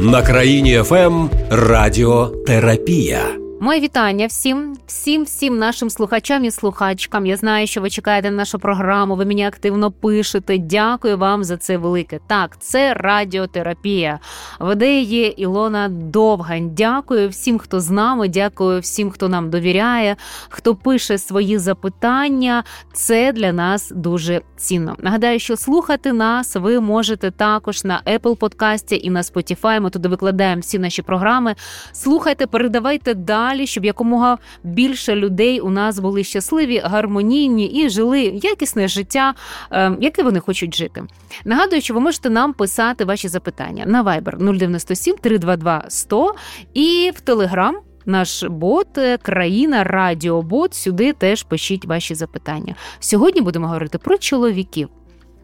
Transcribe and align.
На 0.00 0.22
країні 0.22 0.82
ФМ 0.84 1.28
Радіотерапія. 1.50 3.45
Моє 3.60 3.80
вітання 3.80 4.26
всім, 4.26 4.76
всім, 4.86 5.24
всім 5.24 5.58
нашим 5.58 5.90
слухачам 5.90 6.44
і 6.44 6.50
слухачкам. 6.50 7.26
Я 7.26 7.36
знаю, 7.36 7.66
що 7.66 7.80
ви 7.80 7.90
чекаєте 7.90 8.30
на 8.30 8.36
нашу 8.36 8.58
програму. 8.58 9.16
Ви 9.16 9.24
мені 9.24 9.46
активно 9.46 9.90
пишете. 9.90 10.58
Дякую 10.58 11.18
вам 11.18 11.44
за 11.44 11.56
це 11.56 11.76
велике. 11.76 12.20
Так, 12.26 12.56
це 12.60 12.94
радіотерапія. 12.94 14.18
Веде 14.60 14.92
її 14.92 15.42
Ілона 15.42 15.88
Довгань. 15.88 16.70
Дякую 16.74 17.28
всім, 17.28 17.58
хто 17.58 17.80
з 17.80 17.90
нами. 17.90 18.28
Дякую 18.28 18.80
всім, 18.80 19.10
хто 19.10 19.28
нам 19.28 19.50
довіряє, 19.50 20.16
хто 20.48 20.74
пише 20.74 21.18
свої 21.18 21.58
запитання. 21.58 22.64
Це 22.92 23.32
для 23.32 23.52
нас 23.52 23.92
дуже 23.94 24.40
цінно. 24.56 24.96
Нагадаю, 24.98 25.38
що 25.38 25.56
слухати 25.56 26.12
нас 26.12 26.56
ви 26.56 26.80
можете 26.80 27.30
також 27.30 27.84
на 27.84 28.02
Apple 28.06 28.36
подкасті 28.36 29.00
і 29.02 29.10
на 29.10 29.22
Spotify. 29.22 29.80
Ми 29.80 29.90
туди 29.90 30.08
викладаємо 30.08 30.60
всі 30.60 30.78
наші 30.78 31.02
програми. 31.02 31.54
Слухайте, 31.92 32.46
передавайте 32.46 33.14
далі 33.14 33.45
далі, 33.46 33.66
щоб 33.66 33.84
якомога 33.84 34.38
більше 34.64 35.14
людей 35.14 35.60
у 35.60 35.70
нас 35.70 35.98
були 35.98 36.24
щасливі, 36.24 36.78
гармонійні 36.78 37.66
і 37.66 37.88
жили 37.88 38.20
якісне 38.20 38.88
життя, 38.88 39.34
ем, 39.70 39.98
яке 40.00 40.22
вони 40.22 40.40
хочуть 40.40 40.76
жити. 40.76 41.04
Нагадую, 41.44 41.82
що 41.82 41.94
ви 41.94 42.00
можете 42.00 42.30
нам 42.30 42.52
писати 42.52 43.04
ваші 43.04 43.28
запитання 43.28 43.84
на 43.86 44.04
Viber 44.04 44.56
097 44.56 45.16
322 45.16 45.84
100 45.88 46.34
і 46.74 47.12
в 47.16 47.30
Telegram 47.30 47.72
наш 48.06 48.44
бот, 48.44 48.98
е, 48.98 49.18
країна 49.18 49.84
Радіобот. 49.84 50.74
Сюди 50.74 51.12
теж 51.12 51.42
пишіть 51.42 51.84
ваші 51.84 52.14
запитання. 52.14 52.74
Сьогодні 53.00 53.40
будемо 53.40 53.66
говорити 53.66 53.98
про 53.98 54.18
чоловіків 54.18 54.88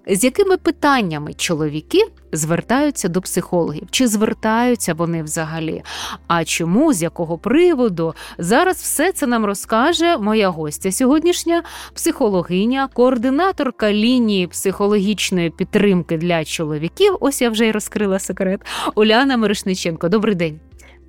з 0.07 0.25
якими 0.25 0.57
питаннями 0.57 1.35
чоловіки 1.35 1.99
звертаються 2.33 3.09
до 3.09 3.21
психологів? 3.21 3.89
Чи 3.91 4.07
звертаються 4.07 4.95
вони 4.95 5.23
взагалі? 5.23 5.83
А 6.27 6.45
чому, 6.45 6.93
з 6.93 7.03
якого 7.03 7.39
приводу? 7.39 8.15
Зараз 8.39 8.77
все 8.77 9.13
це 9.13 9.27
нам 9.27 9.45
розкаже 9.45 10.19
моя 10.19 10.49
гостя 10.49 10.93
сьогоднішня 10.93 11.63
психологиня, 11.95 12.89
координаторка 12.93 13.93
лінії 13.93 14.47
психологічної 14.47 15.51
підтримки 15.51 16.17
для 16.17 16.45
чоловіків. 16.45 17.17
Ось 17.21 17.43
я 17.43 17.51
вже 17.51 17.67
й 17.67 17.73
розкрила 17.73 18.19
секрет. 18.19 18.61
Уляна 18.95 19.37
Мирошниченко. 19.37 20.09
Добрий 20.09 20.35
день. 20.35 20.61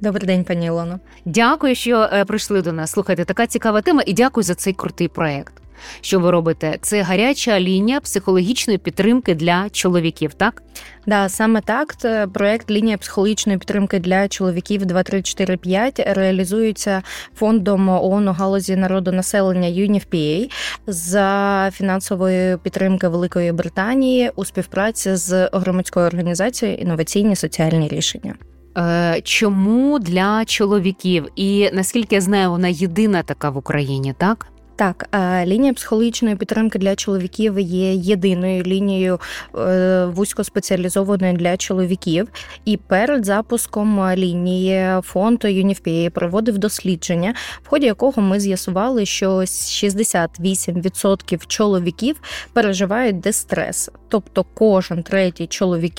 Добрий 0.02 0.28
день, 0.28 0.44
пані 0.44 0.66
Ілоно. 0.66 1.00
Дякую, 1.26 1.76
що 1.76 2.10
е, 2.14 2.26
прийшли 2.26 2.62
до 2.62 2.74
нас. 2.74 2.92
Слухайте, 2.92 3.26
така 3.26 3.48
цікава 3.48 3.82
тема, 3.82 4.04
і 4.06 4.14
дякую 4.14 4.44
за 4.44 4.56
цей 4.56 4.74
крутий 4.74 5.08
проект 5.08 5.54
що 6.02 6.20
ви 6.20 6.32
робите? 6.32 6.78
Це 6.82 7.02
гаряча 7.02 7.60
лінія 7.60 8.00
психологічної 8.00 8.78
підтримки 8.78 9.36
для 9.36 9.70
чоловіків, 9.70 10.34
так? 10.34 10.64
Да, 11.08 11.30
саме 11.30 11.62
так. 11.62 11.96
Проект 12.34 12.72
лінія 12.72 12.98
психологічної 12.98 13.58
підтримки 13.58 14.00
для 14.00 14.28
чоловіків 14.28 14.86
2345 14.86 16.00
реалізується 16.06 17.04
фондом 17.36 17.90
ООН 17.90 18.28
у 18.28 18.32
галузі 18.32 18.76
народонаселення 18.76 19.68
UNFPA 19.68 20.52
за 20.88 21.70
фінансової 21.74 22.58
підтримки 22.58 23.08
Великої 23.08 23.52
Британії 23.52 24.32
у 24.36 24.46
співпраці 24.46 25.16
з 25.16 25.50
громадською 25.54 26.06
організацією 26.06 26.78
інноваційні 26.78 27.36
соціальні 27.36 27.88
рішення. 27.88 28.36
Е, 28.78 29.22
чому 29.24 30.00
для 30.00 30.46
чоловіків? 30.46 31.28
І 31.36 31.70
наскільки 31.74 32.16
я 32.16 32.22
знаю, 32.22 32.50
вона 32.50 32.68
єдина 32.68 33.24
така 33.24 33.50
в 33.50 33.58
Україні, 33.58 34.14
так? 34.18 34.48
Так, 34.76 35.10
лінія 35.46 35.74
психологічної 35.74 36.36
підтримки 36.36 36.80
для 36.80 36.96
чоловіків 36.96 37.60
є 37.60 37.94
єдиною 37.94 38.64
лінією 38.64 39.20
е, 39.58 40.06
вузькоспеціалізованою 40.06 41.34
для 41.34 41.58
чоловіків. 41.58 42.28
І 42.66 42.78
перед 42.78 43.26
запуском 43.26 44.14
лінії 44.16 45.02
фонд 45.02 45.44
UNFPA 45.44 46.10
проводив 46.10 46.58
дослідження, 46.58 47.34
в 47.64 47.68
ході 47.68 47.86
якого 47.86 48.22
ми 48.22 48.40
з'ясували, 48.40 49.06
що 49.06 49.32
68% 49.32 51.48
чоловіків 51.48 52.22
переживають 52.54 53.20
дистрес, 53.20 53.90
тобто 54.14 54.46
кожен 54.54 55.04
третій 55.04 55.48
чоловік 55.48 55.94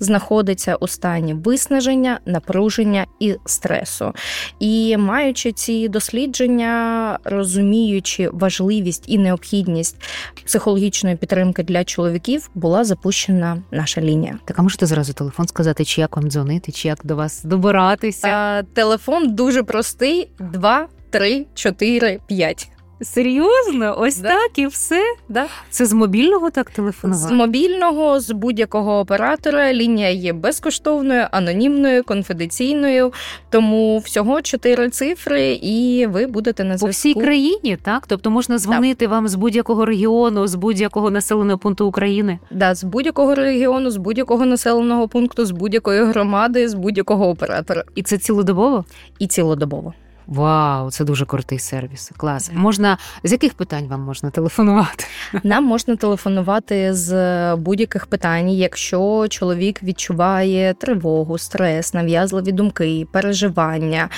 знаходиться 0.00 0.76
у 0.76 0.88
стані 0.88 1.34
виснаження, 1.34 2.20
напруження 2.26 3.06
і 3.20 3.36
стресу. 3.46 4.12
І 4.60 4.96
маючи 4.96 5.52
ці 5.52 5.88
дослідження, 5.88 7.18
розуміючи 7.24 8.28
важливість 8.32 9.04
і 9.06 9.18
необхідність 9.18 9.96
психологічної 10.44 11.16
підтримки 11.16 11.62
для 11.62 11.84
чоловіків, 11.84 12.50
була 12.54 12.84
запущена 12.84 13.62
наша 13.70 14.00
лінія. 14.00 14.38
Так 14.44 14.58
а 14.58 14.62
можете 14.62 14.86
зразу 14.86 15.12
телефон 15.12 15.48
сказати, 15.48 15.84
чи 15.84 16.00
як 16.00 16.16
вам 16.16 16.30
дзвонити, 16.30 16.72
чи 16.72 16.88
як 16.88 16.98
до 17.04 17.16
вас 17.16 17.44
добиратися? 17.44 18.28
А, 18.28 18.62
Телефон 18.74 19.34
дуже 19.34 19.62
простий: 19.62 20.28
2, 20.38 20.88
3, 21.10 21.46
4, 21.54 22.20
5. 22.26 22.75
Серйозно, 23.02 23.94
ось 23.98 24.18
да. 24.18 24.28
так 24.28 24.58
і 24.58 24.66
все. 24.66 25.02
Да. 25.28 25.46
Це 25.70 25.86
з 25.86 25.92
мобільного 25.92 26.50
так 26.50 26.70
телефонувати? 26.70 27.28
З 27.28 27.32
мобільного, 27.32 28.20
з 28.20 28.30
будь-якого 28.30 28.98
оператора. 28.98 29.72
Лінія 29.72 30.10
є 30.10 30.32
безкоштовною, 30.32 31.26
анонімною, 31.30 32.04
конфіденційною. 32.04 33.12
Тому 33.50 33.98
всього 33.98 34.42
чотири 34.42 34.90
цифри, 34.90 35.52
і 35.62 36.06
ви 36.06 36.26
будете 36.26 36.64
на 36.64 36.78
зв'язку. 36.78 36.86
По 36.86 36.90
всій 36.90 37.14
країні, 37.14 37.78
так? 37.82 38.06
Тобто 38.06 38.30
можна 38.30 38.58
дзвонити 38.58 39.04
так. 39.04 39.10
вам 39.10 39.28
з 39.28 39.34
будь-якого 39.34 39.84
регіону, 39.84 40.46
з 40.46 40.54
будь-якого 40.54 41.10
населеного 41.10 41.58
пункту 41.58 41.86
України? 41.86 42.38
Да, 42.50 42.74
з 42.74 42.84
будь-якого 42.84 43.34
регіону, 43.34 43.90
з 43.90 43.96
будь-якого 43.96 44.46
населеного 44.46 45.08
пункту, 45.08 45.44
з 45.44 45.50
будь-якої 45.50 46.04
громади, 46.04 46.68
з 46.68 46.74
будь-якого 46.74 47.28
оператора. 47.28 47.84
І 47.94 48.02
це 48.02 48.18
цілодобово? 48.18 48.84
І 49.18 49.26
цілодобово. 49.26 49.94
Вау, 50.26 50.90
це 50.90 51.04
дуже 51.04 51.26
крутий 51.26 51.58
сервіс. 51.58 52.10
Клас. 52.16 52.50
Можна 52.54 52.98
з 53.24 53.32
яких 53.32 53.54
питань 53.54 53.86
вам 53.86 54.00
можна 54.00 54.30
телефонувати? 54.30 55.04
Нам 55.42 55.64
можна 55.64 55.96
телефонувати 55.96 56.94
з 56.94 57.56
будь-яких 57.56 58.06
питань, 58.06 58.50
якщо 58.50 59.26
чоловік 59.28 59.82
відчуває 59.82 60.74
тривогу, 60.74 61.38
стрес, 61.38 61.94
нав'язливі 61.94 62.52
думки, 62.52 63.06
переживання, 63.12 64.08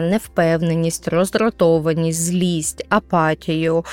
невпевненість, 0.00 1.08
роздратованість, 1.08 2.22
злість, 2.24 2.86
апатію, 2.88 3.84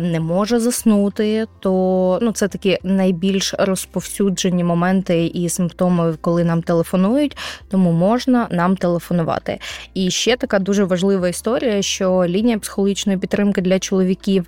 не 0.00 0.20
може 0.20 0.60
заснути, 0.60 1.46
то 1.60 2.18
ну 2.22 2.32
це 2.32 2.48
такі 2.48 2.78
найбільш 2.82 3.54
розповсюджені 3.58 4.64
моменти 4.64 5.26
і 5.26 5.48
симптоми, 5.48 6.16
коли 6.20 6.44
нам 6.44 6.62
телефонують, 6.62 7.36
тому 7.70 7.92
можна 7.92 8.48
нам 8.50 8.76
телефонувати. 8.76 9.58
І 9.94 10.10
ще 10.10 10.36
так 10.36 10.49
така 10.50 10.64
дуже 10.64 10.84
важлива 10.84 11.28
історія, 11.28 11.82
що 11.82 12.24
лінія 12.26 12.58
психологічної 12.58 13.18
підтримки 13.18 13.60
для 13.60 13.78
чоловіків 13.78 14.46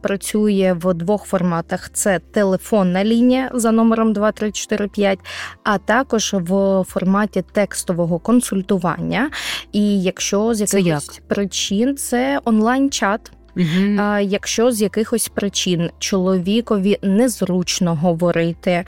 працює 0.00 0.76
в 0.80 0.94
двох 0.94 1.24
форматах: 1.24 1.90
це 1.92 2.18
телефонна 2.18 3.04
лінія 3.04 3.50
за 3.54 3.72
номером 3.72 4.12
2345, 4.12 5.18
а 5.64 5.78
також 5.78 6.34
в 6.38 6.84
форматі 6.88 7.44
текстового 7.52 8.18
консультування. 8.18 9.30
І 9.72 10.02
якщо 10.02 10.54
з 10.54 10.60
якихось 10.60 11.20
причин 11.28 11.96
це 11.96 12.40
онлайн-чат. 12.44 13.32
Угу. 13.58 14.02
Якщо 14.20 14.72
з 14.72 14.82
якихось 14.82 15.28
причин 15.28 15.90
чоловікові 15.98 16.98
незручно 17.02 17.94
говорити, 17.94 18.84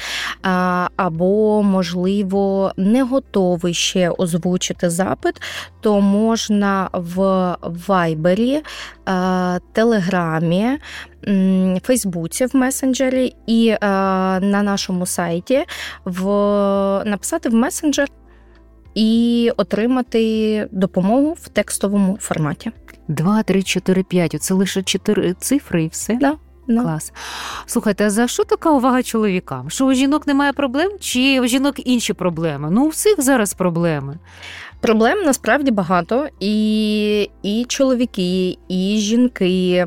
або, 0.96 1.62
можливо, 1.62 2.72
не 2.76 3.02
готовий 3.02 3.74
ще 3.74 4.10
озвучити 4.10 4.90
запит, 4.90 5.42
то 5.80 6.00
можна 6.00 6.88
в 6.92 7.56
Вайбері, 7.86 8.62
Телеграмі, 9.72 10.78
Фейсбуці 11.82 12.46
в 12.46 12.56
месенджері 12.56 13.34
і 13.46 13.76
на 13.80 14.62
нашому 14.62 15.06
сайті 15.06 15.64
в 16.04 16.24
написати 17.04 17.48
в 17.48 17.54
месенджер 17.54 18.08
і 18.94 19.52
отримати 19.56 20.68
допомогу 20.72 21.36
в 21.40 21.48
текстовому 21.48 22.18
форматі. 22.20 22.70
2, 23.10 23.42
3, 23.42 23.62
4, 23.62 24.02
5. 24.02 24.34
Оце 24.34 24.54
лише 24.54 24.82
чотири 24.82 25.34
цифри 25.34 25.84
і 25.84 25.88
все. 25.88 26.14
Да. 26.14 26.36
No. 26.68 26.82
Клас. 26.82 27.12
Слухайте, 27.66 28.06
а 28.06 28.10
за 28.10 28.28
що 28.28 28.44
така 28.44 28.70
увага 28.70 29.02
чоловікам? 29.02 29.70
Що 29.70 29.86
у 29.86 29.92
жінок 29.92 30.26
немає 30.26 30.52
проблем, 30.52 30.90
чи 31.00 31.40
у 31.40 31.46
жінок 31.46 31.86
інші 31.86 32.12
проблеми? 32.12 32.68
Ну, 32.70 32.84
у 32.84 32.88
всіх 32.88 33.20
зараз 33.20 33.54
проблеми. 33.54 34.18
Проблем 34.80 35.22
насправді 35.24 35.70
багато, 35.70 36.28
і 36.40 37.30
і 37.42 37.64
чоловіки, 37.68 38.58
і 38.68 38.96
жінки, 38.98 39.86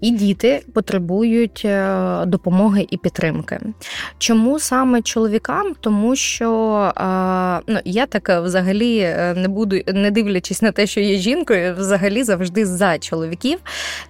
і 0.00 0.10
діти 0.10 0.62
потребують 0.74 1.62
е, 1.64 2.26
допомоги 2.26 2.86
і 2.90 2.96
підтримки. 2.96 3.60
Чому 4.18 4.58
саме 4.58 5.02
чоловікам? 5.02 5.74
Тому 5.80 6.16
що 6.16 6.48
ну, 7.66 7.78
я 7.84 8.06
так 8.06 8.42
взагалі 8.42 8.98
е, 8.98 9.34
не 9.36 9.48
буду, 9.48 9.80
не 9.86 10.10
дивлячись 10.10 10.62
на 10.62 10.72
те, 10.72 10.86
що 10.86 11.00
є 11.00 11.16
жінкою, 11.16 11.74
взагалі 11.74 12.22
завжди 12.22 12.66
за 12.66 12.98
чоловіків, 12.98 13.58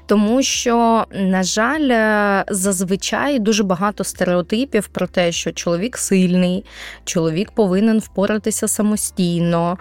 тому 0.06 0.42
що, 0.42 1.06
на 1.14 1.42
жаль, 1.42 1.88
е, 1.90 2.44
зазвичай 2.48 3.38
дуже 3.38 3.62
багато 3.62 4.04
стереотипів 4.04 4.88
про 4.88 5.06
те, 5.06 5.32
що 5.32 5.52
чоловік 5.52 5.96
сильний, 5.96 6.64
чоловік 7.04 7.50
повинен 7.50 7.98
впоратися 7.98 8.68
самостійно 8.68 9.78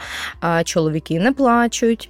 чоловіки 0.64 1.20
не 1.20 1.32
плачуть. 1.32 2.10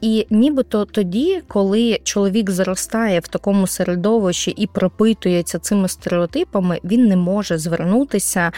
І 0.00 0.26
нібито 0.30 0.84
тоді, 0.84 1.42
коли 1.48 2.00
чоловік 2.04 2.50
зростає 2.50 3.20
в 3.20 3.28
такому 3.28 3.66
середовищі 3.66 4.50
і 4.50 4.66
пропитується 4.66 5.58
цими 5.58 5.88
стереотипами, 5.88 6.80
він 6.84 7.06
не 7.06 7.16
може 7.16 7.58
звернутися 7.58 8.52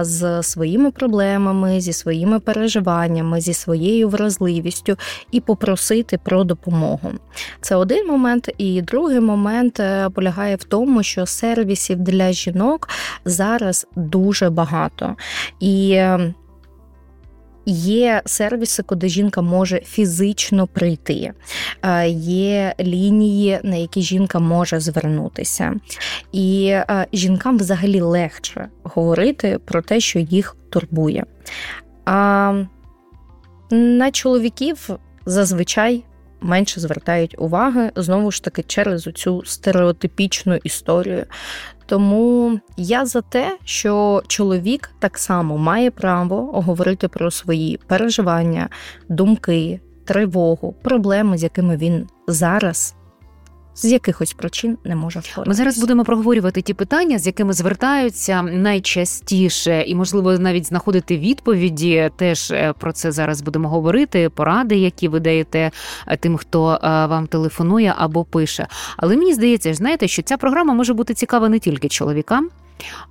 з 0.00 0.42
своїми 0.42 0.90
проблемами, 0.90 1.80
зі 1.80 1.92
своїми 1.92 2.40
переживаннями, 2.40 3.40
зі 3.40 3.54
своєю 3.54 4.08
вразливістю 4.08 4.96
і 5.30 5.40
попросити 5.40 6.18
про 6.18 6.44
допомогу. 6.44 7.12
Це 7.60 7.76
один 7.76 8.06
момент, 8.06 8.50
і 8.58 8.82
другий 8.82 9.20
момент 9.20 9.80
е, 9.80 10.10
полягає 10.10 10.56
в 10.56 10.64
тому, 10.64 11.02
що 11.02 11.26
сервісів 11.26 12.00
для 12.00 12.32
жінок 12.32 12.88
зараз 13.24 13.86
дуже 13.96 14.50
багато. 14.50 15.16
І 15.60 15.92
ем, 15.96 16.34
Є 17.68 18.22
сервіси, 18.24 18.82
куди 18.82 19.08
жінка 19.08 19.42
може 19.42 19.80
фізично 19.80 20.66
прийти, 20.66 21.32
е, 21.82 22.08
є 22.08 22.74
лінії, 22.80 23.60
на 23.62 23.76
які 23.76 24.02
жінка 24.02 24.38
може 24.38 24.80
звернутися, 24.80 25.74
і 26.32 26.66
е, 26.66 27.06
жінкам 27.12 27.58
взагалі 27.58 28.00
легше 28.00 28.68
говорити 28.82 29.58
про 29.64 29.82
те, 29.82 30.00
що 30.00 30.18
їх 30.18 30.56
турбує. 30.70 31.24
А 32.04 32.64
на 33.70 34.10
чоловіків 34.10 34.90
зазвичай 35.26 36.04
менше 36.40 36.80
звертають 36.80 37.34
уваги 37.38 37.90
знову 37.96 38.30
ж 38.30 38.44
таки 38.44 38.62
через 38.62 39.02
цю 39.02 39.42
стереотипічну 39.44 40.56
історію. 40.56 41.24
Тому 41.86 42.60
я 42.76 43.06
за 43.06 43.20
те, 43.20 43.58
що 43.64 44.22
чоловік 44.26 44.90
так 44.98 45.18
само 45.18 45.58
має 45.58 45.90
право 45.90 46.36
говорити 46.60 47.08
про 47.08 47.30
свої 47.30 47.80
переживання, 47.86 48.68
думки, 49.08 49.80
тривогу, 50.04 50.74
проблеми, 50.82 51.38
з 51.38 51.42
якими 51.42 51.76
він 51.76 52.06
зараз 52.28 52.94
з 53.76 53.84
якихось 53.84 54.32
причин 54.32 54.78
не 54.84 54.96
може 54.96 55.20
впоратися. 55.20 55.48
Ми 55.48 55.54
зараз 55.54 55.78
будемо 55.78 56.04
проговорювати 56.04 56.62
ті 56.62 56.74
питання, 56.74 57.18
з 57.18 57.26
якими 57.26 57.52
звертаються 57.52 58.42
найчастіше, 58.42 59.82
і 59.82 59.94
можливо 59.94 60.38
навіть 60.38 60.66
знаходити 60.66 61.18
відповіді. 61.18 62.10
Теж 62.16 62.50
е, 62.50 62.74
про 62.78 62.92
це 62.92 63.12
зараз 63.12 63.40
будемо 63.40 63.68
говорити. 63.68 64.28
Поради, 64.28 64.76
які 64.76 65.08
ви 65.08 65.20
даєте 65.20 65.70
е, 66.06 66.16
тим, 66.16 66.36
хто 66.36 66.70
е, 66.72 66.78
вам 67.06 67.26
телефонує 67.26 67.94
або 67.98 68.24
пише. 68.24 68.66
Але 68.96 69.16
мені 69.16 69.34
здається, 69.34 69.74
знаєте, 69.74 70.08
що 70.08 70.22
ця 70.22 70.36
програма 70.36 70.74
може 70.74 70.94
бути 70.94 71.14
цікава 71.14 71.48
не 71.48 71.58
тільки 71.58 71.88
чоловікам, 71.88 72.48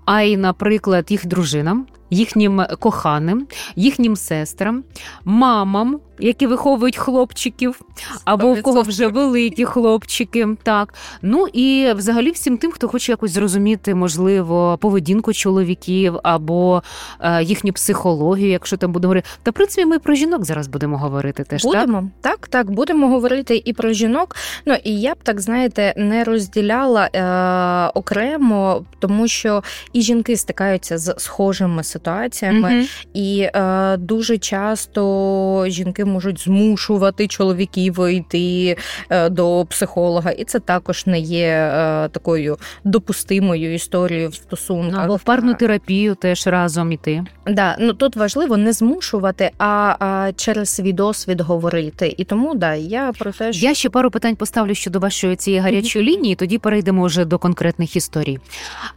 а 0.06 0.22
й, 0.22 0.38
наприклад, 0.38 1.06
їх 1.10 1.26
дружинам 1.26 1.88
їхнім 2.10 2.66
коханим, 2.80 3.48
їхнім 3.76 4.16
сестрам, 4.16 4.84
мамам, 5.26 6.00
які 6.20 6.48
виховують 6.48 6.98
хлопчиків, 6.98 7.82
або 8.26 8.54
в 8.54 8.62
кого 8.62 8.82
вже 8.82 9.08
великі 9.08 9.66
хлопчики. 9.66 10.48
Так 10.64 10.94
ну 11.22 11.48
і 11.48 11.94
взагалі 11.94 12.32
всім 12.32 12.58
тим, 12.58 12.72
хто 12.72 12.88
хоче 12.88 13.12
якось 13.12 13.32
зрозуміти, 13.32 13.96
можливо, 13.96 14.78
поведінку 14.82 15.34
чоловіків 15.34 16.20
або 16.24 16.84
е, 17.20 17.44
їхню 17.44 17.74
психологію, 17.74 18.50
якщо 18.50 18.78
там 18.78 18.92
будемо 18.92 19.10
говорити. 19.10 19.28
Та 19.44 19.52
в 19.52 19.54
принципі, 19.54 19.86
ми 19.86 20.00
про 20.00 20.16
жінок 20.16 20.46
зараз 20.46 20.68
будемо 20.68 20.98
говорити. 20.98 21.44
Теж 21.44 21.64
будемо 21.64 22.10
так, 22.22 22.38
так, 22.38 22.48
так 22.48 22.72
будемо 22.72 23.08
говорити 23.08 23.62
і 23.66 23.74
про 23.74 23.94
жінок. 23.94 24.36
Ну 24.66 24.76
і 24.84 25.00
я 25.00 25.14
б 25.14 25.18
так 25.24 25.42
знаєте 25.42 25.94
не 25.98 26.24
розділяла 26.24 27.10
е, 27.14 27.92
окремо, 28.00 28.86
тому 29.00 29.28
що 29.28 29.64
і 29.94 30.02
жінки 30.02 30.38
стикаються 30.38 30.98
з 30.98 31.16
схожими 31.18 31.84
ситуаціями, 31.84 31.95
mm 32.00 32.86
і 33.14 33.48
е, 33.56 33.98
дуже 33.98 34.38
часто 34.38 35.66
жінки 35.68 36.06
можуть 36.06 36.40
змушувати 36.40 37.28
чоловіків 37.28 38.10
йти 38.10 38.78
е, 39.10 39.30
до 39.30 39.66
психолога, 39.70 40.32
і 40.32 40.44
це 40.44 40.60
також 40.60 41.06
не 41.06 41.20
є 41.20 41.48
е, 41.48 42.10
такою 42.10 42.58
допустимою 42.84 43.74
історією 43.74 44.30
в 44.30 44.36
стосунках. 44.36 45.04
Або 45.04 45.16
в 45.16 45.24
парну 45.24 45.54
терапію 45.54 46.16
теж 46.16 46.48
разом 46.48 46.92
іти. 46.92 47.24
Да, 47.48 47.78
ну 47.80 47.94
тут 47.94 48.16
важливо 48.16 48.58
не 48.58 48.74
змушувати, 48.74 49.52
а, 49.58 49.96
а 50.00 50.32
через 50.36 50.70
свій 50.70 50.94
досвід 50.94 51.42
говорити. 51.42 52.16
І 52.18 52.24
тому 52.24 52.56
да, 52.56 52.74
я 52.74 53.12
про 53.20 53.32
те, 53.32 53.54
що... 53.54 53.66
я 53.66 53.74
ще 53.74 53.90
пару 53.90 54.12
питань 54.12 54.36
поставлю 54.36 54.76
щодо 54.76 55.00
вашої 55.00 55.36
цієї 55.36 55.62
гарячої 55.62 56.06
лінії. 56.06 56.36
Тоді 56.36 56.58
перейдемо 56.58 57.06
вже 57.06 57.26
до 57.26 57.40
конкретних 57.40 57.96
історій. 57.96 58.40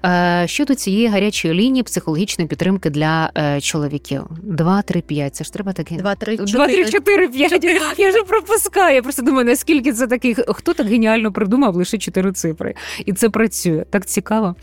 Е, 0.04 0.44
Щодо 0.46 0.74
цієї 0.74 1.08
гарячої 1.08 1.54
лінії 1.54 1.82
психологічної 1.82 2.48
підтримки 2.48 2.87
для 2.90 3.30
е, 3.38 3.60
чоловіків. 3.60 4.22
2, 4.42 4.82
3, 4.82 5.00
5. 5.00 5.34
Це 5.34 5.44
ж 5.44 5.52
треба 5.52 5.72
таке. 5.72 5.94
2, 5.94 6.14
3, 6.14 6.36
4. 6.36 6.52
2, 6.52 6.66
3, 6.66 6.90
4, 6.90 7.28
5. 7.28 7.98
Я 7.98 8.08
вже 8.10 8.22
пропускаю. 8.22 8.94
Я 8.94 9.02
просто 9.02 9.22
думаю, 9.22 9.44
наскільки 9.46 9.92
це 9.92 10.06
такий, 10.06 10.34
хто 10.48 10.74
так 10.74 10.86
геніально 10.86 11.32
придумав 11.32 11.74
лише 11.76 11.98
4 11.98 12.32
цифри. 12.32 12.74
І 13.06 13.12
це 13.12 13.30
працює. 13.30 13.84
Так 13.90 14.06
цікаво. 14.06 14.54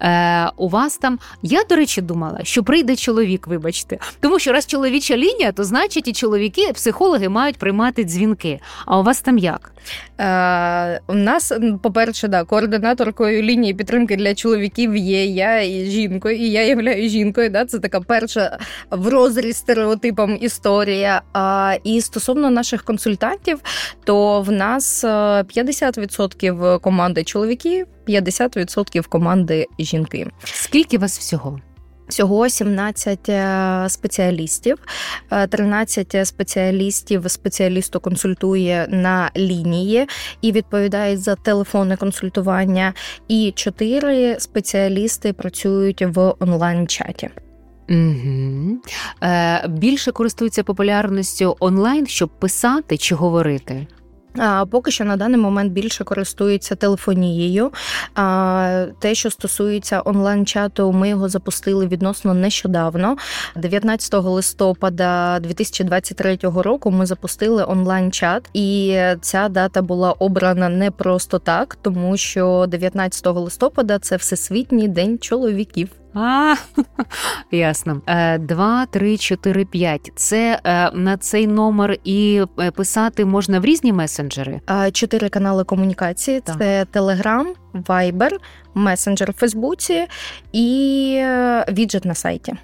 Е, 0.00 0.50
У 0.56 0.68
вас 0.68 0.96
там, 0.98 1.18
я, 1.42 1.64
до 1.64 1.76
речі, 1.76 2.00
думала, 2.02 2.40
що 2.42 2.62
прийде 2.64 2.96
чоловік, 2.96 3.46
вибачте. 3.46 3.98
Тому 4.20 4.38
що 4.38 4.52
раз 4.52 4.66
чоловіча 4.66 5.16
лінія, 5.16 5.52
то 5.52 5.64
значить 5.64 6.08
і 6.08 6.12
чоловіки, 6.12 6.72
психологи 6.74 7.28
мають 7.28 7.56
приймати 7.56 8.04
дзвінки. 8.04 8.60
А 8.86 8.98
у 8.98 9.02
вас 9.02 9.20
там 9.20 9.38
як? 9.38 9.72
Е, 10.20 11.00
У 11.06 11.14
нас, 11.14 11.52
по-перше, 11.82 12.28
да, 12.28 12.44
координаторкою 12.44 13.42
лінії 13.42 13.74
підтримки 13.74 14.16
для 14.16 14.34
чоловіків 14.34 14.96
є 14.96 15.24
я 15.26 15.60
і 15.62 15.84
жінкою, 15.84 16.36
і 16.36 16.50
я 16.50 16.62
являю 16.64 17.08
жінкою. 17.08 17.50
Да, 17.50 17.64
Це 17.74 17.80
така 17.80 18.00
перша 18.00 18.58
в 18.90 19.08
розріз 19.08 19.56
стереотипам 19.56 20.38
історія. 20.40 21.22
А, 21.32 21.76
І 21.84 22.00
стосовно 22.00 22.50
наших 22.50 22.84
консультантів, 22.84 23.60
то 24.04 24.42
в 24.42 24.52
нас 24.52 25.04
50% 25.04 26.74
е, 26.74 26.78
команди 26.78 27.24
чоловіків, 27.24 27.86
50% 28.08 29.08
команди 29.08 29.66
жінки. 29.78 30.26
Скільки 30.44 30.98
вас 30.98 31.18
всього? 31.18 31.60
Всього 32.08 32.48
17 32.48 33.28
е, 33.28 33.86
спеціалістів, 33.88 34.78
13 35.48 36.14
е, 36.14 36.24
спеціалістів 36.24 37.30
спеціалісту 37.30 38.00
консультує 38.00 38.86
на 38.90 39.30
лінії 39.36 40.08
і 40.40 40.52
відповідають 40.52 41.22
за 41.22 41.34
телефонне 41.34 41.96
консультування, 41.96 42.94
і 43.28 43.52
4 43.56 44.36
спеціалісти 44.40 45.32
працюють 45.32 46.02
в 46.02 46.34
онлайн-чаті. 46.38 47.30
Угу. 47.88 48.78
Е, 49.22 49.68
Більше 49.68 50.12
користуються 50.12 50.62
популярністю 50.62 51.56
онлайн, 51.60 52.06
щоб 52.06 52.28
писати 52.28 52.96
чи 52.96 53.14
говорити. 53.14 53.86
А, 54.38 54.66
Поки 54.66 54.90
що 54.90 55.04
на 55.04 55.16
даний 55.16 55.40
момент 55.40 55.72
більше 55.72 56.04
користуються 56.04 56.74
телефонією. 56.74 57.70
А, 58.14 58.86
Те, 58.98 59.14
що 59.14 59.30
стосується 59.30 60.02
онлайн-чату, 60.04 60.92
ми 60.92 61.08
його 61.08 61.28
запустили 61.28 61.86
відносно 61.86 62.34
нещодавно. 62.34 63.16
19 63.56 64.14
листопада 64.14 65.40
2023 65.40 66.38
року 66.42 66.90
ми 66.90 67.06
запустили 67.06 67.64
онлайн-чат, 67.64 68.50
і 68.52 68.98
ця 69.20 69.48
дата 69.48 69.82
була 69.82 70.12
обрана 70.12 70.68
не 70.68 70.90
просто 70.90 71.38
так, 71.38 71.78
тому 71.82 72.16
що 72.16 72.66
19 72.68 73.26
листопада 73.26 73.98
це 73.98 74.16
всесвітній 74.16 74.88
день 74.88 75.18
чоловіків. 75.18 75.88
А, 76.14 76.54
ясно. 77.50 78.02
Е, 78.06 78.38
два, 78.38 78.86
три, 78.86 79.16
чотири, 79.16 79.64
п'ять. 79.64 80.12
Це 80.16 80.60
е, 80.64 80.90
на 80.90 81.16
цей 81.16 81.46
номер 81.46 81.96
і 82.04 82.42
е, 82.60 82.70
писати 82.70 83.24
можна 83.24 83.60
в 83.60 83.64
різні 83.64 83.92
месенджери. 83.92 84.60
Чотири 84.92 85.28
канали 85.28 85.64
комунікації: 85.64 86.40
так. 86.40 86.58
це 86.58 86.86
Telegram, 86.92 87.46
Viber, 87.74 88.30
месенджер 88.74 89.30
в 89.30 89.34
Фейсбуці 89.34 90.06
і 90.52 91.24
віджит 91.68 92.04
на 92.04 92.14
сайті. 92.14 92.54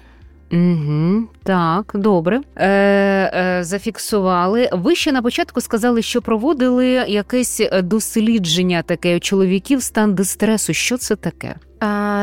Угу, 0.51 1.23
Так, 1.43 1.91
добре. 1.95 2.41
Е, 2.55 2.67
е, 2.67 3.63
Зафіксували. 3.63 4.69
Ви 4.71 4.95
ще 4.95 5.11
на 5.11 5.21
початку 5.21 5.61
сказали, 5.61 6.01
що 6.01 6.21
проводили 6.21 6.87
якесь 6.87 7.61
дослідження 7.83 8.81
таке 8.81 9.17
у 9.17 9.19
чоловіків 9.19 9.83
стан 9.83 10.15
дистресу. 10.15 10.73
Що 10.73 10.97
це 10.97 11.15
таке? 11.15 11.55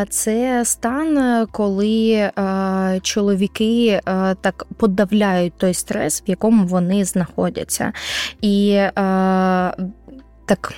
Це 0.09 0.63
стан, 0.65 1.47
коли 1.53 2.31
чоловіки 3.03 4.01
так 4.41 4.67
подавляють 4.77 5.53
той 5.57 5.75
стрес, 5.75 6.23
в 6.27 6.31
якому 6.31 6.65
вони 6.65 7.05
знаходяться, 7.05 7.93
і 8.41 8.81
так 10.47 10.75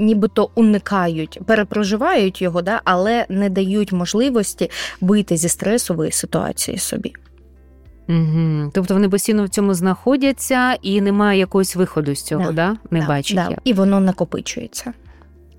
нібито 0.00 0.50
уникають, 0.54 1.40
перепроживають 1.46 2.42
його, 2.42 2.62
да, 2.62 2.80
але 2.84 3.26
не 3.28 3.50
дають 3.50 3.92
можливості 3.92 4.70
вийти 5.00 5.36
зі 5.36 5.48
стресової 5.48 6.12
ситуації 6.12 6.78
собі. 6.78 7.12
Угу. 8.08 8.70
Тобто 8.74 8.94
вони 8.94 9.08
постійно 9.08 9.44
в 9.44 9.48
цьому 9.48 9.74
знаходяться 9.74 10.74
і 10.82 11.00
немає 11.00 11.38
якогось 11.38 11.76
виходу 11.76 12.14
з 12.14 12.22
цього, 12.22 12.44
да? 12.44 12.52
да? 12.52 12.76
не 12.90 13.00
да, 13.00 13.06
бачать. 13.06 13.36
Да. 13.36 13.56
І 13.64 13.72
воно 13.72 14.00
накопичується. 14.00 14.92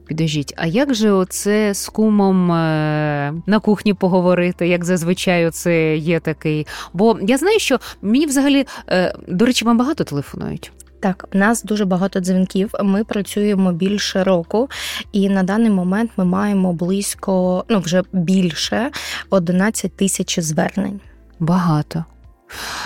Підождіть, 0.07 0.53
а 0.57 0.67
як 0.67 0.93
же 0.93 1.11
оце 1.11 1.73
з 1.73 1.87
кумом 1.87 2.51
е- 2.51 3.33
на 3.45 3.59
кухні 3.59 3.93
поговорити, 3.93 4.67
як 4.67 4.85
зазвичай 4.85 5.51
це 5.51 5.97
є 5.97 6.19
такий? 6.19 6.67
Бо 6.93 7.19
я 7.21 7.37
знаю, 7.37 7.59
що 7.59 7.79
мені 8.01 8.25
взагалі, 8.25 8.65
е- 8.89 9.15
до 9.27 9.45
речі, 9.45 9.65
вам 9.65 9.77
багато 9.77 10.03
телефонують. 10.03 10.71
Так, 11.01 11.27
у 11.33 11.37
нас 11.37 11.63
дуже 11.63 11.85
багато 11.85 12.19
дзвінків. 12.19 12.71
Ми 12.83 13.03
працюємо 13.03 13.71
більше 13.71 14.23
року, 14.23 14.69
і 15.11 15.29
на 15.29 15.43
даний 15.43 15.69
момент 15.69 16.11
ми 16.17 16.25
маємо 16.25 16.73
близько, 16.73 17.65
ну 17.69 17.79
вже 17.79 18.03
більше 18.13 18.91
11 19.29 19.95
тисяч 19.95 20.39
звернень. 20.39 20.99
Багато. 21.39 22.05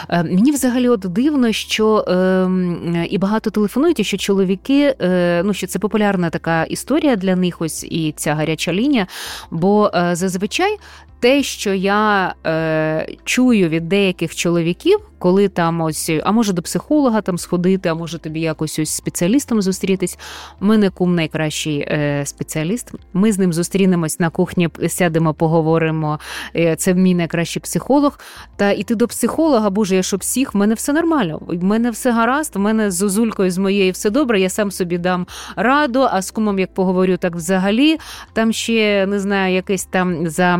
Е, 0.10 0.24
мені 0.24 0.52
взагалі 0.52 0.90
от 0.90 1.00
дивно, 1.00 1.52
що 1.52 1.98
е, 1.98 3.06
і 3.10 3.18
багато 3.18 3.50
телефонують, 3.50 4.00
і 4.00 4.04
що 4.04 4.18
чоловіки, 4.18 4.96
е, 5.02 5.42
ну 5.46 5.54
що 5.54 5.68
це 5.68 5.80
популярна 5.80 6.30
така 6.30 6.64
історія 6.64 7.16
для 7.16 7.36
них, 7.36 7.62
ось 7.62 7.84
і 7.84 8.14
ця 8.18 8.36
гаряча 8.36 8.74
лінія. 8.74 9.08
Бо 9.52 9.92
е, 9.96 10.16
зазвичай 10.16 10.78
те, 11.26 11.44
що 11.44 11.74
я 11.74 12.36
е, 12.46 13.08
чую 13.24 13.70
від 13.70 13.90
деяких 13.90 14.36
чоловіків, 14.36 15.00
коли 15.20 15.48
там 15.48 15.82
ось, 15.82 16.12
а 16.24 16.32
може 16.32 16.54
до 16.54 16.62
психолога 16.62 17.22
там 17.22 17.38
сходити, 17.38 17.90
а 17.90 17.94
може 17.94 18.20
тобі 18.20 18.40
якось 18.40 18.80
ось 18.80 18.90
спеціалістом 18.90 19.62
зустрітись. 19.62 20.18
У 20.62 20.66
мене 20.66 20.90
кум 20.90 21.16
найкращий 21.16 21.80
е, 21.80 22.24
спеціаліст. 22.26 22.92
Ми 23.14 23.32
з 23.32 23.40
ним 23.40 23.54
зустрінемось 23.54 24.20
на 24.20 24.30
кухні, 24.30 24.70
сядемо, 24.88 25.34
поговоримо. 25.34 26.20
Е, 26.56 26.76
це 26.76 26.94
мій 26.94 27.16
найкращий 27.16 27.62
психолог. 27.62 28.20
Та 28.56 28.72
іти 28.72 28.96
до 28.96 29.08
психолога, 29.08 29.70
боже, 29.70 29.96
я 29.96 30.04
що 30.04 30.18
псих, 30.20 30.54
в 30.54 30.58
мене 30.58 30.74
все 30.74 30.94
нормально. 30.94 31.42
В 31.48 31.64
мене 31.64 31.92
все 31.92 32.12
гаразд, 32.12 32.56
в 32.56 32.60
мене 32.60 32.92
з 32.92 33.02
Озулькою 33.02 33.52
з 33.52 33.58
моєю 33.58 33.92
все 33.92 34.10
добре. 34.10 34.40
Я 34.40 34.50
сам 34.50 34.72
собі 34.72 34.98
дам 34.98 35.28
раду, 35.56 36.08
а 36.12 36.22
з 36.22 36.32
кумом 36.32 36.60
як 36.60 36.74
поговорю, 36.74 37.18
так 37.18 37.36
взагалі. 37.36 37.98
Там 38.34 38.54
ще 38.54 39.06
не 39.06 39.20
знаю, 39.20 39.56
якесь 39.56 39.86
там 39.86 40.30
за 40.30 40.60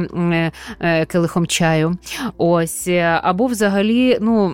е, 0.80 1.02
е, 1.02 1.06
келихом 1.06 1.48
чаю. 1.48 1.98
Ось 2.38 2.88
або 3.22 3.46
взагалі, 3.46 4.18
ну 4.22 4.54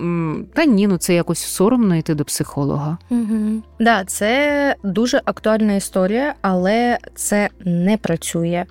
та 0.54 0.66
ні, 0.66 0.88
ну 0.88 0.98
це 0.98 1.14
якось 1.14 1.40
соромно 1.40 1.96
йти 1.96 2.16
до 2.16 2.26
психолога. 2.26 2.98
Угу. 3.10 3.62
Да, 3.80 4.04
це 4.06 4.76
дуже 4.84 5.22
актуальна 5.26 5.74
історія, 5.74 6.34
але 6.42 6.98
це 7.16 7.50
не 7.66 7.98
працює. 7.98 8.66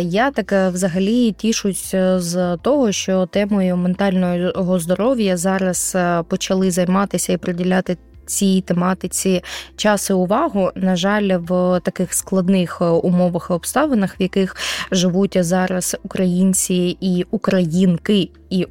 Я 0.00 0.30
так 0.30 0.52
е, 0.52 0.68
взагалі 0.68 1.32
тішусь 1.32 1.94
е, 1.94 2.20
з 2.20 2.56
того, 2.56 2.92
що 2.92 3.26
темою 3.26 3.76
ментального 3.76 4.78
здоров'я 4.78 5.36
зараз 5.36 5.92
е, 5.96 6.22
почали 6.22 6.70
займатися 6.70 7.32
і 7.32 7.36
приділяти 7.36 7.96
цій 8.26 8.60
тематиці 8.60 9.42
час 9.76 10.10
і 10.10 10.12
увагу. 10.12 10.70
На 10.74 10.96
жаль, 10.96 11.38
в 11.38 11.80
таких 11.80 12.14
складних 12.14 12.78
е, 12.80 12.84
умовах 12.84 13.46
і 13.50 13.52
обставинах, 13.52 14.20
в 14.20 14.22
яких 14.22 14.56
живуть 14.90 15.36
зараз 15.40 15.96
українці 16.02 16.96
і 17.00 17.26
українки, 17.30 18.30
і 18.50 18.66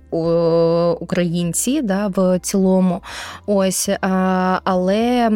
українці 1.00 1.82
да, 1.82 2.08
в 2.08 2.40
цілому. 2.40 3.02
Ось 3.46 3.90
але 4.64 5.30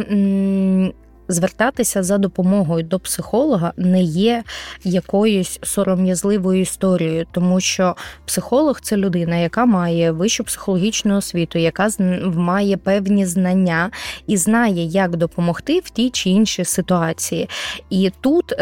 звертатися 1.30 2.04
за 2.04 2.18
допомогою 2.18 2.84
до 2.84 3.00
психолога 3.00 3.74
не 3.78 4.02
є 4.04 4.44
якоюсь 4.84 5.60
сором'язливою 5.64 6.62
історією, 6.62 7.26
тому 7.32 7.60
що 7.60 7.96
психолог 8.26 8.82
це 8.82 8.98
людина, 8.98 9.36
яка 9.36 9.66
має 9.66 10.12
вищу 10.12 10.44
психологічну 10.44 11.18
освіту, 11.18 11.60
яка 11.60 11.90
має 12.36 12.78
певні 12.78 13.26
знання 13.26 13.92
і 14.28 14.38
знає, 14.38 14.84
як 14.84 15.16
допомогти 15.16 15.80
в 15.80 15.90
тій 15.90 16.10
чи 16.10 16.30
іншій 16.30 16.66
ситуації. 16.66 17.50
І 17.90 18.12
тут 18.22 18.54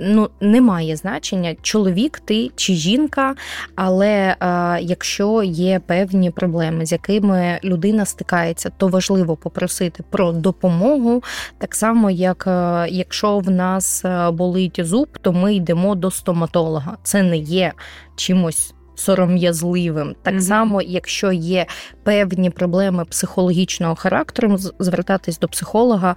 е, 0.00 0.04
ну 0.08 0.30
немає 0.40 0.96
значення, 0.96 1.56
чоловік 1.62 2.20
ти 2.24 2.50
чи 2.56 2.74
жінка, 2.74 3.34
але 3.74 4.36
а, 4.38 4.78
якщо 4.82 5.42
є 5.42 5.80
певні 5.86 6.30
проблеми, 6.30 6.86
з 6.86 6.92
якими 6.92 7.60
людина 7.64 8.04
стикається, 8.04 8.70
то 8.76 8.88
важливо 8.88 9.36
попросити 9.36 10.04
про 10.10 10.32
допомогу. 10.32 11.22
Так 11.58 11.74
само, 11.74 12.10
як 12.10 12.44
якщо 12.90 13.38
в 13.38 13.50
нас 13.50 14.04
болить 14.32 14.80
зуб, 14.84 15.08
то 15.20 15.32
ми 15.32 15.54
йдемо 15.54 15.94
до 15.94 16.10
стоматолога. 16.10 16.96
Це 17.02 17.22
не 17.22 17.36
є 17.36 17.72
чимось 18.16 18.74
сором'язливим. 18.94 20.14
Так 20.22 20.34
mm-hmm. 20.34 20.40
само, 20.40 20.82
якщо 20.82 21.32
є 21.32 21.66
певні 22.02 22.50
проблеми 22.50 23.04
психологічного 23.04 23.94
характеру, 23.94 24.58
звертатись 24.78 25.38
до 25.38 25.48
психолога 25.48 26.16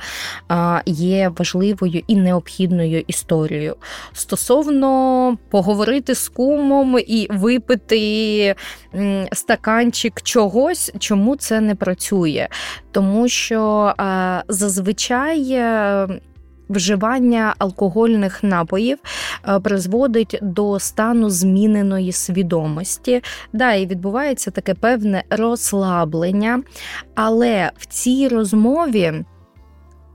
є 0.86 1.32
важливою 1.38 2.04
і 2.08 2.16
необхідною 2.16 3.04
історією. 3.08 3.76
Стосовно 4.14 5.38
поговорити 5.50 6.16
з 6.16 6.30
кумом 6.30 7.00
і 7.08 7.28
випити 7.32 8.56
стаканчик 9.32 10.22
чогось, 10.22 10.92
чому 11.00 11.36
це 11.36 11.62
не 11.62 11.76
працює? 11.76 12.48
Тому 12.92 13.28
що 13.28 13.94
зазвичай. 14.48 15.64
Вживання 16.70 17.56
алкогольних 17.58 18.44
напоїв 18.44 18.98
е, 19.48 19.60
призводить 19.60 20.40
до 20.42 20.80
стану 20.80 21.30
зміненої 21.30 22.12
свідомості. 22.12 23.22
Да, 23.54 23.74
і 23.74 23.86
відбувається 23.86 24.52
таке 24.52 24.74
певне 24.74 25.24
розслаблення, 25.30 26.64
але 27.16 27.72
в 27.78 27.86
цій 27.86 28.28
розмові. 28.28 29.14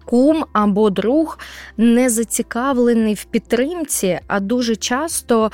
Кум 0.04 0.44
або 0.52 0.90
друг 0.90 1.38
не 1.76 2.10
зацікавлений 2.10 3.14
в 3.14 3.24
підтримці, 3.24 4.20
а 4.26 4.40
дуже 4.40 4.76
часто 4.76 5.50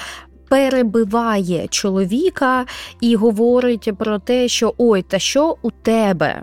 перебиває 0.49 1.69
чоловіка 1.69 2.67
і 3.01 3.17
говорить 3.17 3.91
про 3.99 4.19
те, 4.19 4.49
що 4.49 4.75
ой, 4.79 5.03
та 5.03 5.19
що 5.19 5.57
у 5.63 5.71
тебе? 5.71 6.43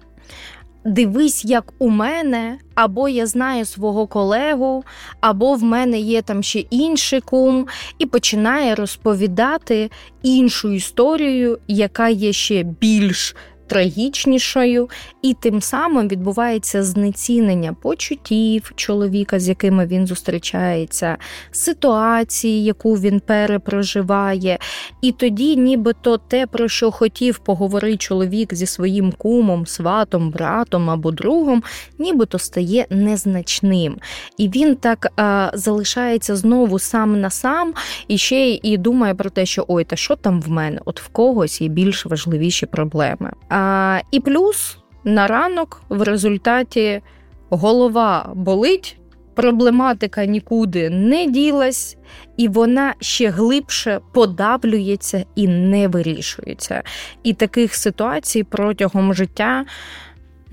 Дивись, 0.85 1.45
як 1.45 1.73
у 1.79 1.89
мене, 1.89 2.57
або 2.75 3.09
я 3.09 3.25
знаю 3.25 3.65
свого 3.65 4.07
колегу, 4.07 4.83
або 5.21 5.53
в 5.53 5.63
мене 5.63 5.99
є 5.99 6.21
там 6.21 6.43
ще 6.43 6.59
інший 6.59 7.21
кум, 7.21 7.67
і 7.99 8.05
починає 8.05 8.75
розповідати 8.75 9.89
іншу 10.23 10.71
історію, 10.71 11.59
яка 11.67 12.09
є 12.09 12.33
ще 12.33 12.63
більш 12.63 13.35
трагічнішою, 13.73 14.89
і 15.21 15.33
тим 15.33 15.61
самим 15.61 16.07
відбувається 16.07 16.83
знецінення 16.83 17.73
почуттів 17.73 18.71
чоловіка, 18.75 19.39
з 19.39 19.49
якими 19.49 19.85
він 19.85 20.07
зустрічається, 20.07 21.17
ситуації, 21.51 22.63
яку 22.63 22.93
він 22.93 23.19
перепроживає. 23.19 24.59
І 25.01 25.11
тоді, 25.11 25.55
нібито 25.55 26.17
те, 26.17 26.47
про 26.47 26.67
що 26.67 26.91
хотів 26.91 27.37
поговорити 27.37 27.97
чоловік 27.97 28.53
зі 28.53 28.65
своїм 28.65 29.11
кумом, 29.11 29.65
сватом, 29.65 30.29
братом 30.29 30.89
або 30.89 31.11
другом, 31.11 31.63
нібито 31.99 32.39
стає 32.39 32.85
незначним. 32.89 33.97
І 34.37 34.49
він 34.49 34.75
так 34.75 35.07
а, 35.15 35.51
залишається 35.53 36.35
знову 36.35 36.79
сам 36.79 37.21
на 37.21 37.29
сам 37.29 37.73
і 38.07 38.17
ще 38.17 38.49
і 38.49 38.77
думає 38.77 39.13
про 39.13 39.29
те, 39.29 39.45
що 39.45 39.65
ой, 39.67 39.83
та 39.83 39.95
що 39.95 40.15
там 40.15 40.41
в 40.41 40.49
мене? 40.49 40.79
От 40.85 41.01
в 41.01 41.07
когось 41.07 41.61
є 41.61 41.67
більш 41.67 42.05
важливіші 42.05 42.65
проблеми. 42.65 43.31
А, 43.49 43.62
І 44.11 44.19
плюс 44.19 44.77
на 45.03 45.27
ранок 45.27 45.81
в 45.89 46.01
результаті 46.01 47.01
голова 47.49 48.31
болить, 48.35 48.97
проблематика 49.35 50.25
нікуди 50.25 50.89
не 50.89 51.25
ділась, 51.25 51.97
і 52.37 52.47
вона 52.47 52.93
ще 52.99 53.29
глибше 53.29 53.99
подавлюється 54.13 55.25
і 55.35 55.47
не 55.47 55.87
вирішується. 55.87 56.83
І 57.23 57.33
таких 57.33 57.75
ситуацій 57.75 58.43
протягом 58.43 59.13
життя 59.13 59.65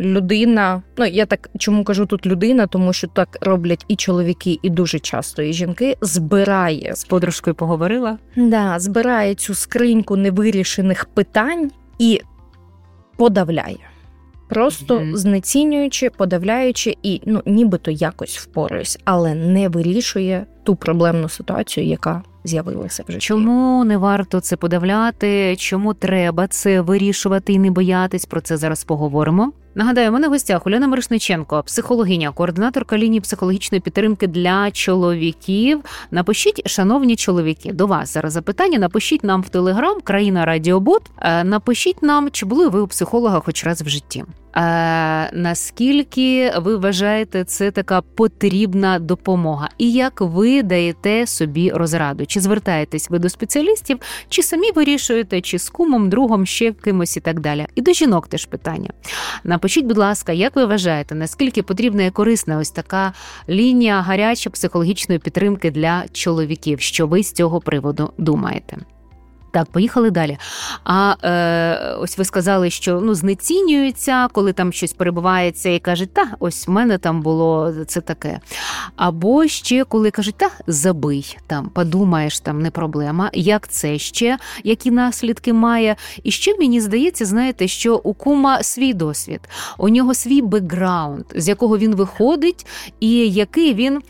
людина, 0.00 0.82
ну 0.96 1.06
я 1.06 1.26
так 1.26 1.50
чому 1.58 1.84
кажу 1.84 2.06
тут 2.06 2.26
людина, 2.26 2.66
тому 2.66 2.92
що 2.92 3.06
так 3.06 3.38
роблять 3.40 3.84
і 3.88 3.96
чоловіки, 3.96 4.58
і 4.62 4.70
дуже 4.70 4.98
часто 4.98 5.42
і 5.42 5.52
жінки 5.52 5.96
збирає 6.00 6.94
з 6.94 7.04
подружкою. 7.04 7.54
Поговорила? 7.54 8.18
Да, 8.36 8.78
збирає 8.78 9.34
цю 9.34 9.54
скриньку 9.54 10.16
невирішених 10.16 11.04
питань 11.04 11.70
і 11.98 12.20
подавляє. 13.20 13.78
Просто 14.48 14.98
mm-hmm. 14.98 15.16
знецінюючи, 15.16 16.10
подавляючи 16.10 16.96
і 17.02 17.20
ну 17.26 17.42
нібито 17.46 17.90
якось 17.90 18.38
впораюсь, 18.38 18.98
але 19.04 19.34
не 19.34 19.68
вирішує 19.68 20.46
ту 20.64 20.76
проблемну 20.76 21.28
ситуацію, 21.28 21.86
яка 21.86 22.22
з'явилася 22.44 23.04
вже. 23.08 23.18
Чому 23.18 23.84
не 23.84 23.96
варто 23.96 24.40
це 24.40 24.56
подавляти? 24.56 25.56
Чому 25.56 25.94
треба 25.94 26.46
це 26.46 26.80
вирішувати 26.80 27.52
і 27.52 27.58
не 27.58 27.70
боятись? 27.70 28.26
Про 28.26 28.40
це 28.40 28.56
зараз 28.56 28.84
поговоримо. 28.84 29.52
Нагадаю, 29.74 30.12
мене 30.12 30.28
в 30.28 30.30
гостях 30.30 30.66
Уляна 30.66 30.88
Мирошниченко, 30.88 31.62
психологиня, 31.62 32.32
координаторка 32.32 32.98
лінії 32.98 33.20
психологічної 33.20 33.80
підтримки 33.80 34.26
для 34.26 34.70
чоловіків. 34.70 35.80
Напишіть, 36.10 36.68
шановні 36.68 37.16
чоловіки, 37.16 37.72
до 37.72 37.86
вас 37.86 38.12
зараз 38.12 38.32
запитання. 38.32 38.78
Напишіть 38.78 39.24
нам 39.24 39.42
в 39.42 39.48
телеграм 39.48 40.00
Країна 40.00 40.44
Радіобот. 40.44 41.02
Е, 41.18 41.44
напишіть 41.44 42.02
нам, 42.02 42.30
чи 42.30 42.46
були 42.46 42.68
ви 42.68 42.80
у 42.80 42.86
психолога 42.86 43.40
хоч 43.40 43.64
раз 43.64 43.82
в 43.82 43.88
житті. 43.88 44.24
А, 44.52 44.62
е, 44.62 45.30
Наскільки 45.32 46.52
ви 46.56 46.76
вважаєте, 46.76 47.44
це 47.44 47.70
така 47.70 48.00
потрібна 48.00 48.98
допомога? 48.98 49.68
І 49.78 49.92
як 49.92 50.20
ви 50.20 50.62
даєте 50.62 51.26
собі 51.26 51.70
розраду? 51.70 52.26
Чи 52.26 52.40
звертаєтесь 52.40 53.10
ви 53.10 53.18
до 53.18 53.28
спеціалістів, 53.28 53.98
чи 54.28 54.42
самі 54.42 54.72
вирішуєте, 54.72 55.40
чи 55.40 55.58
з 55.58 55.68
кумом, 55.68 56.08
другом, 56.08 56.46
ще 56.46 56.72
кимось 56.72 57.16
і 57.16 57.20
так 57.20 57.40
далі? 57.40 57.66
І 57.74 57.82
до 57.82 57.92
жінок 57.92 58.28
теж 58.28 58.46
питання. 58.46 58.90
Напишіть, 59.60 59.86
будь 59.86 59.98
ласка, 59.98 60.32
як 60.32 60.56
ви 60.56 60.64
вважаєте, 60.64 61.14
наскільки 61.14 61.62
потрібна 61.62 62.04
і 62.04 62.10
корисна 62.10 62.58
ось 62.58 62.70
така 62.70 63.12
лінія 63.48 64.00
гаряча 64.00 64.50
психологічної 64.50 65.18
підтримки 65.18 65.70
для 65.70 66.04
чоловіків? 66.12 66.80
Що 66.80 67.06
ви 67.06 67.22
з 67.22 67.32
цього 67.32 67.60
приводу 67.60 68.12
думаєте? 68.18 68.76
Так, 69.50 69.70
поїхали 69.70 70.10
далі. 70.10 70.38
А 70.84 71.14
е, 71.24 71.94
ось 71.94 72.18
ви 72.18 72.24
сказали, 72.24 72.70
що 72.70 73.00
ну 73.00 73.14
знецінюється, 73.14 74.28
коли 74.32 74.52
там 74.52 74.72
щось 74.72 74.92
перебувається, 74.92 75.68
і 75.68 75.78
кажуть, 75.78 76.14
та 76.14 76.30
ось 76.38 76.68
в 76.68 76.70
мене 76.70 76.98
там 76.98 77.22
було 77.22 77.74
це 77.86 78.00
таке. 78.00 78.40
Або 78.96 79.46
ще 79.46 79.84
коли 79.84 80.10
кажуть, 80.10 80.34
та 80.36 80.50
забий 80.66 81.38
там, 81.46 81.68
подумаєш, 81.68 82.40
там 82.40 82.62
не 82.62 82.70
проблема. 82.70 83.30
Як 83.32 83.68
це 83.68 83.98
ще, 83.98 84.38
які 84.64 84.90
наслідки 84.90 85.52
має? 85.52 85.96
І 86.22 86.30
ще 86.30 86.56
мені 86.58 86.80
здається, 86.80 87.26
знаєте, 87.26 87.68
що 87.68 87.96
у 87.96 88.14
кума 88.14 88.62
свій 88.62 88.94
досвід, 88.94 89.40
у 89.78 89.88
нього 89.88 90.14
свій 90.14 90.42
бекграунд, 90.42 91.24
з 91.34 91.48
якого 91.48 91.78
він 91.78 91.94
виходить, 91.94 92.66
і 93.00 93.10
який 93.30 93.74
він 93.74 94.02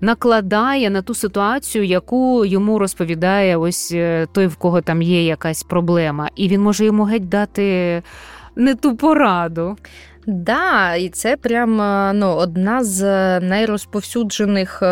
накладає 0.00 0.90
на 0.90 1.02
ту 1.02 1.14
ситуацію, 1.14 1.84
яку 1.84 2.44
йому 2.44 2.78
розповідає 2.78 3.56
ось 3.56 3.92
е, 3.94 4.26
той, 4.32 4.46
в 4.46 4.56
кого 4.56 4.80
там 4.80 5.02
є 5.02 5.24
якась 5.24 5.62
проблема, 5.62 6.30
і 6.36 6.48
він 6.48 6.60
може 6.60 6.84
йому 6.84 7.04
геть 7.04 7.28
дати 7.28 8.02
не 8.56 8.74
ту 8.74 8.96
пораду. 8.96 9.76
Да, 10.26 10.94
і 10.94 11.08
це 11.08 11.36
прям 11.36 11.76
ну, 12.18 12.26
одна 12.26 12.84
з 12.84 13.00
найрозповсюджених 13.40 14.82
е, 14.82 14.86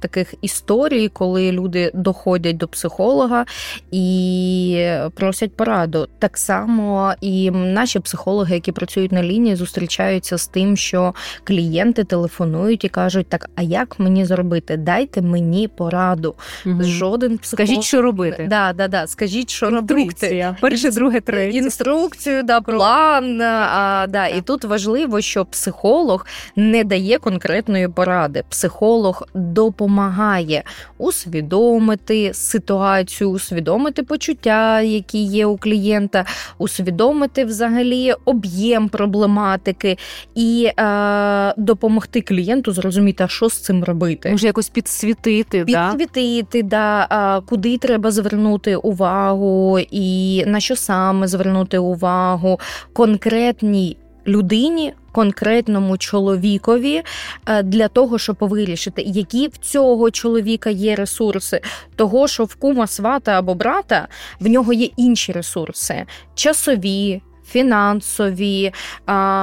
таких 0.00 0.34
історій, 0.42 1.08
коли 1.08 1.52
люди 1.52 1.90
доходять 1.94 2.56
до 2.56 2.68
психолога 2.68 3.44
і 3.90 4.88
просять 5.14 5.56
пораду. 5.56 6.08
Так 6.18 6.38
само 6.38 7.14
і 7.20 7.50
наші 7.50 8.00
психологи, 8.00 8.54
які 8.54 8.72
працюють 8.72 9.12
на 9.12 9.22
лінії, 9.22 9.56
зустрічаються 9.56 10.38
з 10.38 10.46
тим, 10.46 10.76
що 10.76 11.14
клієнти 11.44 12.04
телефонують 12.04 12.84
і 12.84 12.88
кажуть: 12.88 13.26
так, 13.28 13.50
а 13.56 13.62
як 13.62 13.98
мені 13.98 14.24
зробити? 14.24 14.76
Дайте 14.76 15.22
мені 15.22 15.68
пораду. 15.68 16.34
Угу. 16.66 16.82
Жоден 16.82 17.38
психолог... 17.38 17.68
Скажіть, 17.68 17.84
що 17.84 18.02
робити. 18.02 18.46
Да, 18.50 18.72
да, 18.72 18.88
да. 18.88 19.06
Скажіть, 19.06 19.50
що 19.50 19.70
робити. 19.70 20.54
Перше, 20.60 20.90
друге, 20.90 21.20
третє. 21.20 21.58
Інструкцію, 21.58 22.42
да, 22.42 22.60
план. 22.60 23.40
А, 23.42 24.06
да, 24.08 24.26
І 24.26 24.40
тут 24.40 24.53
тут 24.54 24.70
важливо, 24.70 25.20
що 25.20 25.44
психолог 25.44 26.26
не 26.56 26.84
дає 26.84 27.18
конкретної 27.18 27.88
поради. 27.88 28.42
Психолог 28.48 29.28
допомагає 29.34 30.62
усвідомити 30.98 32.34
ситуацію, 32.34 33.30
усвідомити 33.30 34.02
почуття, 34.02 34.80
які 34.80 35.24
є 35.24 35.46
у 35.46 35.56
клієнта, 35.56 36.24
усвідомити 36.58 37.44
взагалі 37.44 38.14
об'єм 38.24 38.88
проблематики 38.88 39.98
і 40.34 40.70
е, 40.78 41.54
допомогти 41.56 42.20
клієнту 42.20 42.72
зрозуміти, 42.72 43.24
а 43.24 43.28
що 43.28 43.48
з 43.48 43.58
цим 43.58 43.84
робити. 43.84 44.30
Може 44.30 44.46
якось 44.46 44.68
підсвітити, 44.68 45.64
підсвітити, 45.64 46.62
да? 46.62 47.06
да, 47.10 47.42
куди 47.48 47.78
треба 47.78 48.10
звернути 48.10 48.76
увагу, 48.76 49.78
і 49.90 50.44
на 50.46 50.60
що 50.60 50.76
саме 50.76 51.28
звернути 51.28 51.78
увагу, 51.78 52.60
конкретній 52.92 53.96
людині, 54.26 54.92
конкретному 55.12 55.98
чоловікові 55.98 57.02
е, 57.46 57.62
для 57.62 57.88
того, 57.88 58.18
щоб 58.18 58.36
вирішити, 58.40 59.02
які 59.02 59.48
в 59.48 59.56
цього 59.56 60.10
чоловіка 60.10 60.70
є 60.70 60.94
ресурси, 60.94 61.60
того, 61.96 62.28
що 62.28 62.44
в 62.44 62.54
кума 62.54 62.86
свата 62.86 63.38
або 63.38 63.54
брата 63.54 64.08
в 64.40 64.46
нього 64.46 64.72
є 64.72 64.88
інші 64.96 65.32
ресурси. 65.32 66.04
Часові 66.34 67.22
фінансові, 67.46 68.72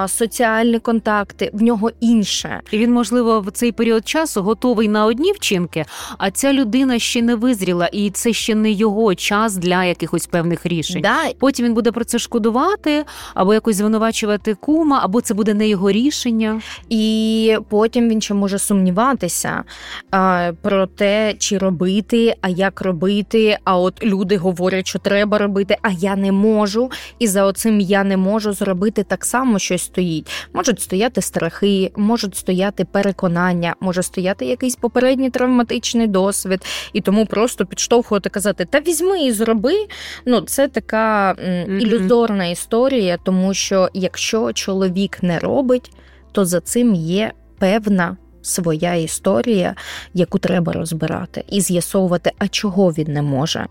соціальні 0.07 0.79
контакти, 0.79 1.49
в 1.53 1.61
нього 1.61 1.91
інше. 1.99 2.61
І 2.71 2.77
він, 2.77 2.93
можливо, 2.93 3.39
в 3.39 3.51
цей 3.51 3.71
період 3.71 4.07
часу 4.07 4.41
готовий 4.41 4.87
на 4.87 5.05
одні 5.05 5.31
вчинки, 5.31 5.85
а 6.17 6.31
ця 6.31 6.53
людина 6.53 6.99
ще 6.99 7.21
не 7.21 7.35
визріла, 7.35 7.87
і 7.87 8.09
це 8.09 8.33
ще 8.33 8.55
не 8.55 8.71
його 8.71 9.15
час 9.15 9.57
для 9.57 9.83
якихось 9.83 10.27
певних 10.27 10.65
рішень. 10.65 11.01
Да. 11.01 11.17
Потім 11.39 11.65
він 11.65 11.73
буде 11.73 11.91
про 11.91 12.05
це 12.05 12.19
шкодувати, 12.19 13.05
або 13.33 13.53
якось 13.53 13.75
звинувачувати 13.75 14.55
кума, 14.55 14.99
або 15.03 15.21
це 15.21 15.33
буде 15.33 15.53
не 15.53 15.67
його 15.67 15.91
рішення. 15.91 16.61
І 16.89 17.57
потім 17.69 18.09
він 18.09 18.21
ще 18.21 18.33
може 18.33 18.59
сумніватися 18.59 19.63
а, 20.11 20.51
про 20.61 20.87
те, 20.87 21.33
чи 21.37 21.57
робити, 21.57 22.35
а 22.41 22.49
як 22.49 22.81
робити. 22.81 23.57
А 23.63 23.77
от 23.77 24.03
люди 24.03 24.37
говорять, 24.37 24.87
що 24.87 24.99
треба 24.99 25.37
робити, 25.37 25.77
а 25.81 25.91
я 25.91 26.15
не 26.15 26.31
можу. 26.31 26.91
І 27.19 27.27
за 27.27 27.45
оцим 27.45 27.81
я 27.91 28.03
не 28.03 28.17
можу 28.17 28.53
зробити 28.53 29.03
так 29.03 29.25
само, 29.25 29.59
щось 29.59 29.81
стоїть. 29.81 30.31
Можуть 30.53 30.81
стояти 30.81 31.21
страхи, 31.21 31.91
можуть 31.95 32.35
стояти 32.35 32.85
переконання, 32.85 33.75
може 33.79 34.03
стояти 34.03 34.45
якийсь 34.45 34.75
попередній 34.75 35.29
травматичний 35.29 36.07
досвід, 36.07 36.65
і 36.93 37.01
тому 37.01 37.25
просто 37.25 37.65
підштовхувати 37.65 38.29
казати: 38.29 38.65
Та 38.65 38.79
візьми 38.79 39.23
і 39.23 39.31
зроби. 39.31 39.87
Ну, 40.25 40.41
це 40.41 40.67
така 40.67 41.35
ілюзорна 41.79 42.45
історія, 42.45 43.17
тому 43.23 43.53
що 43.53 43.89
якщо 43.93 44.53
чоловік 44.53 45.23
не 45.23 45.39
робить, 45.39 45.91
то 46.31 46.45
за 46.45 46.61
цим 46.61 46.95
є 46.95 47.31
певна. 47.59 48.17
Своя 48.43 48.95
історія, 48.95 49.75
яку 50.13 50.39
треба 50.39 50.73
розбирати, 50.73 51.43
і 51.49 51.61
з'ясовувати, 51.61 52.31
а 52.37 52.47
чого 52.47 52.91
він 52.91 53.13
не 53.13 53.21
може. 53.21 53.67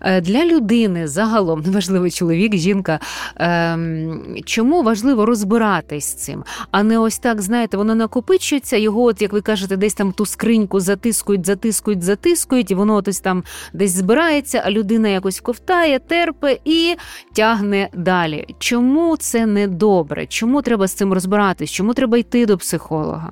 Е, 0.00 0.20
для 0.20 0.44
людини 0.44 1.08
загалом 1.08 1.60
неважливо 1.66 2.10
чоловік, 2.10 2.56
жінка. 2.56 3.00
Ем, 3.36 4.36
чому 4.44 4.82
важливо 4.82 5.26
розбиратись 5.26 6.04
з 6.04 6.14
цим, 6.14 6.44
а 6.70 6.82
не 6.82 6.98
ось 6.98 7.18
так, 7.18 7.42
знаєте, 7.42 7.76
воно 7.76 7.94
накопичується, 7.94 8.76
його, 8.76 9.02
от 9.02 9.22
як 9.22 9.32
ви 9.32 9.40
кажете, 9.40 9.76
десь 9.76 9.94
там 9.94 10.12
ту 10.12 10.26
скриньку 10.26 10.80
затискують, 10.80 11.46
затискують, 11.46 12.02
затискують, 12.02 12.70
і 12.70 12.74
воно 12.74 13.02
ось 13.06 13.20
там 13.20 13.44
десь 13.72 13.92
збирається, 13.92 14.62
а 14.66 14.70
людина 14.70 15.08
якось 15.08 15.40
ковтає, 15.40 15.98
терпе 15.98 16.58
і 16.64 16.96
тягне 17.32 17.88
далі. 17.94 18.46
Чому 18.58 19.16
це 19.16 19.46
не 19.46 19.66
добре? 19.66 20.26
Чому 20.26 20.62
треба 20.62 20.86
з 20.86 20.94
цим 20.94 21.12
розбиратись? 21.12 21.70
Чому 21.70 21.94
треба 21.94 22.18
йти 22.18 22.46
до 22.46 22.58
психолога? 22.58 23.30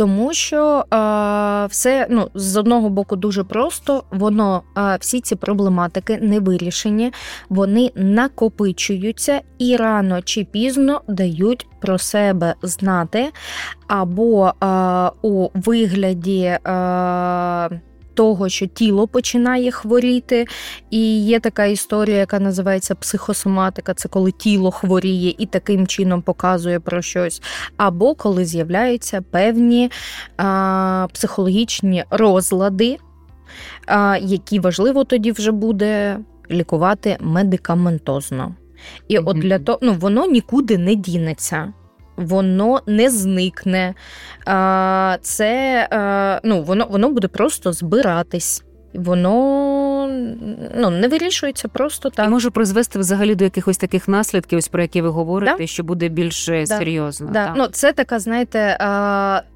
Тому 0.00 0.32
що 0.32 0.84
е, 0.94 1.66
все 1.66 2.06
ну 2.10 2.30
з 2.34 2.56
одного 2.56 2.90
боку 2.90 3.16
дуже 3.16 3.44
просто, 3.44 4.04
воно 4.10 4.62
е, 4.78 4.96
всі 5.00 5.20
ці 5.20 5.36
проблематики 5.36 6.18
не 6.22 6.40
вирішені, 6.40 7.12
вони 7.48 7.90
накопичуються 7.94 9.40
і 9.58 9.76
рано 9.76 10.22
чи 10.22 10.44
пізно 10.44 11.00
дають 11.08 11.66
про 11.80 11.98
себе 11.98 12.54
знати, 12.62 13.30
або 13.88 14.48
е, 14.48 15.10
у 15.22 15.48
вигляді. 15.54 16.42
Е, 16.44 17.80
того, 18.20 18.48
що 18.48 18.66
тіло 18.66 19.08
починає 19.08 19.70
хворіти, 19.70 20.46
і 20.90 21.24
є 21.24 21.40
така 21.40 21.64
історія, 21.64 22.16
яка 22.16 22.40
називається 22.40 22.94
психосоматика, 22.94 23.94
це 23.94 24.08
коли 24.08 24.30
тіло 24.30 24.70
хворіє 24.70 25.34
і 25.38 25.46
таким 25.46 25.86
чином 25.86 26.22
показує 26.22 26.80
про 26.80 27.02
щось, 27.02 27.42
або 27.76 28.14
коли 28.14 28.44
з'являються 28.44 29.22
певні 29.30 29.90
а, 30.36 31.06
психологічні 31.12 32.04
розлади, 32.10 32.98
а, 33.86 34.18
які 34.22 34.60
важливо 34.60 35.04
тоді 35.04 35.32
вже 35.32 35.52
буде 35.52 36.18
лікувати 36.50 37.16
медикаментозно. 37.20 38.54
І 39.08 39.18
mm-hmm. 39.18 39.22
от 39.26 39.38
для 39.38 39.58
того 39.58 39.78
ну, 39.82 39.92
воно 39.92 40.26
нікуди 40.26 40.78
не 40.78 40.94
дінеться. 40.94 41.72
Воно 42.20 42.80
не 42.86 43.10
зникне, 43.10 43.94
це 45.22 46.40
ну, 46.44 46.62
воно 46.62 46.86
воно 46.90 47.10
буде 47.10 47.28
просто 47.28 47.72
збиратись 47.72 48.64
воно 48.94 50.08
ну, 50.76 50.90
не 50.90 51.08
вирішується 51.08 51.68
просто 51.68 52.10
так. 52.10 52.26
І 52.26 52.28
може 52.28 52.50
призвести 52.50 52.98
взагалі 52.98 53.34
до 53.34 53.44
якихось 53.44 53.78
таких 53.78 54.08
наслідків, 54.08 54.58
ось 54.58 54.68
про 54.68 54.82
які 54.82 55.02
ви 55.02 55.08
говорите, 55.08 55.56
да? 55.58 55.66
що 55.66 55.84
буде 55.84 56.08
більш 56.08 56.46
да. 56.46 56.66
серйозно. 56.66 57.30
Да. 57.32 57.54
Ну, 57.56 57.66
Це 57.66 57.92
така, 57.92 58.18
знаєте, 58.18 58.78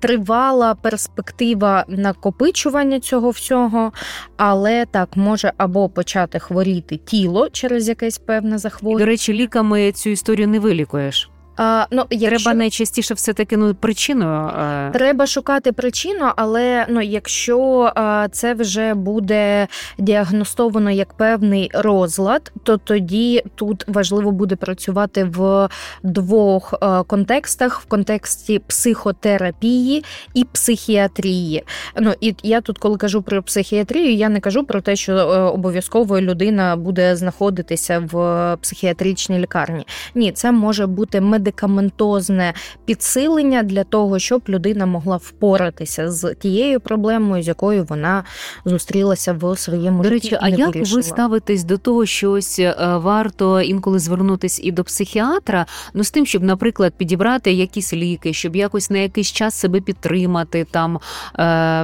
тривала 0.00 0.74
перспектива 0.74 1.85
накопичування 1.88 3.00
цього 3.00 3.31
всього, 3.31 3.92
але 4.37 4.87
так 4.87 5.16
може 5.16 5.53
або 5.57 5.88
почати 5.88 6.38
хворіти 6.38 6.96
тіло 6.96 7.48
через 7.50 7.88
якесь 7.88 8.18
певне 8.18 8.59
захворювання. 8.59 9.05
До 9.05 9.11
речі, 9.11 9.33
ліками 9.33 9.92
цю 9.92 10.11
історію 10.11 10.48
не 10.48 10.59
вилікуєш. 10.59 11.31
А, 11.57 11.87
ну, 11.90 12.05
якщо... 12.11 12.45
Треба 12.45 12.59
найчастіше 12.59 13.14
все 13.14 13.33
таки 13.33 13.57
ну 13.57 13.75
причиною. 13.75 14.51
Треба 14.93 15.27
шукати 15.27 15.73
причину, 15.73 16.31
але 16.37 16.87
ну, 16.88 17.01
якщо 17.01 17.93
а, 17.95 18.29
це 18.33 18.55
вже 18.55 18.95
буде 18.95 19.69
діагностовано 19.99 20.90
як 20.90 21.14
певний 21.14 21.71
розлад, 21.75 22.53
то 22.62 22.77
тоді 22.77 23.43
тут 23.55 23.85
важливо 23.88 24.33
буде 24.33 24.57
працювати 24.57 25.25
в 25.25 25.69
двох 26.03 26.75
а, 26.81 27.03
контекстах: 27.03 27.81
в 27.81 27.85
контексті 27.85 28.59
психотерапії 28.59 30.05
і 30.35 30.45
психіатрії. 30.45 31.64
Ну 32.01 32.12
і 32.21 32.35
я 32.43 32.61
тут, 32.61 32.79
коли 32.79 32.97
кажу 32.97 33.23
про 33.23 33.43
психіатрію, 33.43 34.14
я 34.14 34.29
не 34.29 34.40
кажу 34.40 34.64
про 34.64 34.81
те, 34.81 34.97
що 34.97 35.12
е, 35.12 35.40
обов'язково 35.40 36.21
людина 36.21 36.77
буде 36.77 37.17
знаходитися 37.17 38.09
в 38.12 38.57
психіатричній 38.61 39.38
лікарні. 39.38 39.87
Ні, 40.14 40.33
це 40.33 40.53
може 40.53 40.87
бути 40.87 41.21
медицина 41.21 41.43
медикаментозне 41.44 42.54
підсилення 42.85 43.62
для 43.62 43.85
того, 43.85 44.18
щоб 44.18 44.42
людина 44.48 44.87
могла 44.87 45.16
впоратися 45.16 46.11
з 46.11 46.35
тією 46.35 46.80
проблемою, 46.80 47.42
з 47.42 47.48
якою 47.48 47.85
вона 47.85 48.24
зустрілася 48.64 49.33
в 49.33 49.59
своєму 49.59 50.02
До 50.02 50.11
речі. 50.11 50.38
А 50.40 50.48
як 50.48 50.74
вирішила. 50.74 50.96
ви 50.96 51.02
ставитесь 51.02 51.64
до 51.64 51.78
того, 51.78 52.07
що 52.07 52.30
ось 52.30 52.59
е, 52.59 52.74
варто 52.78 53.61
інколи 53.61 53.98
звернутися 53.98 54.62
і 54.64 54.70
до 54.70 54.85
психіатра? 54.85 55.66
Ну 55.94 56.04
з 56.04 56.11
тим, 56.11 56.26
щоб, 56.26 56.42
наприклад, 56.42 56.94
підібрати 56.96 57.52
якісь 57.52 57.94
ліки, 57.94 58.33
щоб 58.33 58.57
якось 58.57 58.90
на 58.90 58.98
якийсь 58.98 59.33
час 59.33 59.54
себе 59.54 59.80
підтримати 59.80 60.66
там 60.70 60.96
е, 60.96 61.00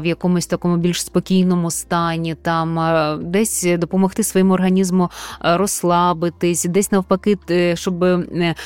в 0.01 0.07
якомусь 0.07 0.47
такому 0.47 0.77
більш 0.77 1.05
спокійному 1.05 1.71
стані, 1.71 2.37
там 2.43 2.79
е, 2.79 3.19
десь 3.23 3.67
допомогти 3.79 4.23
своєму 4.23 4.55
організму 4.55 5.11
розслабитись, 5.41 6.65
десь 6.65 6.93
навпаки, 6.93 7.39
щоб 7.75 8.05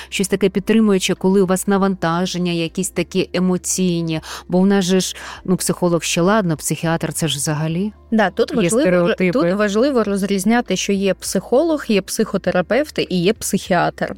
щось 0.08 0.28
таке 0.28 0.48
підтримати 0.48 0.83
підтримуючи, 0.84 1.14
коли 1.14 1.42
у 1.42 1.46
вас 1.46 1.66
навантаження, 1.66 2.52
якісь 2.52 2.90
такі 2.90 3.30
емоційні. 3.32 4.20
Бо 4.48 4.60
в 4.60 4.66
нас 4.66 4.84
же 4.84 5.00
ж 5.00 5.16
ну 5.44 5.56
психолог 5.56 6.02
ще 6.02 6.20
ладно, 6.20 6.56
психіатр 6.56 7.12
це 7.12 7.28
ж 7.28 7.36
взагалі. 7.36 7.92
Да, 8.14 8.30
тут 8.30 8.50
є 8.50 8.56
важливо 8.56 8.80
стереотипи. 8.80 9.38
тут 9.38 9.52
важливо 9.52 10.04
розрізняти, 10.04 10.76
що 10.76 10.92
є 10.92 11.14
психолог, 11.14 11.84
є 11.88 12.02
психотерапевт 12.02 12.98
і 13.08 13.22
є 13.22 13.32
психіатр. 13.32 14.14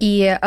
І 0.00 0.20
е, 0.20 0.38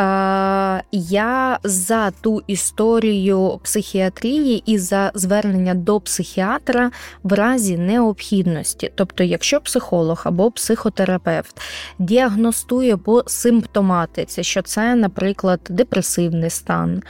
я 0.92 1.58
за 1.64 2.10
ту 2.10 2.42
історію 2.46 3.60
психіатрії 3.62 4.62
і 4.66 4.78
за 4.78 5.10
звернення 5.14 5.74
до 5.74 6.00
психіатра 6.00 6.90
в 7.22 7.32
разі 7.32 7.78
необхідності. 7.78 8.92
Тобто, 8.94 9.24
якщо 9.24 9.60
психолог 9.60 10.22
або 10.24 10.50
психотерапевт 10.50 11.60
діагностує 11.98 12.96
по 12.96 13.24
симптоматиці, 13.26 14.44
що 14.44 14.62
це, 14.62 14.94
наприклад, 14.94 15.60
депресивний 15.68 16.50
стан 16.50 17.02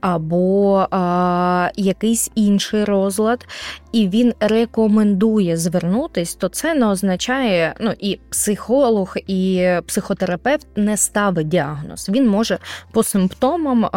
або 0.00 0.86
а, 0.90 1.70
якийсь 1.76 2.30
інший 2.34 2.84
розлад, 2.84 3.46
і 3.92 4.08
він 4.08 4.34
рекомендує 4.40 5.19
звернутись, 5.54 6.34
то 6.34 6.48
це 6.48 6.74
не 6.74 6.86
означає, 6.86 7.74
ну 7.80 7.94
і 7.98 8.20
психолог, 8.30 9.16
і 9.26 9.68
психотерапевт 9.86 10.66
не 10.76 10.96
ставить 10.96 11.48
діагноз. 11.48 12.08
Він 12.08 12.28
може 12.28 12.58
по 12.92 13.02
симптомам 13.02 13.88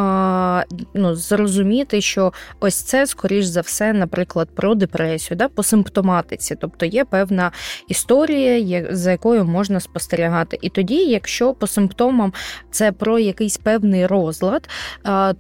ну, 0.94 1.16
зрозуміти, 1.16 2.02
що 2.02 2.34
ось 2.60 2.76
це, 2.76 3.08
скоріш 3.08 3.46
за 3.46 3.62
все, 3.62 3.94
наприклад, 3.94 4.50
про 4.56 4.76
депресію, 4.76 5.38
да, 5.38 5.48
по 5.48 5.64
симптоматиці, 5.64 6.56
тобто 6.62 6.86
є 6.86 7.06
певна 7.06 7.52
історія, 7.88 8.88
за 8.92 9.12
якою 9.12 9.46
можна 9.46 9.80
спостерігати. 9.80 10.58
І 10.62 10.70
тоді, 10.70 10.96
якщо 10.96 11.54
по 11.54 11.68
симптомам 11.68 12.34
це 12.72 12.92
про 12.92 13.20
якийсь 13.20 13.58
певний 13.58 14.06
розлад, 14.06 14.70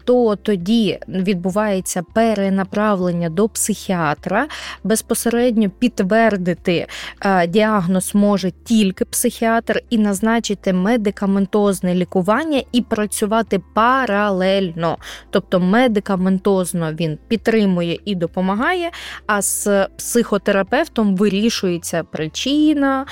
то 0.05 0.35
тоді 0.35 0.99
відбувається 1.07 2.03
перенаправлення 2.13 3.29
до 3.29 3.49
психіатра. 3.49 4.47
Безпосередньо 4.83 5.69
підтвердити 5.79 6.87
діагноз 7.47 8.15
може 8.15 8.51
тільки 8.51 9.05
психіатр 9.05 9.81
і 9.89 9.97
назначити 9.97 10.73
медикаментозне 10.73 11.95
лікування 11.95 12.63
і 12.71 12.81
працювати 12.81 13.61
паралельно. 13.73 14.97
Тобто 15.29 15.59
медикаментозно 15.59 16.93
він 16.93 17.17
підтримує 17.27 17.99
і 18.05 18.15
допомагає, 18.15 18.91
а 19.27 19.41
з 19.41 19.87
психотерапевтом 19.97 21.15
вирішується 21.15 22.03
причина 22.03 23.05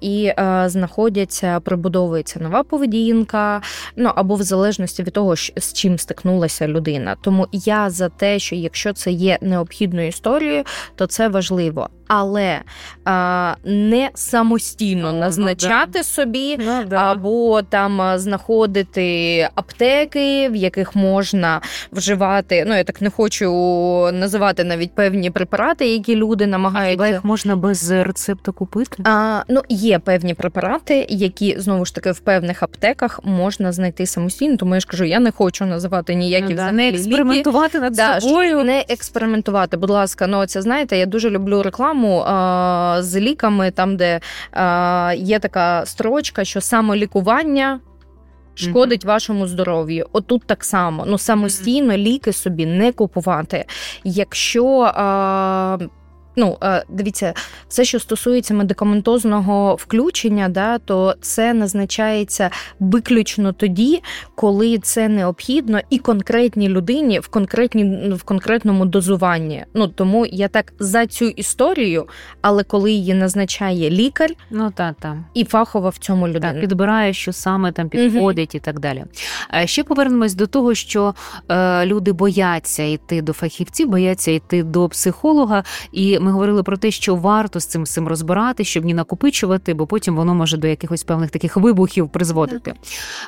і 0.00 0.32
знаходяться, 0.66 1.60
прибудовується 1.60 2.40
нова 2.40 2.62
поведінка. 2.62 3.62
Ну 3.96 4.12
або 4.14 4.34
в 4.34 4.42
залежності 4.42 5.02
від 5.02 5.12
того, 5.12 5.36
з 5.36 5.72
чим 5.72 5.98
стикнулася 5.98 6.68
людина. 6.68 7.16
Тому 7.22 7.48
я 7.52 7.90
за 7.90 8.08
те, 8.08 8.38
що 8.38 8.56
якщо 8.56 8.92
це 8.92 9.10
є 9.10 9.38
необхідною 9.40 10.08
історією, 10.08 10.64
то 10.96 11.06
це 11.06 11.28
важливо 11.28 11.71
傅 11.72 11.90
але 12.14 12.60
а, 13.04 13.54
не 13.64 14.10
самостійно 14.14 15.12
назначати 15.12 15.98
ну, 15.98 16.04
собі, 16.04 16.56
ну, 16.60 16.84
да. 16.86 17.12
або 17.12 17.62
там 17.62 18.18
знаходити 18.18 19.48
аптеки, 19.54 20.48
в 20.48 20.56
яких 20.56 20.96
можна 20.96 21.60
вживати. 21.92 22.64
Ну 22.66 22.76
я 22.76 22.84
так 22.84 23.00
не 23.00 23.10
хочу 23.10 23.50
називати 24.12 24.64
навіть 24.64 24.94
певні 24.94 25.30
препарати, 25.30 25.86
які 25.86 26.16
люди 26.16 26.46
намагаються. 26.46 27.04
А 27.04 27.08
їх 27.08 27.24
можна 27.24 27.56
без 27.56 27.90
рецепту 27.90 28.52
купити? 28.52 29.02
А, 29.04 29.42
Ну 29.48 29.62
є 29.68 29.98
певні 29.98 30.34
препарати, 30.34 31.06
які 31.08 31.60
знову 31.60 31.84
ж 31.84 31.94
таки 31.94 32.12
в 32.12 32.18
певних 32.18 32.62
аптеках 32.62 33.20
можна 33.24 33.72
знайти 33.72 34.06
самостійно. 34.06 34.56
Тому 34.56 34.74
я 34.74 34.80
ж 34.80 34.86
кажу, 34.86 35.04
я 35.04 35.20
не 35.20 35.30
хочу 35.30 35.66
називати 35.66 36.14
ніякі 36.14 36.48
ну, 36.48 36.56
да, 36.56 36.72
не 36.72 36.88
експериментувати 36.88 37.80
над 37.80 37.92
да, 37.92 38.20
собою. 38.20 38.64
Не 38.64 38.84
експериментувати. 38.88 39.76
Будь 39.76 39.90
ласка, 39.90 40.26
ну 40.26 40.46
це 40.46 40.62
знаєте, 40.62 40.96
я 40.96 41.06
дуже 41.06 41.30
люблю 41.30 41.62
рекламу 41.62 42.01
рекламу 42.02 42.24
а, 42.26 42.96
з 43.02 43.20
ліками, 43.20 43.70
там, 43.70 43.96
де 43.96 44.20
а, 44.52 45.14
є 45.16 45.38
така 45.38 45.86
строчка, 45.86 46.44
що 46.44 46.60
самолікування. 46.60 47.80
Шкодить 48.54 49.04
mm-hmm. 49.04 49.08
вашому 49.08 49.46
здоров'ю. 49.46 50.06
Отут 50.12 50.42
так 50.46 50.64
само. 50.64 51.04
Ну 51.06 51.18
самостійно 51.18 51.96
ліки 51.96 52.32
собі 52.32 52.66
не 52.66 52.92
купувати. 52.92 53.64
Якщо 54.04 54.92
а, 54.94 55.78
Ну, 56.36 56.58
е, 56.62 56.84
дивіться, 56.88 57.34
все, 57.68 57.84
що 57.84 58.00
стосується 58.00 58.54
медикаментозного 58.54 59.74
включення, 59.74 60.48
да, 60.48 60.78
то 60.78 61.14
це 61.20 61.54
назначається 61.54 62.50
виключно 62.80 63.52
тоді, 63.52 64.02
коли 64.34 64.78
це 64.78 65.08
необхідно 65.08 65.80
і 65.90 65.98
конкретній 65.98 66.68
людині 66.68 67.18
в 67.18 67.28
конкретні, 67.28 68.10
в 68.10 68.22
конкретному 68.22 68.86
дозуванні. 68.86 69.64
Ну 69.74 69.88
тому 69.88 70.26
я 70.26 70.48
так 70.48 70.72
за 70.78 71.06
цю 71.06 71.24
історію, 71.24 72.06
але 72.40 72.64
коли 72.64 72.92
її 72.92 73.14
назначає 73.14 73.90
лікар, 73.90 74.30
ну 74.50 74.70
та 74.70 74.94
та 75.00 75.24
і 75.34 75.44
фахова 75.44 75.88
в 75.88 75.98
цьому 75.98 76.28
людина 76.28 76.52
Так, 76.52 76.60
підбирає, 76.60 77.12
що 77.12 77.32
саме 77.32 77.72
там 77.72 77.88
підходить 77.88 78.54
угу. 78.54 78.58
і 78.58 78.60
так 78.60 78.80
далі. 78.80 79.04
Е, 79.54 79.66
ще 79.66 79.84
повернемось 79.84 80.34
до 80.34 80.46
того, 80.46 80.74
що 80.74 81.14
е, 81.48 81.86
люди 81.86 82.12
бояться 82.12 82.82
йти 82.82 83.22
до 83.22 83.32
фахівців, 83.32 83.88
бояться 83.88 84.30
йти 84.30 84.62
до 84.62 84.88
психолога 84.88 85.64
і 85.92 86.18
ми 86.22 86.32
говорили 86.32 86.62
про 86.62 86.76
те, 86.76 86.90
що 86.90 87.14
варто 87.14 87.60
з 87.60 87.66
цим 87.66 87.86
цим 87.86 88.08
розбирати, 88.08 88.64
щоб 88.64 88.84
не 88.84 88.94
накопичувати, 88.94 89.74
бо 89.74 89.86
потім 89.86 90.16
воно 90.16 90.34
може 90.34 90.56
до 90.56 90.66
якихось 90.66 91.02
певних 91.02 91.30
таких 91.30 91.56
вибухів 91.56 92.08
призводити. 92.08 92.74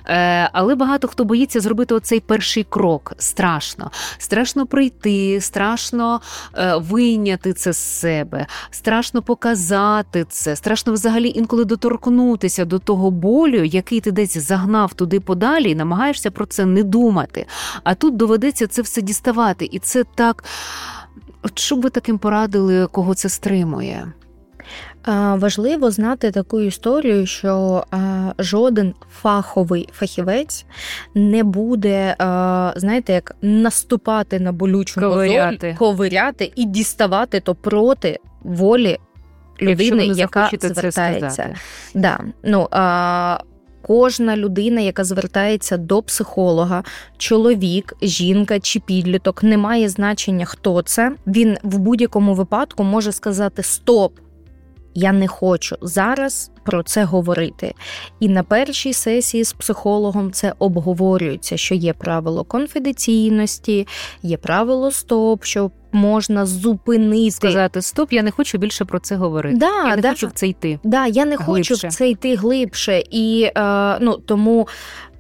Е, 0.07 0.51
Але 0.53 0.75
багато 0.75 1.09
хто 1.09 1.25
боїться 1.25 1.61
зробити 1.61 1.95
оцей 1.95 2.21
перший 2.21 2.65
крок. 2.65 3.13
Страшно. 3.19 3.91
Страшно 4.19 4.67
прийти, 4.67 5.41
страшно 5.41 6.21
е, 6.55 6.77
вийняти 6.77 7.53
це 7.53 7.73
з 7.73 7.77
себе, 7.77 8.47
страшно 8.71 9.23
показати 9.23 10.27
це, 10.29 10.57
страшно 10.57 10.93
взагалі 10.93 11.33
інколи 11.35 11.65
доторкнутися 11.65 12.65
до 12.65 12.79
того 12.79 13.11
болю, 13.11 13.65
який 13.65 14.01
ти 14.01 14.11
десь 14.13 14.39
загнав 14.39 14.95
туди 14.95 15.21
подалі, 15.21 15.71
і 15.71 15.75
намагаєшся 15.75 16.31
про 16.31 16.47
це 16.47 16.65
не 16.65 16.83
думати. 16.83 17.47
А 17.85 17.95
тут 17.95 18.17
доведеться 18.17 18.67
це 18.67 18.83
все 18.83 19.03
діставати. 19.03 19.69
І 19.73 19.79
це 19.79 20.05
так. 20.15 20.45
От 21.45 21.59
що 21.59 21.77
б 21.77 21.81
ви 21.81 21.91
таким 21.91 22.19
порадили, 22.19 22.87
кого 22.87 23.15
це 23.15 23.29
стримує? 23.29 24.13
Важливо 25.35 25.91
знати 25.91 26.31
таку 26.31 26.61
історію, 26.61 27.27
що 27.27 27.85
жоден 28.39 28.95
фаховий 29.13 29.89
фахівець 29.93 30.67
не 31.15 31.45
буде, 31.45 32.17
знаєте, 32.77 33.13
як 33.13 33.37
наступати 33.43 34.41
на 34.41 34.53
болючу 34.53 35.01
ковиряти. 35.01 35.77
ковиряти 35.79 36.53
і 36.57 36.65
діставати 36.65 37.41
то 37.41 37.55
проти 37.55 38.19
волі 38.43 38.99
людини, 39.63 40.07
яка 40.07 40.51
звертається. 40.61 41.31
Це 41.31 41.55
да. 41.95 42.21
ну, 42.43 42.69
а, 42.71 43.39
Кожна 43.87 44.37
людина, 44.37 44.81
яка 44.81 45.05
звертається 45.05 45.77
до 45.77 46.03
психолога, 46.03 46.85
чоловік, 47.19 47.97
жінка 48.03 48.61
чи 48.61 48.81
підліток, 48.81 49.43
не 49.43 49.57
має 49.57 49.89
значення, 49.89 50.45
хто 50.45 50.83
це. 50.83 51.13
Він 51.27 51.57
в 51.63 51.79
будь-якому 51.79 52.35
випадку 52.35 52.85
може 52.85 53.13
сказати 53.13 53.63
Стоп, 53.63 54.13
я 54.95 55.13
не 55.13 55.29
хочу 55.29 55.77
зараз 55.83 56.51
про 56.65 56.83
це 56.83 57.05
говорити. 57.05 57.75
І 58.21 58.29
на 58.29 58.43
першій 58.43 58.93
сесії 58.93 59.45
з 59.45 59.53
психологом 59.53 60.33
це 60.33 60.55
обговорюється, 60.59 61.57
що 61.57 61.75
є 61.75 61.93
правило 61.93 62.45
конфіденційності, 62.45 63.87
є 64.23 64.37
правило 64.37 64.91
стоп, 64.91 65.45
що 65.45 65.71
можна 65.95 66.47
зупинити. 66.47 67.31
Сказати 67.31 67.83
стоп, 67.83 68.13
я 68.13 68.23
не 68.23 68.31
хочу 68.31 68.59
більше 68.59 68.85
про 68.85 68.99
це 68.99 69.17
говорити. 69.17 69.57
Да, 69.57 69.89
я 69.89 69.97
не 69.97 70.03
да. 70.03 70.09
хочу 70.11 70.27
в 70.27 70.33
це 70.33 70.49
йти. 70.49 70.79
Да, 70.85 71.07
Я 71.07 71.25
не 71.25 71.37
глибше. 71.37 71.75
хочу 71.75 71.89
в 71.89 71.91
це 71.91 72.09
йти 72.09 72.37
глибше. 72.37 73.03
І 73.11 73.51
е, 73.57 73.99
ну, 74.01 74.17
тому 74.27 74.69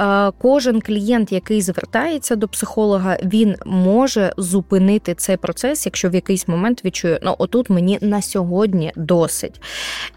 е, 0.00 0.30
кожен 0.38 0.80
клієнт, 0.80 1.32
який 1.32 1.62
звертається 1.62 2.36
до 2.36 2.48
психолога, 2.48 3.18
він 3.24 3.56
може 3.66 4.32
зупинити 4.36 5.14
цей 5.14 5.36
процес, 5.36 5.86
якщо 5.86 6.10
в 6.10 6.14
якийсь 6.14 6.48
момент 6.48 6.84
відчує, 6.84 7.20
ну 7.22 7.34
отут 7.38 7.70
мені 7.70 7.98
на 8.00 8.22
сьогодні 8.22 8.92
досить. 8.96 9.60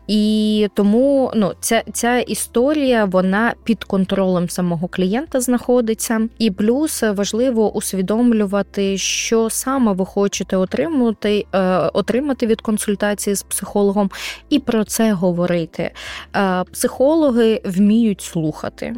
І 0.08 0.68
тому 0.74 1.32
ну, 1.36 1.54
ця 1.60 1.84
ця 1.94 2.20
історія 2.20 3.06
вона 3.06 3.54
під 3.64 3.84
контролем 3.84 4.50
самого 4.50 4.88
клієнта 4.88 5.42
знаходиться. 5.42 6.22
І 6.40 6.52
плюс 6.52 7.04
важливо 7.04 7.74
усвідомлювати, 7.74 8.98
що 8.98 9.50
саме 9.50 9.94
ви 9.94 10.06
хочете 10.06 10.47
отримати, 10.56 11.46
е, 11.56 11.60
отримати 11.94 12.48
від 12.48 12.62
консультації 12.62 13.36
з 13.36 13.44
психологом, 13.44 14.10
і 14.50 14.60
про 14.60 14.84
це 14.84 15.14
говорити. 15.14 15.92
Е, 16.36 16.64
психологи 16.72 17.62
вміють 17.66 18.22
слухати, 18.22 18.96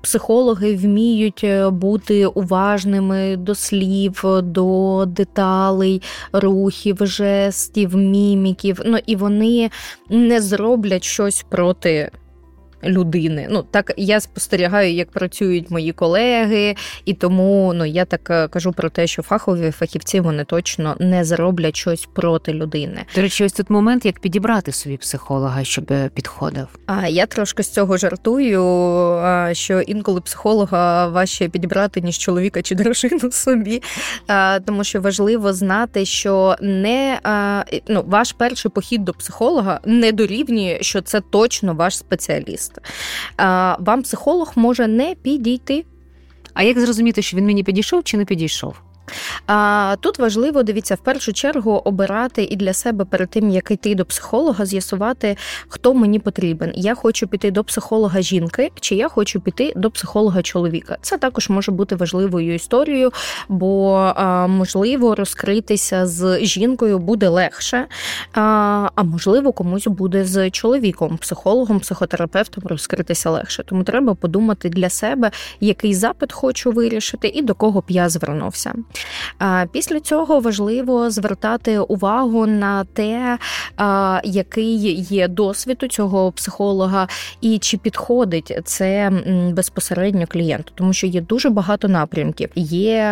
психологи 0.00 0.76
вміють 0.76 1.44
е, 1.44 1.70
бути 1.70 2.26
уважними 2.26 3.36
до 3.36 3.54
слів, 3.54 4.24
до 4.42 5.04
деталей, 5.06 6.02
рухів, 6.32 6.96
жестів, 7.00 7.96
міміків. 7.96 8.80
Ну 8.84 8.98
і 9.06 9.16
вони 9.16 9.70
не 10.10 10.40
зроблять 10.40 11.04
щось 11.04 11.46
проти 11.48 12.10
людини. 12.84 13.46
Ну 13.50 13.64
так 13.70 13.92
я 13.96 14.20
спостерігаю, 14.20 14.92
як 14.92 15.10
працюють 15.10 15.70
мої 15.70 15.92
колеги, 15.92 16.76
і 17.04 17.14
тому 17.14 17.72
ну 17.74 17.84
я 17.84 18.04
так 18.04 18.30
е, 18.30 18.48
кажу 18.48 18.72
про 18.72 18.90
те, 18.90 19.06
що 19.06 19.22
фахові 19.22 19.70
фахівці 19.70 20.20
вони 20.20 20.44
точно 20.44 20.96
не 21.00 21.24
зроблять 21.24 21.76
щось 21.76 22.08
проти 22.12 22.52
людини. 22.52 23.04
До 23.14 23.22
речі, 23.22 23.44
ось 23.44 23.52
тут 23.52 23.70
момент, 23.70 24.06
як 24.06 24.20
підібрати 24.20 24.72
собі 24.72 24.96
психолога, 24.96 25.64
щоб 25.64 25.92
е, 25.92 26.10
підходив. 26.14 26.66
А 26.86 27.08
я 27.08 27.26
трошки 27.26 27.62
з 27.62 27.68
цього 27.68 27.96
жартую, 27.96 28.62
що 29.52 29.80
інколи 29.80 30.20
психолога 30.20 31.08
важче 31.08 31.48
підібрати 31.48 32.00
ніж 32.00 32.18
чоловіка 32.18 32.62
чи 32.62 32.74
дружину 32.74 33.30
собі, 33.30 33.82
тому 34.66 34.84
що 34.84 35.00
важливо 35.00 35.52
знати, 35.52 36.04
що 36.04 36.56
не 36.60 37.20
ну, 37.88 38.04
ваш 38.06 38.32
перший 38.32 38.70
похід 38.70 39.04
до 39.04 39.12
психолога 39.12 39.80
не 39.84 40.12
дорівнює, 40.12 40.78
що 40.80 41.00
це 41.00 41.20
точно 41.20 41.74
ваш 41.74 41.98
спеціаліст 41.98 42.67
спеціаліст. 42.68 43.80
Вам 43.86 44.02
психолог 44.02 44.52
може 44.56 44.86
не 44.86 45.14
підійти. 45.14 45.84
А 46.54 46.62
як 46.62 46.80
зрозуміти, 46.80 47.22
що 47.22 47.36
він 47.36 47.46
мені 47.46 47.62
підійшов 47.62 48.04
чи 48.04 48.16
не 48.16 48.24
підійшов? 48.24 48.74
А 49.46 49.96
тут 50.00 50.18
важливо 50.18 50.62
дивіться 50.62 50.94
в 50.94 50.98
першу 50.98 51.32
чергу 51.32 51.82
обирати 51.84 52.42
і 52.42 52.56
для 52.56 52.72
себе 52.72 53.04
перед 53.04 53.30
тим, 53.30 53.50
як 53.50 53.70
йти 53.70 53.94
до 53.94 54.04
психолога, 54.04 54.66
з'ясувати, 54.66 55.36
хто 55.68 55.94
мені 55.94 56.18
потрібен. 56.18 56.72
Я 56.74 56.94
хочу 56.94 57.26
піти 57.26 57.50
до 57.50 57.64
психолога 57.64 58.22
жінки, 58.22 58.70
чи 58.80 58.94
я 58.94 59.08
хочу 59.08 59.40
піти 59.40 59.72
до 59.76 59.90
психолога 59.90 60.42
чоловіка. 60.42 60.96
Це 61.02 61.18
також 61.18 61.48
може 61.48 61.72
бути 61.72 61.96
важливою 61.96 62.54
історією, 62.54 63.12
бо 63.48 64.12
можливо 64.48 65.14
розкритися 65.14 66.06
з 66.06 66.38
жінкою 66.40 66.98
буде 66.98 67.28
легше, 67.28 67.86
а 68.34 69.02
можливо, 69.02 69.52
комусь 69.52 69.86
буде 69.86 70.24
з 70.24 70.50
чоловіком, 70.50 71.16
психологом, 71.16 71.80
психотерапевтом 71.80 72.64
розкритися 72.66 73.30
легше. 73.30 73.62
Тому 73.62 73.84
треба 73.84 74.14
подумати 74.14 74.68
для 74.68 74.90
себе, 74.90 75.30
який 75.60 75.94
запит 75.94 76.32
хочу 76.32 76.70
вирішити 76.70 77.28
і 77.28 77.42
до 77.42 77.54
кого 77.54 77.80
б 77.80 77.84
я 77.88 78.08
звернувся. 78.08 78.74
Після 79.72 80.00
цього 80.00 80.40
важливо 80.40 81.10
звертати 81.10 81.78
увагу 81.78 82.46
на 82.46 82.84
те, 82.84 83.38
який 84.24 84.94
є 85.00 85.28
досвід 85.28 85.82
у 85.82 85.86
цього 85.86 86.32
психолога, 86.32 87.08
і 87.40 87.58
чи 87.58 87.76
підходить 87.76 88.58
це 88.64 89.12
безпосередньо 89.52 90.26
клієнту, 90.26 90.72
тому 90.74 90.92
що 90.92 91.06
є 91.06 91.20
дуже 91.20 91.50
багато 91.50 91.88
напрямків. 91.88 92.50
Є 92.54 93.02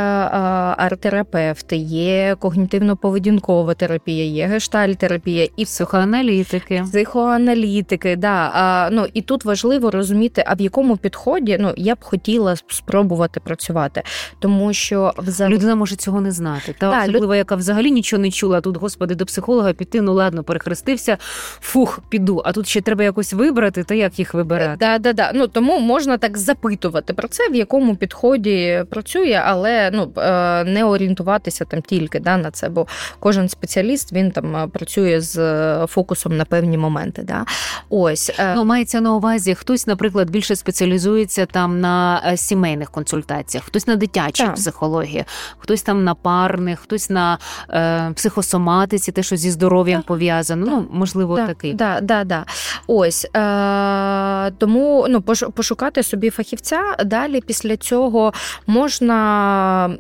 арт-терапевти, 0.79 1.77
є 1.77 2.37
когнітивно-поведінкова 2.40 3.75
терапія, 3.75 4.25
є 4.25 4.46
гештальтерапія 4.46 5.49
і 5.57 5.64
психоаналітики. 5.64 6.85
Психоаналітики, 6.90 8.16
да. 8.16 8.88
Ну 8.92 9.07
і 9.14 9.22
тут 9.22 9.44
важливо 9.44 9.90
розуміти, 9.90 10.44
а 10.46 10.55
в 10.55 10.61
якому 10.61 10.96
підході 10.96 11.57
ну 11.61 11.75
я 11.77 11.94
б 11.94 11.99
хотіла 12.01 12.57
спробувати 12.57 13.40
працювати, 13.40 14.03
тому 14.38 14.72
що 14.72 15.12
взагалі 15.18 15.55
людина 15.55 15.76
може 15.77 15.97
цього 15.97 16.21
не 16.21 16.33
знати. 16.33 16.75
Та 16.79 16.91
да, 16.91 17.03
особливо, 17.03 17.33
люд... 17.33 17.37
яка 17.37 17.55
взагалі 17.57 17.91
нічого 17.91 18.23
не 18.23 18.31
чула. 18.31 18.61
Тут, 18.61 18.77
господи, 18.77 19.15
до 19.15 19.27
психолога 19.27 19.73
піти, 19.73 20.01
ну 20.01 20.15
ладно, 20.15 20.43
перехрестився, 20.43 21.19
фух, 21.61 22.01
піду. 22.09 22.43
А 22.45 22.53
тут 22.53 22.69
ще 22.69 22.81
треба 22.81 23.05
якось 23.05 23.33
вибрати, 23.33 23.85
то 23.85 23.95
як 23.95 24.19
їх 24.19 24.35
вибирати? 24.35 24.77
Да, 24.81 24.99
да, 24.99 25.12
да. 25.12 25.33
Ну 25.35 25.47
тому 25.49 25.79
можна 25.79 26.19
так 26.19 26.39
запитувати 26.39 27.12
про 27.12 27.29
це, 27.29 27.49
в 27.49 27.55
якому 27.55 27.97
підході 27.97 28.85
працює, 28.91 29.43
але 29.45 29.91
ну 29.93 30.12
е, 30.17 30.65
не 30.65 30.85
орієнтуватися 30.85 31.65
там 31.65 31.83
тільки 31.83 32.21
да, 32.21 32.37
на 32.37 32.51
це, 32.51 32.69
бо 32.69 32.87
кожен 33.21 33.49
спеціаліст 33.49 34.12
він 34.12 34.31
там 34.31 34.57
е, 34.57 34.69
працює 34.69 35.21
з 35.21 35.39
е, 35.39 35.87
фокусом 35.87 36.37
на 36.37 36.45
певні 36.45 36.79
моменти. 36.79 37.23
Да. 37.23 37.45
Ось 37.91 38.33
ну 38.55 38.65
мається 38.65 39.01
на 39.01 39.15
увазі, 39.15 39.55
хтось, 39.55 39.87
наприклад, 39.87 40.31
більше 40.31 40.57
спеціалізується 40.57 41.47
там 41.47 41.81
на 41.81 42.23
сімейних 42.37 42.91
консультаціях, 42.91 43.65
хтось 43.65 43.87
на 43.87 43.97
дитячій 43.97 44.47
психології, 44.55 45.25
хтось 45.66 45.83
там 45.83 46.05
на 46.05 46.14
парних, 46.14 46.81
хтось 46.81 47.11
на 47.11 47.38
е, 47.70 48.12
психосоматиці, 48.14 49.12
те, 49.12 49.22
що 49.22 49.37
зі 49.37 49.50
здоров'ям 49.50 50.02
пов'язано. 50.02 50.66
Ну, 50.66 50.87
можливо, 50.90 51.37
да, 51.37 51.46
такий. 51.46 51.74
Да, 51.74 52.00
да, 52.02 52.24
да. 52.24 52.44
Ось 52.87 53.24
е, 53.24 54.50
тому 54.59 55.07
ну, 55.11 55.20
пошукати 55.52 56.02
собі 56.02 56.31
фахівця. 56.31 56.81
Далі 57.05 57.40
після 57.40 57.76
цього 57.76 58.33
можна 58.66 59.16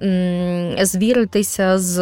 м, 0.02 0.86
звіритися 0.86 1.78
з 1.78 1.98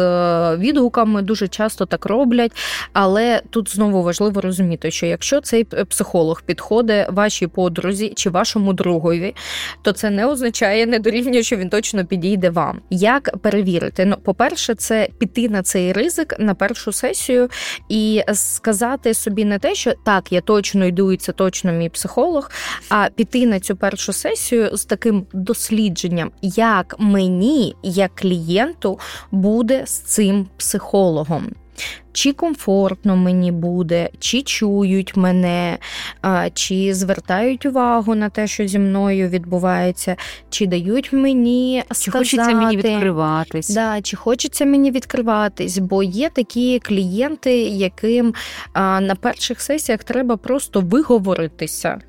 відгуками, 0.57 1.21
дуже 1.21 1.47
часто 1.47 1.85
так 1.85 2.05
роблять. 2.05 2.51
Але 2.93 3.41
тут 3.49 3.75
знову 3.75 4.03
важливо 4.03 4.41
розуміти, 4.41 4.91
що 4.91 5.05
якщо 5.05 5.41
цей 5.41 5.63
психолог 5.63 6.41
підходить 6.45 7.07
вашій 7.09 7.47
подрузі 7.47 8.13
чи 8.15 8.29
вашому 8.29 8.73
другові, 8.73 9.35
то 9.81 9.91
це 9.91 10.09
не 10.09 10.25
означає, 10.25 10.85
не 10.85 10.99
дорівнює, 10.99 11.43
що 11.43 11.55
він 11.55 11.69
точно 11.69 12.05
підійде 12.05 12.49
вам. 12.49 12.79
Як 12.89 13.37
перевірити. 13.55 14.05
Ну, 14.05 14.17
по-перше, 14.23 14.75
це 14.75 15.09
піти 15.19 15.49
на 15.49 15.63
цей 15.63 15.93
ризик 15.93 16.39
на 16.39 16.55
першу 16.55 16.91
сесію 16.91 17.49
і 17.89 18.23
сказати 18.33 19.13
собі 19.13 19.45
не 19.45 19.59
те, 19.59 19.75
що 19.75 19.93
так, 20.05 20.31
я 20.31 20.41
точно 20.41 20.85
йду, 20.85 21.11
і 21.11 21.17
це 21.17 21.31
точно 21.31 21.71
мій 21.71 21.89
психолог, 21.89 22.51
а 22.89 23.09
піти 23.15 23.45
на 23.45 23.59
цю 23.59 23.75
першу 23.75 24.13
сесію 24.13 24.77
з 24.77 24.85
таким 24.85 25.25
дослідженням, 25.33 26.31
як 26.41 26.95
мені, 26.99 27.75
як 27.83 28.15
клієнту, 28.15 28.99
буде 29.31 29.85
з 29.85 29.99
цим 29.99 30.47
психологом 30.57 31.51
чи 32.13 32.33
комфортно 32.33 33.15
мені 33.15 33.51
буде, 33.51 34.09
чи 34.19 34.41
чують 34.41 35.15
мене, 35.15 35.77
чи 36.53 36.93
звертають 36.93 37.65
увагу 37.65 38.15
на 38.15 38.29
те, 38.29 38.47
що 38.47 38.67
зі 38.67 38.79
мною 38.79 39.29
відбувається, 39.29 40.15
чи 40.49 40.67
дають 40.67 41.13
мені 41.13 41.83
сказати, 41.91 42.03
чи 42.05 42.11
хочеться 42.11 42.55
мені 42.55 42.77
відкриватись. 42.77 43.69
Да, 43.69 44.01
Чи 44.01 44.15
хочеться 44.15 44.65
мені 44.65 44.91
відкриватись, 44.91 45.77
бо 45.77 46.03
є 46.03 46.29
такі 46.29 46.79
клієнти, 46.79 47.57
яким 47.61 48.33
на 48.75 49.15
перших 49.21 49.61
сесіях 49.61 50.03
треба 50.03 50.37
просто 50.37 50.81
виговоритися. 50.81 51.99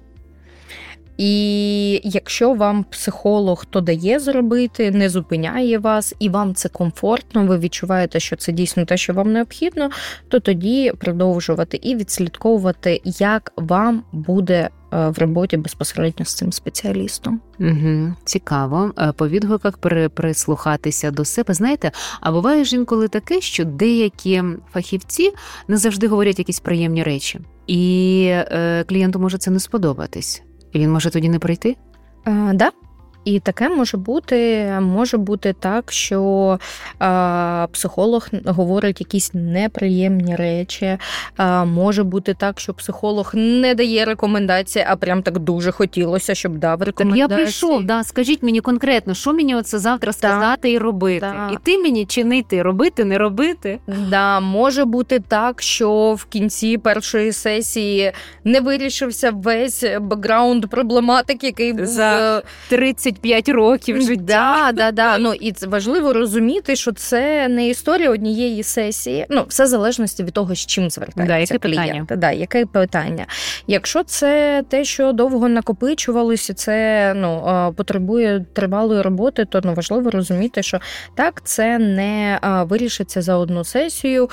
І 1.16 2.00
якщо 2.04 2.54
вам 2.54 2.84
психолог 2.84 3.64
то 3.70 3.80
дає 3.80 4.20
зробити, 4.20 4.90
не 4.90 5.08
зупиняє 5.08 5.78
вас, 5.78 6.14
і 6.18 6.28
вам 6.28 6.54
це 6.54 6.68
комфортно, 6.68 7.46
ви 7.46 7.58
відчуваєте, 7.58 8.20
що 8.20 8.36
це 8.36 8.52
дійсно 8.52 8.84
те, 8.84 8.96
що 8.96 9.14
вам 9.14 9.32
необхідно, 9.32 9.90
то 10.28 10.40
тоді 10.40 10.92
продовжувати 10.98 11.80
і 11.82 11.96
відслідковувати, 11.96 13.00
як 13.04 13.52
вам 13.56 14.02
буде 14.12 14.68
Е, 14.92 15.08
в 15.08 15.18
роботі 15.18 15.56
безпосередньо 15.56 16.24
з 16.24 16.34
цим 16.34 16.52
спеціалістом. 16.52 17.40
Угу, 17.60 18.14
Цікаво. 18.24 18.92
Е, 18.98 19.12
по 19.12 19.28
відгуках 19.28 19.78
прислухатися 20.14 21.10
до 21.10 21.24
себе. 21.24 21.54
Знаєте, 21.54 21.92
а 22.20 22.32
буває 22.32 22.64
ж 22.64 22.76
інколи 22.76 23.08
таке, 23.08 23.40
що 23.40 23.64
деякі 23.64 24.42
фахівці 24.72 25.32
не 25.68 25.76
завжди 25.76 26.08
говорять 26.08 26.38
якісь 26.38 26.60
приємні 26.60 27.02
речі, 27.02 27.40
і 27.66 28.24
е, 28.30 28.84
клієнту 28.88 29.18
може 29.18 29.38
це 29.38 29.50
не 29.50 29.60
сподобатись. 29.60 30.42
І 30.76 30.78
він 30.78 30.92
може 30.92 31.10
тоді 31.10 31.28
не 31.28 31.38
прийти? 31.38 31.76
Так, 32.24 32.56
да, 32.56 32.70
і 33.26 33.40
таке 33.40 33.68
може 33.68 33.96
бути, 33.96 34.66
може 34.80 35.16
бути 35.16 35.52
так, 35.60 35.92
що 35.92 36.58
а, 36.98 37.66
психолог 37.72 38.28
говорить 38.44 39.00
якісь 39.00 39.30
неприємні 39.34 40.36
речі. 40.36 40.98
А, 41.36 41.64
Може 41.64 42.04
бути 42.04 42.34
так, 42.34 42.60
що 42.60 42.74
психолог 42.74 43.30
не 43.34 43.74
дає 43.74 44.04
рекомендації, 44.04 44.84
а 44.88 44.96
прям 44.96 45.22
так 45.22 45.38
дуже 45.38 45.72
хотілося, 45.72 46.34
щоб 46.34 46.58
дав 46.58 46.82
рекомендації. 46.82 47.28
Так 47.28 47.38
Я 47.38 47.44
прийшов, 47.44 47.84
да, 47.84 48.04
скажіть 48.04 48.42
мені 48.42 48.60
конкретно, 48.60 49.14
що 49.14 49.32
мені 49.32 49.54
оце 49.54 49.78
завтра 49.78 50.12
сказати 50.12 50.62
так, 50.62 50.70
і 50.72 50.78
робити. 50.78 51.20
Так. 51.20 51.52
І 51.52 51.56
ти 51.62 51.78
мені 51.78 52.06
чи 52.06 52.24
не 52.24 52.38
йти, 52.38 52.62
робити, 52.62 53.04
не 53.04 53.18
робити. 53.18 53.78
Да, 54.10 54.40
Може 54.40 54.84
бути 54.84 55.20
так, 55.28 55.62
що 55.62 56.14
в 56.18 56.24
кінці 56.24 56.78
першої 56.78 57.32
сесії 57.32 58.12
не 58.44 58.60
вирішився 58.60 59.30
весь 59.30 59.84
бекграунд 60.00 60.66
проблематики, 60.66 61.46
який 61.46 61.72
був 61.72 61.86
за 61.86 62.42
30 62.68 63.15
25 63.22 63.48
років 63.48 64.02
життя. 64.02 64.22
Да, 64.26 64.72
да, 64.72 64.92
да. 64.92 65.18
Ну 65.18 65.32
і 65.32 65.52
це 65.52 65.66
важливо 65.66 66.12
розуміти, 66.12 66.76
що 66.76 66.92
це 66.92 67.48
не 67.48 67.68
історія 67.68 68.10
однієї 68.10 68.62
сесії. 68.62 69.26
Ну, 69.30 69.44
все 69.48 69.64
в 69.64 69.66
залежності 69.66 70.24
від 70.24 70.32
того, 70.32 70.54
з 70.54 70.66
чим 70.66 70.90
звертається 70.90 71.26
да, 71.26 71.38
яке 71.38 71.58
клієнт. 71.58 72.08
Питання? 72.08 72.20
Да, 72.20 72.30
яке 72.30 72.66
питання? 72.66 73.26
Якщо 73.66 74.02
це 74.02 74.62
те, 74.68 74.84
що 74.84 75.12
довго 75.12 75.48
накопичувалося, 75.48 76.54
це 76.54 77.12
ну 77.16 77.74
потребує 77.76 78.44
тривалої 78.52 79.02
роботи, 79.02 79.44
то 79.44 79.60
ну 79.64 79.74
важливо 79.74 80.10
розуміти, 80.10 80.62
що 80.62 80.80
так 81.14 81.40
це 81.44 81.78
не 81.78 82.38
вирішиться 82.68 83.22
за 83.22 83.36
одну 83.36 83.64
сесію, 83.64 84.30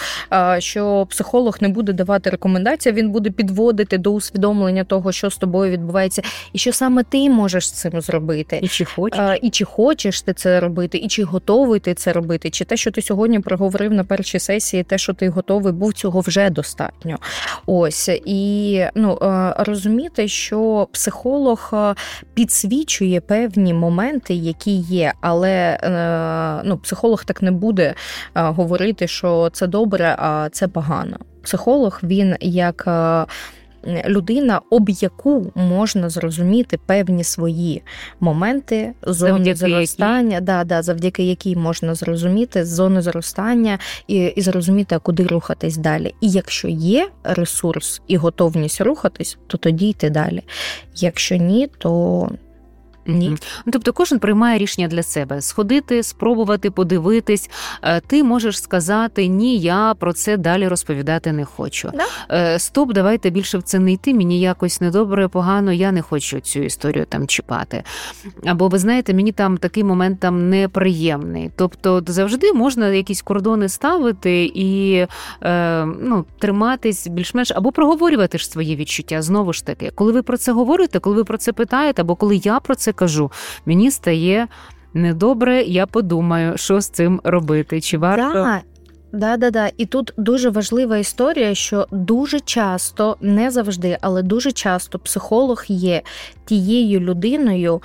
що 0.59 1.07
психолог 1.09 1.57
не 1.61 1.69
буде 1.69 1.93
давати 1.93 2.29
рекомендації, 2.29 2.93
він 2.93 3.11
буде 3.11 3.29
підводити 3.29 3.97
до 3.97 4.11
усвідомлення 4.11 4.83
того, 4.83 5.11
що 5.11 5.29
з 5.29 5.37
тобою 5.37 5.71
відбувається, 5.71 6.21
і 6.53 6.57
що 6.57 6.73
саме 6.73 7.03
ти 7.03 7.29
можеш 7.29 7.67
з 7.67 7.71
цим 7.71 8.01
зробити. 8.01 8.59
І 8.61 8.67
чи 8.73 8.85
хочеш? 8.85 9.39
І 9.41 9.49
чи 9.49 9.65
хочеш 9.65 10.21
ти 10.21 10.33
це 10.33 10.59
робити, 10.59 10.97
і 10.97 11.07
чи 11.07 11.23
готовий 11.23 11.79
ти 11.79 11.93
це 11.93 12.13
робити, 12.13 12.49
чи 12.49 12.65
те, 12.65 12.77
що 12.77 12.91
ти 12.91 13.01
сьогодні 13.01 13.39
проговорив 13.39 13.93
на 13.93 14.03
першій 14.03 14.39
сесії, 14.39 14.83
те, 14.83 14.97
що 14.97 15.13
ти 15.13 15.29
готовий, 15.29 15.73
був 15.73 15.93
цього 15.93 16.19
вже 16.19 16.49
достатньо. 16.49 17.17
Ось 17.65 18.09
і 18.25 18.85
ну 18.95 19.17
розуміти, 19.57 20.27
що 20.27 20.87
психолог 20.91 21.73
підсвічує 22.33 23.21
певні 23.21 23.73
моменти, 23.73 24.33
які 24.33 24.71
є, 24.71 25.13
але 25.21 25.79
е, 25.83 26.61
ну, 26.65 26.77
психолог 26.77 27.25
так 27.25 27.41
не 27.41 27.51
буде 27.51 27.93
говорити, 28.33 29.07
що 29.07 29.49
це 29.53 29.67
добре, 29.67 30.15
а 30.19 30.49
це 30.51 30.67
погано. 30.67 31.17
Психолог 31.43 31.99
він 32.03 32.35
як 32.39 32.87
людина, 34.07 34.61
об 34.69 34.89
яку 34.89 35.51
можна 35.55 36.09
зрозуміти 36.09 36.79
певні 36.85 37.23
свої 37.23 37.83
моменти 38.19 38.93
зони 39.01 39.55
зростання, 39.55 40.41
да, 40.41 40.63
да, 40.63 40.81
завдяки 40.81 41.23
якій 41.23 41.55
можна 41.55 41.95
зрозуміти 41.95 42.65
зони 42.65 43.01
зростання 43.01 43.79
і, 44.07 44.15
і 44.15 44.41
зрозуміти, 44.41 44.99
куди 45.03 45.23
рухатись 45.23 45.77
далі. 45.77 46.15
І 46.21 46.29
якщо 46.29 46.67
є 46.67 47.09
ресурс 47.23 48.01
і 48.07 48.17
готовність 48.17 48.81
рухатись, 48.81 49.37
то 49.47 49.57
тоді 49.57 49.89
йти 49.89 50.09
далі. 50.09 50.41
Якщо 50.95 51.35
ні, 51.35 51.69
то 51.77 52.29
ні. 53.05 53.29
Ну, 53.65 53.71
Тобто 53.71 53.93
кожен 53.93 54.19
приймає 54.19 54.57
рішення 54.57 54.87
для 54.87 55.03
себе 55.03 55.41
сходити, 55.41 56.03
спробувати, 56.03 56.71
подивитись. 56.71 57.49
Е, 57.81 57.99
ти 57.99 58.23
можеш 58.23 58.61
сказати 58.61 59.27
ні, 59.27 59.59
я 59.59 59.93
про 59.93 60.13
це 60.13 60.37
далі 60.37 60.67
розповідати 60.67 61.31
не 61.31 61.45
хочу. 61.45 61.91
Да? 61.93 62.05
Е, 62.31 62.59
стоп, 62.59 62.93
давайте 62.93 63.29
більше 63.29 63.57
в 63.57 63.63
це 63.63 63.79
не 63.79 63.91
йти. 63.91 64.13
Мені 64.13 64.39
якось 64.39 64.81
недобре, 64.81 65.27
погано, 65.27 65.73
я 65.73 65.91
не 65.91 66.01
хочу 66.01 66.39
цю 66.39 66.59
історію 66.59 67.05
там 67.05 67.27
чіпати. 67.27 67.83
Або 68.45 68.67
ви 68.67 68.79
знаєте, 68.79 69.13
мені 69.13 69.31
там 69.31 69.57
такий 69.57 69.83
момент 69.83 70.19
там 70.19 70.49
неприємний. 70.49 71.51
Тобто, 71.55 72.03
завжди 72.07 72.53
можна 72.53 72.89
якісь 72.89 73.21
кордони 73.21 73.69
ставити 73.69 74.51
і 74.55 75.05
е, 75.43 75.85
ну, 75.85 76.25
триматись 76.39 77.07
більш-менш 77.07 77.51
або 77.51 77.71
проговорювати 77.71 78.37
ж 78.37 78.49
свої 78.49 78.75
відчуття. 78.75 79.21
Знову 79.21 79.53
ж 79.53 79.65
таки, 79.65 79.91
коли 79.95 80.11
ви 80.11 80.21
про 80.21 80.37
це 80.37 80.51
говорите, 80.51 80.99
коли 80.99 81.15
ви 81.15 81.23
про 81.23 81.37
це 81.37 81.53
питаєте, 81.53 82.01
або 82.01 82.15
коли 82.15 82.35
я 82.35 82.59
про 82.59 82.75
це 82.75 82.92
кажу, 82.93 83.31
мені 83.65 83.91
стає 83.91 84.47
недобре, 84.93 85.61
я 85.63 85.85
подумаю, 85.85 86.57
що 86.57 86.81
з 86.81 86.89
цим 86.89 87.21
робити. 87.23 87.81
Чи 87.81 87.97
варто. 87.97 88.33
Да. 88.33 88.61
Да, 89.13 89.37
да, 89.37 89.51
да. 89.51 89.71
І 89.77 89.85
тут 89.85 90.13
дуже 90.17 90.49
важлива 90.49 90.97
історія, 90.97 91.55
що 91.55 91.87
дуже 91.91 92.39
часто, 92.39 93.17
не 93.21 93.51
завжди, 93.51 93.97
але 94.01 94.21
дуже 94.21 94.51
часто 94.51 94.99
психолог 94.99 95.63
є 95.67 96.01
тією 96.45 96.99
людиною, 96.99 97.81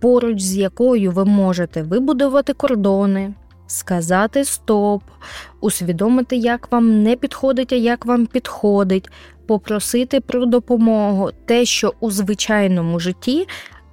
поруч 0.00 0.40
з 0.40 0.56
якою 0.56 1.12
ви 1.12 1.24
можете 1.24 1.82
вибудувати 1.82 2.52
кордони, 2.52 3.34
сказати 3.66 4.44
стоп, 4.44 5.02
усвідомити, 5.60 6.36
як 6.36 6.72
вам 6.72 7.02
не 7.02 7.16
підходить, 7.16 7.72
а 7.72 7.76
як 7.76 8.06
вам 8.06 8.26
підходить, 8.26 9.10
попросити 9.46 10.20
про 10.20 10.46
допомогу, 10.46 11.30
те, 11.46 11.64
що 11.64 11.94
у 12.00 12.10
звичайному 12.10 13.00
житті 13.00 13.46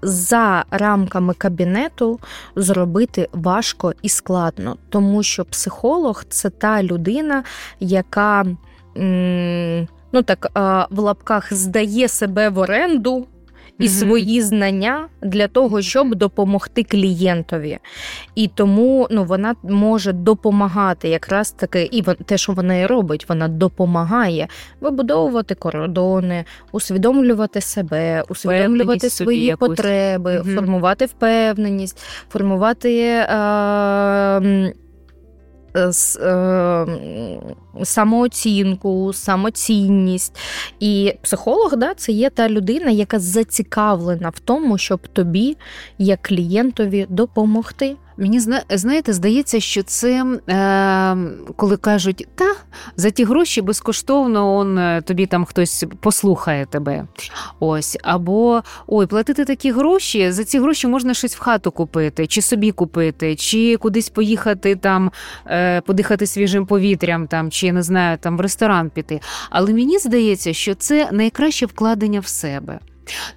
за 0.05 0.65
рамками 0.71 1.33
кабінету 1.33 2.19
зробити 2.55 3.29
важко 3.33 3.93
і 4.01 4.09
складно, 4.09 4.77
тому 4.89 5.23
що 5.23 5.45
психолог 5.45 6.23
це 6.29 6.49
та 6.49 6.83
людина, 6.83 7.43
яка 7.79 8.45
ну 10.11 10.23
так 10.25 10.51
в 10.89 10.99
лапках 10.99 11.53
здає 11.53 12.07
себе 12.07 12.49
в 12.49 12.57
оренду 12.57 13.27
і 13.79 13.87
свої 13.87 14.41
знання 14.41 15.07
для 15.21 15.47
того, 15.47 15.81
щоб 15.81 16.15
допомогти 16.15 16.83
клієнтові. 16.83 17.77
І 18.35 18.47
тому 18.47 19.07
ну, 19.11 19.23
вона 19.23 19.55
може 19.63 20.13
допомагати 20.13 21.09
якраз 21.09 21.51
таки, 21.51 21.89
і 21.91 22.01
те, 22.01 22.37
що 22.37 22.53
вона 22.53 22.75
і 22.75 22.85
робить, 22.85 23.29
вона 23.29 23.47
допомагає 23.47 24.47
вибудовувати 24.81 25.55
кордони, 25.55 26.45
усвідомлювати 26.71 27.61
себе, 27.61 28.23
усвідомлювати 28.29 29.09
свої 29.09 29.45
якусь. 29.45 29.67
потреби, 29.67 30.39
угу. 30.39 30.49
формувати 30.49 31.05
впевненість, 31.05 31.99
формувати. 32.29 33.01
Е, 33.29 34.73
самооцінку, 37.83 39.13
самоцінність. 39.13 40.37
І 40.79 41.13
психолог 41.21 41.75
да, 41.77 41.93
це 41.93 42.11
є 42.11 42.29
та 42.29 42.49
людина, 42.49 42.91
яка 42.91 43.19
зацікавлена 43.19 44.29
в 44.29 44.39
тому, 44.39 44.77
щоб 44.77 45.07
тобі, 45.07 45.57
як 45.97 46.21
клієнтові, 46.21 47.05
допомогти. 47.09 47.95
Мені 48.17 48.39
знаєте, 48.69 49.13
здається, 49.13 49.59
що 49.59 49.83
це 49.83 50.25
е, 50.49 51.17
коли 51.55 51.77
кажуть, 51.77 52.27
та 52.35 52.55
за 52.95 53.09
ті 53.09 53.23
гроші 53.23 53.61
безкоштовно 53.61 54.55
он 54.55 54.77
е, 54.77 55.01
тобі 55.01 55.25
там 55.25 55.45
хтось 55.45 55.85
послухає 55.99 56.65
тебе. 56.65 57.07
Ось, 57.59 57.97
або 58.03 58.63
ой, 58.87 59.07
платити 59.07 59.45
такі 59.45 59.71
гроші, 59.71 60.31
за 60.31 60.43
ці 60.43 60.59
гроші 60.59 60.87
можна 60.87 61.13
щось 61.13 61.35
в 61.35 61.39
хату 61.39 61.71
купити, 61.71 62.27
чи 62.27 62.41
собі 62.41 62.71
купити, 62.71 63.35
чи 63.35 63.77
кудись 63.77 64.09
поїхати 64.09 64.75
там, 64.75 65.11
е, 65.47 65.81
подихати 65.81 66.27
свіжим 66.27 66.65
повітрям, 66.65 67.27
там, 67.27 67.51
чи 67.51 67.71
не 67.71 67.83
знаю, 67.83 68.17
там 68.17 68.37
в 68.37 68.41
ресторан 68.41 68.89
піти. 68.89 69.19
Але 69.49 69.73
мені 69.73 69.97
здається, 69.97 70.53
що 70.53 70.75
це 70.75 71.09
найкраще 71.11 71.65
вкладення 71.65 72.19
в 72.19 72.27
себе 72.27 72.79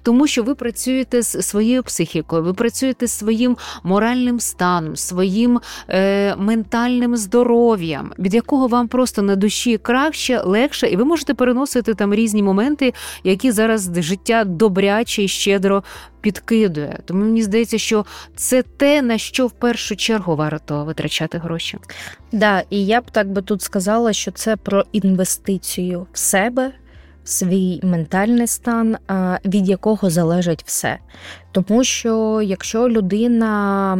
тому 0.03 0.27
що 0.27 0.43
ви 0.43 0.55
працюєте 0.55 1.21
з 1.21 1.41
своєю 1.41 1.83
психікою, 1.83 2.43
ви 2.43 2.53
працюєте 2.53 3.07
з 3.07 3.11
своїм 3.11 3.57
моральним 3.83 4.39
станом, 4.39 4.95
своїм 4.95 5.59
е, 5.89 6.35
ментальним 6.35 7.17
здоров'ям, 7.17 8.13
від 8.19 8.33
якого 8.33 8.67
вам 8.67 8.87
просто 8.87 9.21
на 9.21 9.35
душі 9.35 9.77
краще, 9.77 10.41
легше, 10.41 10.87
і 10.87 10.95
ви 10.95 11.05
можете 11.05 11.33
переносити 11.33 11.93
там 11.93 12.13
різні 12.13 12.43
моменти, 12.43 12.93
які 13.23 13.51
зараз 13.51 13.91
життя 13.95 14.43
добряче 14.43 15.23
і 15.23 15.27
щедро 15.27 15.83
підкидує. 16.21 16.99
Тому 17.05 17.23
мені 17.23 17.43
здається, 17.43 17.77
що 17.77 18.05
це 18.35 18.63
те, 18.63 19.01
на 19.01 19.17
що 19.17 19.47
в 19.47 19.51
першу 19.51 19.95
чергу 19.95 20.35
варто 20.35 20.85
витрачати 20.85 21.37
гроші. 21.37 21.77
Да, 22.31 22.63
і 22.69 22.85
я 22.85 23.01
б 23.01 23.11
так 23.11 23.31
би 23.31 23.41
тут 23.41 23.61
сказала, 23.61 24.13
що 24.13 24.31
це 24.31 24.55
про 24.55 24.85
інвестицію 24.91 26.07
в 26.13 26.17
себе 26.17 26.71
свій 27.29 27.79
ментальний 27.83 28.47
стан, 28.47 28.97
від 29.45 29.69
якого 29.69 30.09
залежить 30.09 30.63
все. 30.65 30.99
Тому 31.51 31.83
що 31.83 32.41
якщо 32.41 32.89
людина 32.89 33.95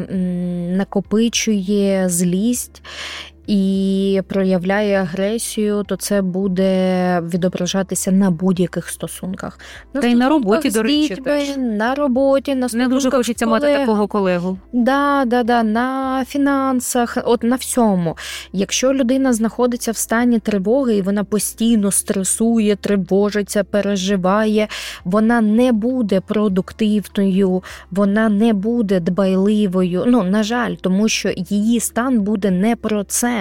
накопичує 0.78 2.10
злість 2.10 2.82
і 3.50 4.22
проявляє 4.28 5.02
агресію, 5.02 5.84
то 5.88 5.96
це 5.96 6.22
буде 6.22 7.22
відображатися 7.22 8.12
на 8.12 8.32
будь-яких 8.32 8.90
стосунках. 8.90 9.60
На 9.94 10.02
Та 10.02 10.08
й 10.08 10.16
на 10.16 10.30
роботі, 10.30 10.70
до 10.70 10.84
речі, 10.84 11.16
теж. 11.16 11.58
на 11.58 11.96
роботі, 11.96 12.56
на 12.56 12.68
не 12.74 12.88
дуже 12.88 13.12
хочеться 13.12 13.46
мати 13.46 13.74
такого 13.74 14.08
колегу. 14.08 14.58
Да, 14.74 15.24
да, 15.28 15.44
да, 15.44 15.64
на 15.64 16.26
фінансах, 16.28 17.18
от 17.26 17.44
на 17.44 17.56
всьому. 17.56 18.18
Якщо 18.54 18.94
людина 18.94 19.34
знаходиться 19.34 19.92
в 19.92 19.98
стані 19.98 20.40
тривоги 20.40 20.96
і 20.96 21.02
вона 21.02 21.24
постійно 21.24 21.92
стресує, 21.92 22.76
тривожиться, 22.76 23.64
переживає, 23.64 24.68
вона 25.04 25.42
не 25.42 25.72
буде 25.72 26.22
продуктивною, 26.22 27.64
вона 27.92 28.30
не 28.30 28.54
буде 28.54 29.00
дбайливою. 29.00 30.04
Ну, 30.08 30.24
на 30.24 30.44
жаль, 30.44 30.76
тому 30.76 31.08
що 31.08 31.32
її 31.36 31.80
стан 31.80 32.20
буде 32.22 32.52
не 32.52 32.76
про 32.76 33.04
це 33.04 33.39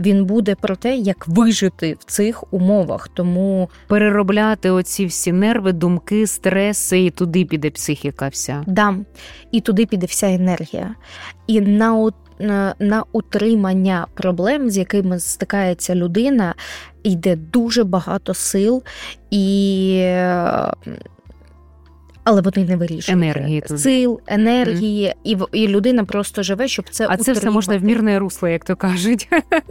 він 0.00 0.24
буде 0.24 0.54
про 0.54 0.76
те, 0.76 0.96
як 0.96 1.28
вижити 1.28 1.96
в 2.00 2.04
цих 2.04 2.52
умовах. 2.52 3.08
Тому 3.08 3.70
переробляти 3.86 4.70
оці 4.70 5.06
всі 5.06 5.32
нерви, 5.32 5.72
думки, 5.72 6.26
стреси, 6.26 7.04
і 7.04 7.10
туди 7.10 7.44
піде 7.44 7.70
психіка. 7.70 8.28
Вся 8.28 8.64
Да, 8.66 8.94
і 9.52 9.60
туди 9.60 9.86
піде 9.86 10.06
вся 10.06 10.26
енергія. 10.30 10.94
І 11.46 11.60
на 11.60 12.10
на 12.78 13.04
утримання 13.12 14.06
проблем, 14.14 14.70
з 14.70 14.78
якими 14.78 15.18
стикається 15.20 15.94
людина, 15.94 16.54
йде 17.02 17.36
дуже 17.36 17.84
багато 17.84 18.34
сил 18.34 18.82
і 19.30 20.14
але 22.28 22.40
вони 22.40 22.68
не 22.68 22.76
вирішують 22.76 23.08
енергії 23.08 23.62
сил, 23.76 24.20
енергії, 24.26 25.14
mm. 25.24 25.46
і 25.52 25.62
і 25.62 25.68
людина 25.68 26.04
просто 26.04 26.42
живе, 26.42 26.68
щоб 26.68 26.84
це 26.90 27.04
а 27.04 27.06
утримати. 27.06 27.24
це 27.24 27.32
все 27.32 27.50
можна 27.50 27.78
в 27.78 27.84
мірне 27.84 28.18
русло, 28.18 28.48
як 28.48 28.64
то 28.64 28.76
кажуть, 28.76 29.28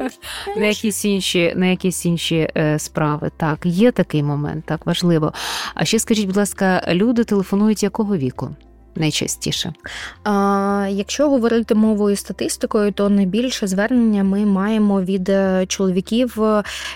на 0.58 0.66
якісь 0.66 1.06
інші 1.06 1.54
на 1.56 1.66
якісь 1.66 2.06
інші 2.06 2.50
е, 2.58 2.80
справи. 2.80 3.32
Так, 3.38 3.60
є 3.66 3.92
такий 3.92 4.24
момент, 4.24 4.66
так 4.66 4.86
важливо. 4.86 5.34
А 5.76 5.86
ще 5.86 6.00
скажіть, 6.00 6.26
будь 6.26 6.38
ласка, 6.38 6.84
люди 6.88 7.24
телефонують 7.24 7.84
якого 7.84 8.18
віку? 8.18 8.56
Найчастіше? 8.98 9.74
А, 10.24 10.88
Якщо 10.92 11.30
говорити 11.30 11.76
мовою 11.76 12.16
статистикою, 12.16 12.92
то 12.92 13.10
найбільше 13.10 13.68
звернення 13.68 14.24
ми 14.24 14.46
маємо 14.46 15.02
від 15.02 15.30
е, 15.30 15.66
чоловіків 15.68 16.38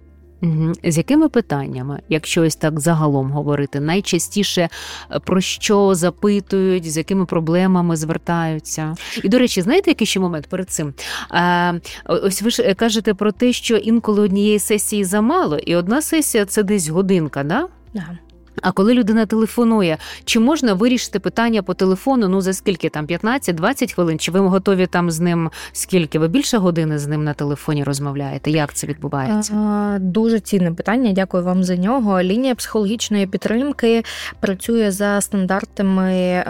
З 0.85 0.97
якими 0.99 1.29
питаннями, 1.29 2.01
якщо 2.09 2.43
ось 2.43 2.57
так 2.57 2.81
загалом 2.81 3.31
говорити, 3.31 3.81
найчастіше 3.81 4.69
е, 5.11 5.19
про 5.21 5.41
що 5.41 5.95
запитують, 5.95 6.93
з 6.93 6.97
якими 6.97 7.25
проблемами 7.25 7.97
звертаються? 7.97 8.95
І 9.23 9.29
до 9.29 9.39
речі, 9.39 9.63
знаєте, 9.63 9.91
який 9.91 10.07
ще 10.07 10.21
момент 10.21 10.47
перед 10.47 10.71
цим? 10.71 10.95
Е, 11.35 11.81
ось 12.07 12.43
ви 12.43 12.51
ж 12.51 12.75
кажете 12.75 13.15
про 13.15 13.33
те, 13.33 13.53
що 13.53 13.77
інколи 13.77 14.23
однієї 14.23 14.59
сесії 14.59 15.05
замало, 15.05 15.59
і 15.59 15.77
одна 15.77 16.03
сесія 16.03 16.45
це 16.45 16.63
десь 16.63 16.89
годинка, 16.89 17.43
да? 17.43 17.69
Да. 17.95 18.19
А 18.63 18.73
коли 18.73 18.95
людина 18.95 19.27
телефонує, 19.27 19.99
чи 20.25 20.41
можна 20.41 20.75
вирішити 20.75 21.19
питання 21.19 21.63
по 21.63 21.75
телефону? 21.75 22.29
Ну 22.29 22.41
за 22.41 22.53
скільки 22.53 22.89
там 22.89 23.07
15-20 23.07 23.95
хвилин? 23.95 24.19
Чи 24.19 24.31
ви 24.31 24.41
готові 24.41 24.87
там 24.87 25.11
з 25.11 25.21
ним 25.21 25.51
скільки? 25.73 26.19
Ви 26.19 26.29
більше 26.29 26.59
години 26.59 26.99
з 26.99 27.07
ним 27.07 27.25
на 27.25 27.35
телефоні 27.35 27.85
розмовляєте? 27.85 28.51
Як 28.51 28.75
це 28.75 28.87
відбувається? 28.87 29.55
Дуже 30.01 30.41
цінне 30.41 30.73
питання. 30.73 31.13
Дякую 31.13 31.45
вам 31.45 31.65
за 31.65 31.77
нього. 31.77 32.23
Лінія 32.23 32.55
психологічної 32.55 33.27
підтримки 33.27 34.05
працює 34.41 34.91
за 34.91 35.21
стандартами 35.21 36.45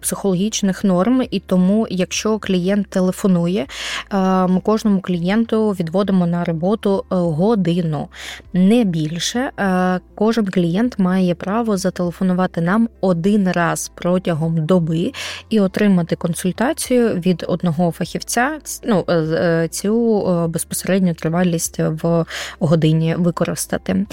психологічних 0.00 0.84
норм, 0.84 1.22
і 1.30 1.40
тому, 1.40 1.86
якщо 1.90 2.38
клієнт 2.38 2.86
телефонує, 2.86 3.66
ми 4.48 4.60
кожному 4.64 5.00
клієнту 5.00 5.70
відводимо 5.70 6.26
на 6.26 6.44
роботу 6.44 7.04
е, 7.12 7.14
годину, 7.14 8.08
не 8.52 8.84
більше. 8.84 9.50
Кожен 10.14 10.46
клієнт 10.46 10.98
має 10.98 11.34
право 11.44 11.76
зателефонувати 11.76 12.60
нам 12.60 12.88
один 13.00 13.52
раз 13.52 13.90
протягом 13.94 14.66
доби 14.66 15.12
і 15.50 15.60
отримати 15.60 16.16
консультацію 16.16 17.08
від 17.08 17.44
одного 17.48 17.90
фахівця. 17.90 18.58
Ну 18.84 19.04
е, 19.08 19.14
е, 19.14 19.68
цю 19.68 20.26
е, 20.28 20.48
безпосередню 20.48 21.14
тривалість 21.14 21.78
в 21.78 22.24
годині 22.58 23.14
використати. 23.18 24.06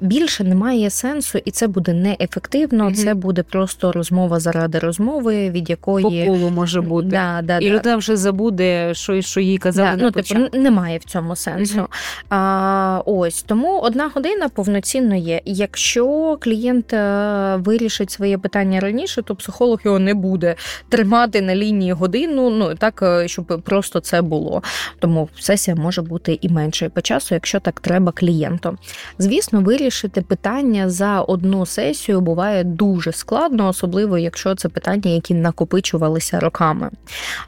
Більше 0.00 0.44
немає 0.44 0.90
сенсу, 0.90 1.38
і 1.44 1.50
це 1.50 1.66
буде 1.66 1.92
неефективно. 1.92 2.88
mm 2.88 2.94
Це 2.94 3.14
буде 3.14 3.42
просто 3.42 3.92
розмова 3.92 4.40
заради 4.40 4.78
розмови, 4.78 5.50
від 5.50 5.70
якої 5.70 6.24
По 6.24 6.32
колу 6.32 6.50
може 6.50 6.80
бути 6.80 7.08
да, 7.08 7.40
да, 7.42 7.58
і 7.58 7.70
людина 7.70 7.96
вже 7.96 8.16
забуде, 8.16 8.94
що 8.94 9.22
що 9.22 9.40
їй 9.40 9.58
казали. 9.58 9.96
Да, 9.96 10.02
ну 10.02 10.10
типу 10.10 10.58
немає 10.58 10.98
в 10.98 11.04
цьому 11.04 11.36
сенсу. 11.36 11.78
mm 11.78 11.86
А, 12.30 13.02
Ось 13.06 13.42
тому 13.42 13.78
одна 13.78 14.10
година 14.14 14.48
повноцінно 14.48 15.14
є. 15.14 15.40
Якщо 15.44 16.38
клієнт 16.44 16.92
е, 16.92 17.56
вирішить 17.56 18.10
своє 18.10 18.38
питання 18.38 18.80
раніше, 18.80 19.22
то 19.22 19.34
психолог 19.34 19.80
його 19.84 19.98
не 19.98 20.14
буде 20.14 20.54
тримати 20.88 21.42
на 21.42 21.56
лінії 21.56 21.92
годину, 21.92 22.50
ну 22.50 22.74
так, 22.74 23.02
е, 23.02 23.28
щоб 23.28 23.62
просто 23.64 24.00
це 24.00 24.22
було. 24.22 24.62
Тому 24.98 25.28
сесія 25.40 25.76
може 25.76 26.02
бути 26.02 26.38
і 26.40 26.48
меншою 26.48 26.90
по 26.90 27.00
часу, 27.00 27.34
якщо 27.34 27.60
так 27.60 27.80
треба 27.80 28.12
клієнту. 28.12 28.78
Звісно, 29.18 29.60
вирішити 29.60 30.22
питання 30.22 30.90
за 30.90 31.20
одну 31.20 31.66
сесію 31.66 32.20
буває 32.20 32.64
дуже 32.64 33.12
складно, 33.12 33.68
особливо 33.68 34.18
якщо 34.18 34.54
це 34.54 34.68
питання, 34.68 35.10
які 35.10 35.34
накопичувалися 35.34 36.40
роками. 36.40 36.90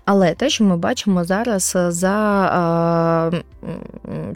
Але 0.05 0.35
те, 0.35 0.49
що 0.49 0.65
ми 0.65 0.77
бачимо 0.77 1.25
зараз 1.25 1.77
за 1.89 3.33
е, 3.33 3.43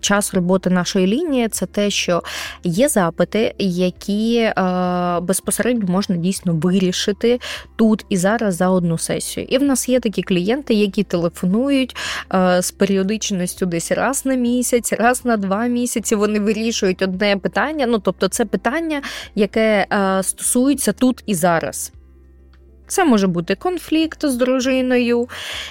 час 0.01 0.35
роботи 0.35 0.71
нашої 0.71 1.07
лінії, 1.07 1.49
це 1.49 1.67
те, 1.67 1.91
що 1.91 2.23
є 2.65 2.89
запити, 2.89 3.55
які 3.59 4.50
Е, 4.59 5.21
безпосередньо 5.21 5.87
можна 5.89 6.17
дійсно 6.17 6.55
вирішити 6.55 7.41
тут 7.77 8.07
і 8.09 8.17
зараз 8.17 8.57
за 8.57 8.69
одну 8.69 8.99
сесію. 8.99 9.47
І 9.49 9.59
в 9.59 9.63
нас 9.63 9.89
є 9.89 10.01
такі 10.01 10.23
клієнти, 10.23 10.75
які 10.75 11.03
телефонують 11.03 11.97
е, 12.35 12.63
з 12.63 12.71
періодичністю 12.71 13.67
десь 13.67 13.93
раз 13.93 14.27
на 14.27 14.35
місяць, 14.35 14.93
раз 14.93 15.25
на 15.25 15.37
два 15.37 15.67
місяці. 15.67 16.15
Вони 16.15 16.41
вирішують 16.41 17.03
одне 17.03 17.37
питання. 17.37 17.87
Ну 17.87 17.99
тобто, 17.99 18.29
це 18.29 18.45
питання, 18.45 19.03
яке 19.35 19.87
е, 19.93 20.23
стосується 20.23 20.93
тут 20.93 21.23
і 21.27 21.35
зараз. 21.35 21.93
Це 22.91 23.05
може 23.05 23.27
бути 23.27 23.55
конфлікт 23.55 24.27
з 24.27 24.37
дружиною, 24.37 25.29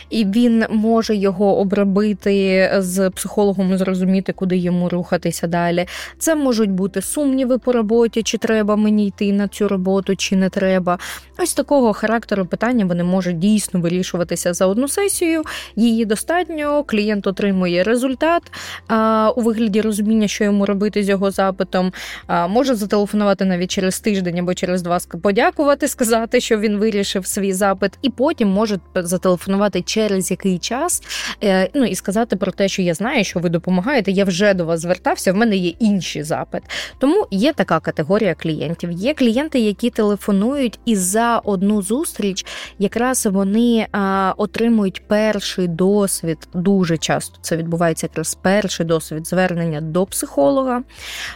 і 0.10 0.26
він 0.26 0.66
може 0.70 1.16
його 1.16 1.58
обробити 1.58 2.72
з 2.78 3.10
психологом, 3.10 3.78
зрозуміти, 3.78 4.34
куди 4.34 4.58
йому 4.58 4.90
рухатися 4.90 5.48
далі. 5.48 5.86
Це 6.20 6.36
можуть 6.36 6.72
бути 6.72 7.02
сумніви 7.02 7.58
по 7.58 7.72
роботі, 7.72 8.24
чи 8.24 8.38
треба 8.38 8.76
мені 8.76 9.08
йти 9.08 9.34
на 9.34 9.48
цю 9.48 9.68
роботу, 9.68 10.16
чи 10.16 10.36
не 10.36 10.50
треба. 10.50 11.00
Ось 11.38 11.54
такого 11.54 11.94
характеру 11.94 12.46
питання 12.46 12.86
вони 12.86 13.04
можуть 13.04 13.40
дійсно 13.40 13.82
вирішуватися 13.82 14.54
за 14.54 14.66
одну 14.66 14.88
сесію. 14.88 15.44
Її 15.76 16.06
достатньо, 16.06 16.84
клієнт 16.84 17.28
отримує 17.28 17.84
результат 17.84 18.44
а, 18.88 19.32
у 19.36 19.42
вигляді 19.42 19.82
розуміння, 19.82 20.28
що 20.28 20.44
йому 20.44 20.66
робити 20.66 21.04
з 21.04 21.10
його 21.10 21.32
запитом. 21.32 21.94
А, 22.28 22.48
Може 22.48 22.76
зателефонувати 22.76 23.46
навіть 23.46 23.72
через 23.72 24.00
тиждень 24.00 24.40
або 24.40 24.54
через 24.54 24.82
два 24.82 25.00
подякувати, 25.22 25.88
сказати, 25.88 26.40
що 26.40 26.58
він 26.58 26.78
вирішив 26.78 27.09
вирішив 27.10 27.26
свій 27.26 27.54
запит, 27.54 27.92
і 28.02 28.10
потім 28.10 28.50
можуть 28.50 28.82
зателефонувати 28.96 29.82
через 29.82 30.32
який 30.32 30.60
час, 30.60 31.02
е, 31.44 31.70
ну 31.74 31.86
і 31.86 31.96
сказати 31.96 32.36
про 32.36 32.52
те, 32.52 32.68
що 32.68 32.82
я 32.82 32.94
знаю, 32.94 33.24
що 33.24 33.40
ви 33.40 33.50
допомагаєте. 33.50 34.12
Я 34.12 34.26
вже 34.26 34.54
до 34.54 34.66
вас 34.66 34.82
звертався. 34.82 35.34
В 35.34 35.36
мене 35.36 35.56
є 35.56 35.70
інший 35.80 36.24
запит. 36.24 36.64
Тому 37.00 37.28
є 37.32 37.54
така 37.54 37.80
категорія 37.80 38.36
клієнтів. 38.36 38.92
Є 38.92 39.14
клієнти, 39.14 39.60
які 39.60 39.90
телефонують, 39.90 40.80
і 40.86 40.96
за 40.96 41.38
одну 41.38 41.82
зустріч 41.82 42.46
якраз 42.80 43.26
вони 43.26 43.88
отримують 44.38 45.08
перший 45.08 45.68
досвід. 45.68 46.38
Дуже 46.54 46.98
часто 46.98 47.40
це 47.42 47.58
відбувається 47.58 48.08
якраз 48.08 48.36
перший 48.36 48.86
досвід 48.86 49.28
звернення 49.28 49.82
до 49.82 50.06
психолога, 50.06 50.84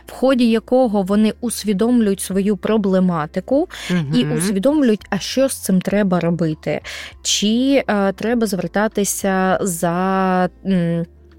в 0.06 0.12
ході 0.12 0.50
якого 0.50 1.02
вони 1.04 1.34
усвідомлюють 1.42 2.22
свою 2.22 2.58
проблематику 2.58 3.70
угу. 3.92 4.18
і 4.18 4.26
усвідомлюють, 4.26 5.06
а 5.10 5.20
що 5.20 5.50
з 5.50 5.63
цим 5.64 5.82
треба 5.82 6.20
робити, 6.20 6.82
чи 7.22 7.84
е, 7.88 8.12
треба 8.12 8.48
звертатися 8.48 9.58
за. 9.62 10.50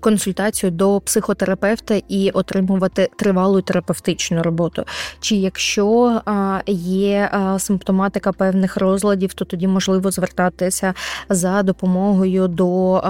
Консультацію 0.04 0.70
до 0.70 1.00
психотерапевта 1.00 2.00
і 2.08 2.30
отримувати 2.30 3.10
тривалу 3.16 3.62
терапевтичну 3.62 4.42
роботу. 4.42 4.84
Чи 5.20 5.36
якщо 5.36 6.20
є 6.66 7.30
симптоматика 7.58 8.32
певних 8.32 8.76
розладів, 8.76 9.34
то 9.34 9.44
тоді 9.44 9.68
можливо 9.68 10.10
звертатися 10.10 10.94
за 11.28 11.62
допомогою 11.62 12.48
до 12.48 13.02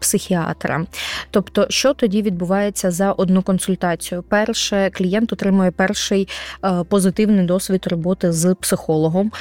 психіатра. 0.00 0.86
Тобто, 1.30 1.66
що 1.68 1.94
тоді 1.94 2.22
відбувається 2.22 2.90
за 2.90 3.12
одну 3.12 3.42
консультацію? 3.42 4.22
Перше, 4.22 4.90
клієнт 4.90 5.32
отримує 5.32 5.70
перший 5.70 6.28
позитивний 6.88 7.46
досвід 7.46 7.86
роботи 7.86 8.32
з 8.32 8.54
психологом, 8.54 9.32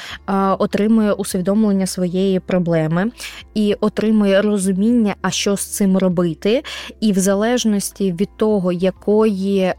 отримує 0.59 1.13
усвідомлення 1.13 1.87
своєї 1.87 2.39
проблеми 2.39 3.11
і 3.53 3.75
отримує 3.81 4.41
розуміння, 4.41 5.15
а 5.21 5.31
що 5.31 5.55
з 5.57 5.65
цим 5.65 5.97
робити. 5.97 6.63
І 6.99 7.11
в 7.11 7.19
залежності 7.19 8.11
від 8.11 8.29
того, 8.37 8.71
якої 8.71 9.59
е, 9.59 9.75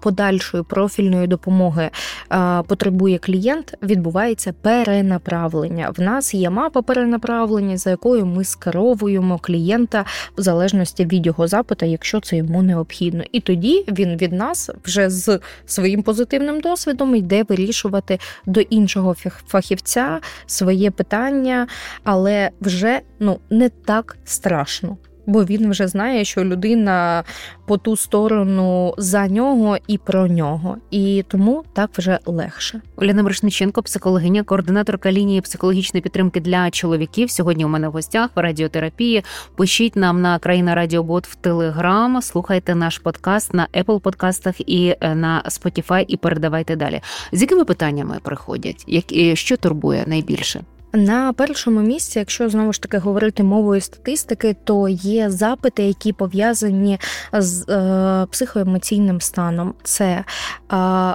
подальшої 0.00 0.62
профільної 0.62 1.26
допомоги 1.26 1.90
е, 2.32 2.62
потребує 2.62 3.18
клієнт, 3.18 3.74
відбувається 3.82 4.52
перенаправлення. 4.52 5.92
В 5.96 6.00
нас 6.00 6.34
є 6.34 6.50
мапа 6.50 6.82
перенаправлення, 6.82 7.76
за 7.76 7.90
якою 7.90 8.26
ми 8.26 8.44
скеровуємо 8.44 9.38
клієнта 9.38 10.04
в 10.38 10.42
залежності 10.42 11.06
від 11.06 11.26
його 11.26 11.48
запиту, 11.48 11.86
якщо 11.86 12.20
це 12.20 12.36
йому 12.36 12.62
необхідно. 12.62 13.24
І 13.32 13.40
тоді 13.40 13.84
він 13.88 14.16
від 14.16 14.32
нас 14.32 14.70
вже 14.84 15.10
з 15.10 15.40
своїм 15.66 16.02
позитивним 16.02 16.60
досвідом 16.60 17.14
йде 17.14 17.42
вирішувати 17.48 18.18
до 18.46 18.60
іншого 18.60 19.14
фахівця 19.46 20.20
своє 20.46 20.90
питання, 20.90 21.66
але 22.04 22.50
вже 22.60 23.00
ну 23.20 23.40
не 23.50 23.68
так 23.68 24.16
страшно 24.24 24.96
бо 25.28 25.44
він 25.44 25.70
вже 25.70 25.88
знає, 25.88 26.24
що 26.24 26.44
людина 26.44 27.24
по 27.66 27.76
ту 27.76 27.96
сторону 27.96 28.94
за 28.98 29.28
нього 29.28 29.76
і 29.86 29.98
про 29.98 30.28
нього, 30.28 30.76
і 30.90 31.24
тому 31.28 31.64
так 31.72 31.90
вже 31.98 32.18
легше. 32.26 32.80
Оляна 32.96 33.22
Мирошниченко, 33.22 33.82
психологиня, 33.82 34.42
координаторка 34.42 35.12
лінії 35.12 35.40
психологічної 35.40 36.02
підтримки 36.02 36.40
для 36.40 36.70
чоловіків. 36.70 37.30
Сьогодні 37.30 37.64
у 37.64 37.68
мене 37.68 37.88
в 37.88 37.92
гостях 37.92 38.30
в 38.34 38.40
радіотерапії. 38.40 39.24
Пишіть 39.56 39.96
нам 39.96 40.22
на 40.22 40.38
країна 40.38 40.74
Радіобот 40.74 41.26
в 41.26 41.34
Телеграм. 41.34 42.22
Слухайте 42.22 42.74
наш 42.74 42.98
подкаст 42.98 43.54
на 43.54 43.68
Apple 43.74 44.00
подкастах 44.00 44.54
і 44.60 44.94
е, 45.00 45.14
на 45.14 45.42
Spotify 45.46 46.04
і 46.08 46.16
передавайте 46.16 46.76
далі. 46.76 47.00
З 47.32 47.42
якими 47.42 47.64
питаннями 47.64 48.18
приходять? 48.22 48.84
Як 48.86 49.36
що 49.38 49.56
турбує 49.56 50.04
найбільше? 50.06 50.60
На 50.92 51.32
першому 51.32 51.80
місці, 51.80 52.18
якщо 52.18 52.48
знову 52.48 52.72
ж 52.72 52.82
таки 52.82 52.98
говорити 52.98 53.42
мовою 53.42 53.80
статистики, 53.80 54.56
то 54.64 54.88
є 54.88 55.30
запити, 55.30 55.82
які 55.82 56.12
пов'язані 56.12 56.98
з 57.32 57.68
е, 57.68 58.26
психоемоційним 58.30 59.20
станом. 59.20 59.74
Це 59.82 60.04
е, 60.04 60.24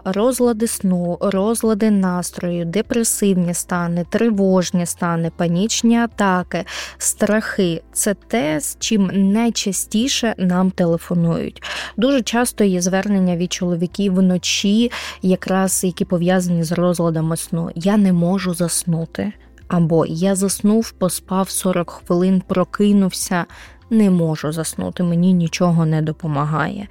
розлади 0.05 0.67
сну, 0.67 1.17
розлади 1.21 1.91
настрою, 1.91 2.65
депресивні 2.65 3.53
стани, 3.53 4.05
тривожні 4.09 4.85
стани, 4.85 5.31
панічні 5.37 5.97
атаки, 5.97 6.65
страхи 6.97 7.81
це 7.93 8.13
те, 8.13 8.59
з 8.59 8.77
чим 8.79 9.31
найчастіше 9.31 10.35
нам 10.37 10.71
телефонують. 10.71 11.63
Дуже 11.97 12.21
часто 12.21 12.63
є 12.63 12.81
звернення 12.81 13.37
від 13.37 13.53
чоловіків 13.53 14.15
вночі, 14.15 14.91
якраз 15.21 15.83
які 15.83 16.05
пов'язані 16.05 16.63
з 16.63 16.71
розладами 16.71 17.37
сну. 17.37 17.69
Я 17.75 17.97
не 17.97 18.13
можу 18.13 18.53
заснути. 18.53 19.33
Або 19.67 20.05
я 20.05 20.35
заснув, 20.35 20.91
поспав 20.91 21.49
40 21.49 21.89
хвилин, 21.89 22.43
прокинувся, 22.47 23.45
не 23.89 24.09
можу 24.09 24.51
заснути, 24.51 25.03
мені 25.03 25.33
нічого 25.33 25.85
не 25.85 26.01
допомагає. 26.01 26.87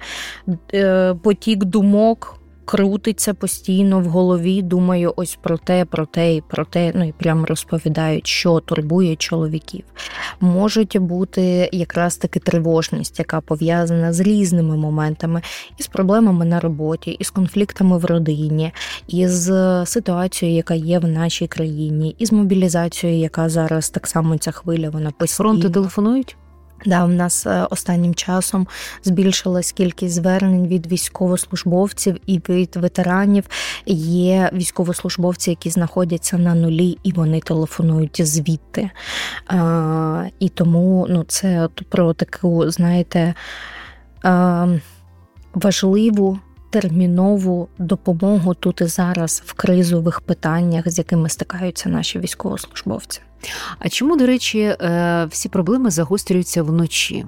Е, 0.73 1.13
потік 1.23 1.63
думок 1.63 2.39
крутиться 2.65 3.33
постійно 3.33 3.99
в 3.99 4.05
голові. 4.05 4.61
Думаю, 4.61 5.13
ось 5.15 5.37
про 5.41 5.57
те, 5.57 5.85
про 5.85 6.05
те 6.05 6.35
і 6.35 6.41
про 6.41 6.65
те. 6.65 6.91
Ну 6.95 7.07
і 7.07 7.11
прямо 7.11 7.45
розповідають, 7.45 8.27
що 8.27 8.59
турбує 8.59 9.15
чоловіків. 9.15 9.83
Можуть 10.39 10.97
бути 10.97 11.69
якраз 11.71 12.17
таки 12.17 12.39
тривожність, 12.39 13.19
яка 13.19 13.41
пов'язана 13.41 14.13
з 14.13 14.19
різними 14.19 14.77
моментами, 14.77 15.41
із 15.77 15.87
проблемами 15.87 16.45
на 16.45 16.59
роботі, 16.59 17.11
із 17.11 17.29
конфліктами 17.29 17.97
в 17.97 18.05
родині, 18.05 18.71
із 19.07 19.51
ситуацією, 19.85 20.57
яка 20.57 20.73
є 20.73 20.99
в 20.99 21.07
нашій 21.07 21.47
країні, 21.47 22.15
із 22.19 22.31
мобілізацією, 22.31 23.19
яка 23.19 23.49
зараз 23.49 23.89
так 23.89 24.07
само 24.07 24.37
ця 24.37 24.51
хвиля, 24.51 24.89
вона 24.89 25.11
постійно. 25.11 25.37
Фронти 25.37 25.69
телефонують. 25.69 26.37
Да, 26.85 27.05
у 27.05 27.07
нас 27.07 27.45
е, 27.45 27.67
останнім 27.69 28.15
часом 28.15 28.67
збільшилась 29.03 29.71
кількість 29.71 30.13
звернень 30.13 30.67
від 30.67 30.91
військовослужбовців 30.91 32.17
і 32.25 32.41
від 32.49 32.75
ветеранів. 32.75 33.43
Є 33.85 34.49
військовослужбовці, 34.53 35.49
які 35.49 35.69
знаходяться 35.69 36.37
на 36.37 36.55
нулі, 36.55 36.97
і 37.03 37.11
вони 37.11 37.39
телефонують 37.39 38.27
звідти. 38.27 38.89
А, 39.47 40.25
І 40.39 40.49
тому 40.49 41.07
ну, 41.09 41.23
це 41.27 41.69
про 41.89 42.13
таку, 42.13 42.69
знаєте, 42.69 43.33
а, 44.23 44.67
важливу. 45.53 46.39
Термінову 46.73 47.67
допомогу 47.77 48.53
тут 48.53 48.81
і 48.81 48.85
зараз 48.85 49.43
в 49.45 49.53
кризових 49.53 50.21
питаннях, 50.21 50.89
з 50.89 50.97
якими 50.97 51.29
стикаються 51.29 51.89
наші 51.89 52.19
військовослужбовці. 52.19 53.21
А 53.79 53.89
чому, 53.89 54.17
до 54.17 54.25
речі, 54.25 54.59
е, 54.59 55.27
всі 55.31 55.49
проблеми 55.49 55.91
загострюються 55.91 56.63
вночі? 56.63 57.25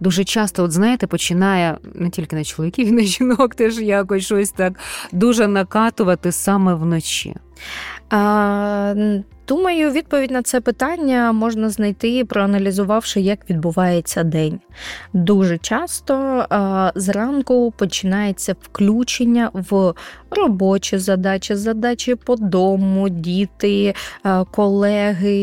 Дуже 0.00 0.24
часто, 0.24 0.64
от 0.64 0.72
знаєте, 0.72 1.06
починає 1.06 1.78
не 1.94 2.10
тільки 2.10 2.36
на 2.36 2.44
чоловіків, 2.44 2.88
і 2.88 2.92
на 2.92 3.02
жінок 3.02 3.54
теж 3.54 3.78
якось 3.78 4.24
щось 4.24 4.50
так 4.50 4.72
дуже 5.12 5.48
накатувати 5.48 6.32
саме 6.32 6.74
вночі. 6.74 7.34
Думаю, 9.48 9.90
відповідь 9.90 10.30
на 10.30 10.42
це 10.42 10.60
питання 10.60 11.32
можна 11.32 11.68
знайти, 11.68 12.24
проаналізувавши, 12.24 13.20
як 13.20 13.50
відбувається 13.50 14.24
день. 14.24 14.60
Дуже 15.12 15.58
часто 15.58 16.46
зранку 16.94 17.72
починається 17.76 18.54
включення 18.62 19.50
в 19.52 19.94
робочі 20.30 20.98
задачі, 20.98 21.54
задачі 21.54 22.14
по 22.14 22.36
дому, 22.36 23.08
діти, 23.08 23.94
колеги, 24.50 25.36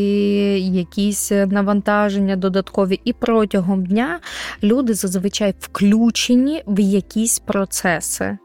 якісь 0.60 1.32
навантаження 1.32 2.36
додаткові. 2.36 3.02
І 3.04 3.14
протягом 3.14 3.86
дня 3.86 4.20
люди 4.64 4.94
зазвичай 4.94 5.54
включені 5.60 6.64
в 6.68 6.80
якісь 6.80 7.40
процеси. 7.40 8.38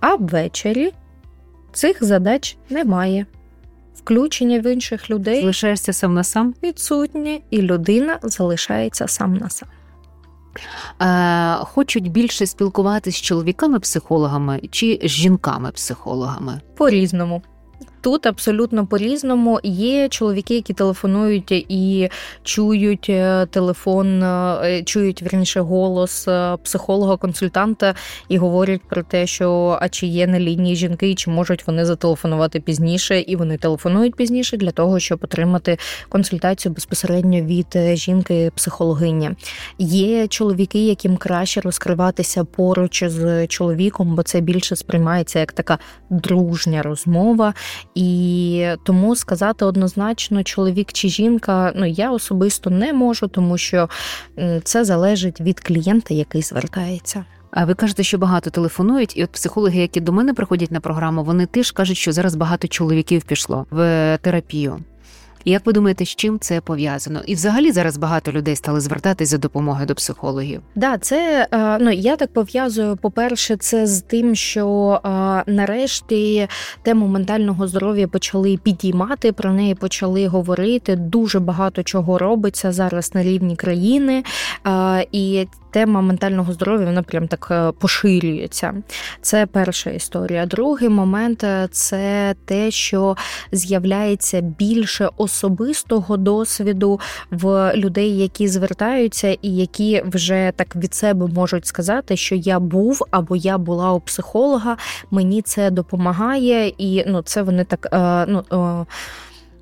А 0.00 0.14
ввечері 0.14 0.92
цих 1.72 2.04
задач 2.04 2.56
немає 2.70 3.26
включення 3.94 4.60
в 4.60 4.72
інших 4.72 5.10
людей 5.10 5.40
залишаєшся 5.40 5.92
сам 5.92 6.14
на 6.14 6.24
сам 6.24 6.54
відсутнє, 6.62 7.40
і 7.50 7.62
людина 7.62 8.18
залишається 8.22 9.08
сам 9.08 9.34
на 9.36 9.50
сам. 9.50 9.68
Е, 11.00 11.64
Хочуть 11.64 12.10
більше 12.10 12.46
спілкуватися 12.46 13.18
з 13.18 13.22
чоловіками-психологами 13.22 14.60
чи 14.70 15.00
з 15.04 15.10
жінками-психологами? 15.10 16.60
По 16.76 16.90
різному. 16.90 17.42
Тут 18.02 18.26
абсолютно 18.26 18.86
по-різному. 18.86 19.60
Є 19.62 20.08
чоловіки, 20.08 20.54
які 20.54 20.72
телефонують 20.72 21.52
і 21.52 22.08
чують 22.42 23.06
е, 23.08 23.46
телефон, 23.46 24.22
е, 24.22 24.82
чують 24.86 25.22
верніше 25.22 25.60
голос 25.60 26.28
е, 26.28 26.56
психолога-консультанта 26.64 27.94
і 28.28 28.38
говорять 28.38 28.80
про 28.88 29.02
те, 29.02 29.26
що 29.26 29.78
а 29.80 29.88
чи 29.88 30.06
є 30.06 30.26
на 30.26 30.40
лінії 30.40 30.76
жінки, 30.76 31.14
чи 31.14 31.30
можуть 31.30 31.66
вони 31.66 31.84
зателефонувати 31.84 32.60
пізніше, 32.60 33.20
і 33.20 33.36
вони 33.36 33.56
телефонують 33.56 34.14
пізніше 34.14 34.56
для 34.56 34.70
того, 34.70 34.98
щоб 34.98 35.18
отримати 35.22 35.78
консультацію 36.08 36.72
безпосередньо 36.72 37.40
від 37.40 37.96
жінки-психологині. 37.98 39.30
Є 39.78 40.28
чоловіки, 40.28 40.86
яким 40.86 41.16
краще 41.16 41.60
розкриватися 41.60 42.44
поруч 42.44 43.04
з 43.06 43.46
чоловіком, 43.46 44.16
бо 44.16 44.22
це 44.22 44.40
більше 44.40 44.76
сприймається 44.76 45.38
як 45.38 45.52
така 45.52 45.78
дружня 46.10 46.82
розмова. 46.82 47.54
І 47.94 48.66
тому 48.84 49.16
сказати 49.16 49.64
однозначно, 49.64 50.42
чоловік 50.42 50.92
чи 50.92 51.08
жінка, 51.08 51.72
ну 51.76 51.86
я 51.86 52.10
особисто 52.10 52.70
не 52.70 52.92
можу, 52.92 53.28
тому 53.28 53.58
що 53.58 53.88
це 54.64 54.84
залежить 54.84 55.40
від 55.40 55.60
клієнта, 55.60 56.14
який 56.14 56.42
звертається. 56.42 57.24
А 57.50 57.64
ви 57.64 57.74
кажете, 57.74 58.02
що 58.02 58.18
багато 58.18 58.50
телефонують, 58.50 59.16
і 59.16 59.24
от 59.24 59.30
психологи, 59.30 59.78
які 59.78 60.00
до 60.00 60.12
мене 60.12 60.34
приходять 60.34 60.70
на 60.70 60.80
програму, 60.80 61.24
вони 61.24 61.46
теж 61.46 61.70
кажуть, 61.70 61.96
що 61.96 62.12
зараз 62.12 62.34
багато 62.34 62.68
чоловіків 62.68 63.22
пішло 63.22 63.66
в 63.70 64.18
терапію. 64.22 64.78
Як 65.44 65.66
ви 65.66 65.72
думаєте, 65.72 66.04
з 66.04 66.08
чим 66.08 66.38
це 66.38 66.60
пов'язано? 66.60 67.22
І 67.26 67.34
взагалі 67.34 67.72
зараз 67.72 67.96
багато 67.96 68.32
людей 68.32 68.56
стали 68.56 68.80
звертатись 68.80 69.28
за 69.28 69.38
допомогою 69.38 69.86
до 69.86 69.94
психологів? 69.94 70.60
Да, 70.74 70.98
це 70.98 71.48
е, 71.52 71.78
ну 71.80 71.90
я 71.90 72.16
так 72.16 72.32
пов'язую. 72.32 72.96
По 72.96 73.10
перше, 73.10 73.56
це 73.56 73.86
з 73.86 74.02
тим, 74.02 74.34
що 74.34 75.00
е, 75.04 75.08
нарешті 75.46 76.48
тему 76.82 77.06
ментального 77.06 77.68
здоров'я 77.68 78.08
почали 78.08 78.56
підіймати. 78.62 79.32
Про 79.32 79.52
неї 79.52 79.74
почали 79.74 80.26
говорити. 80.26 80.96
Дуже 80.96 81.40
багато 81.40 81.82
чого 81.82 82.18
робиться 82.18 82.72
зараз 82.72 83.14
на 83.14 83.22
рівні 83.22 83.56
країни, 83.56 84.24
е, 84.66 85.06
і 85.12 85.46
тема 85.72 86.00
ментального 86.00 86.52
здоров'я 86.52 86.86
вона 86.86 87.02
прям 87.02 87.28
так 87.28 87.48
е, 87.50 87.72
поширюється. 87.72 88.74
Це 89.20 89.46
перша 89.46 89.90
історія. 89.90 90.46
Другий 90.46 90.88
момент 90.88 91.44
е, 91.44 91.68
це 91.70 92.34
те, 92.44 92.70
що 92.70 93.16
з'являється 93.52 94.40
більше 94.40 95.08
особистого 95.16 96.16
досвіду 96.16 97.00
в 97.30 97.72
людей, 97.76 98.18
які 98.18 98.48
звертаються, 98.48 99.28
і 99.42 99.56
які 99.56 100.02
вже 100.06 100.52
так 100.56 100.76
від 100.76 100.94
себе 100.94 101.26
можуть 101.26 101.66
сказати, 101.66 102.16
що 102.16 102.34
я 102.34 102.60
був 102.60 103.06
або 103.10 103.36
я 103.36 103.58
була 103.58 103.92
у 103.92 104.00
психолога, 104.00 104.76
мені 105.10 105.42
це 105.42 105.70
допомагає, 105.70 106.72
і 106.78 107.04
ну 107.06 107.22
це 107.22 107.42
вони 107.42 107.64
так 107.64 107.88
е, 107.92 108.26
ну. 108.28 108.86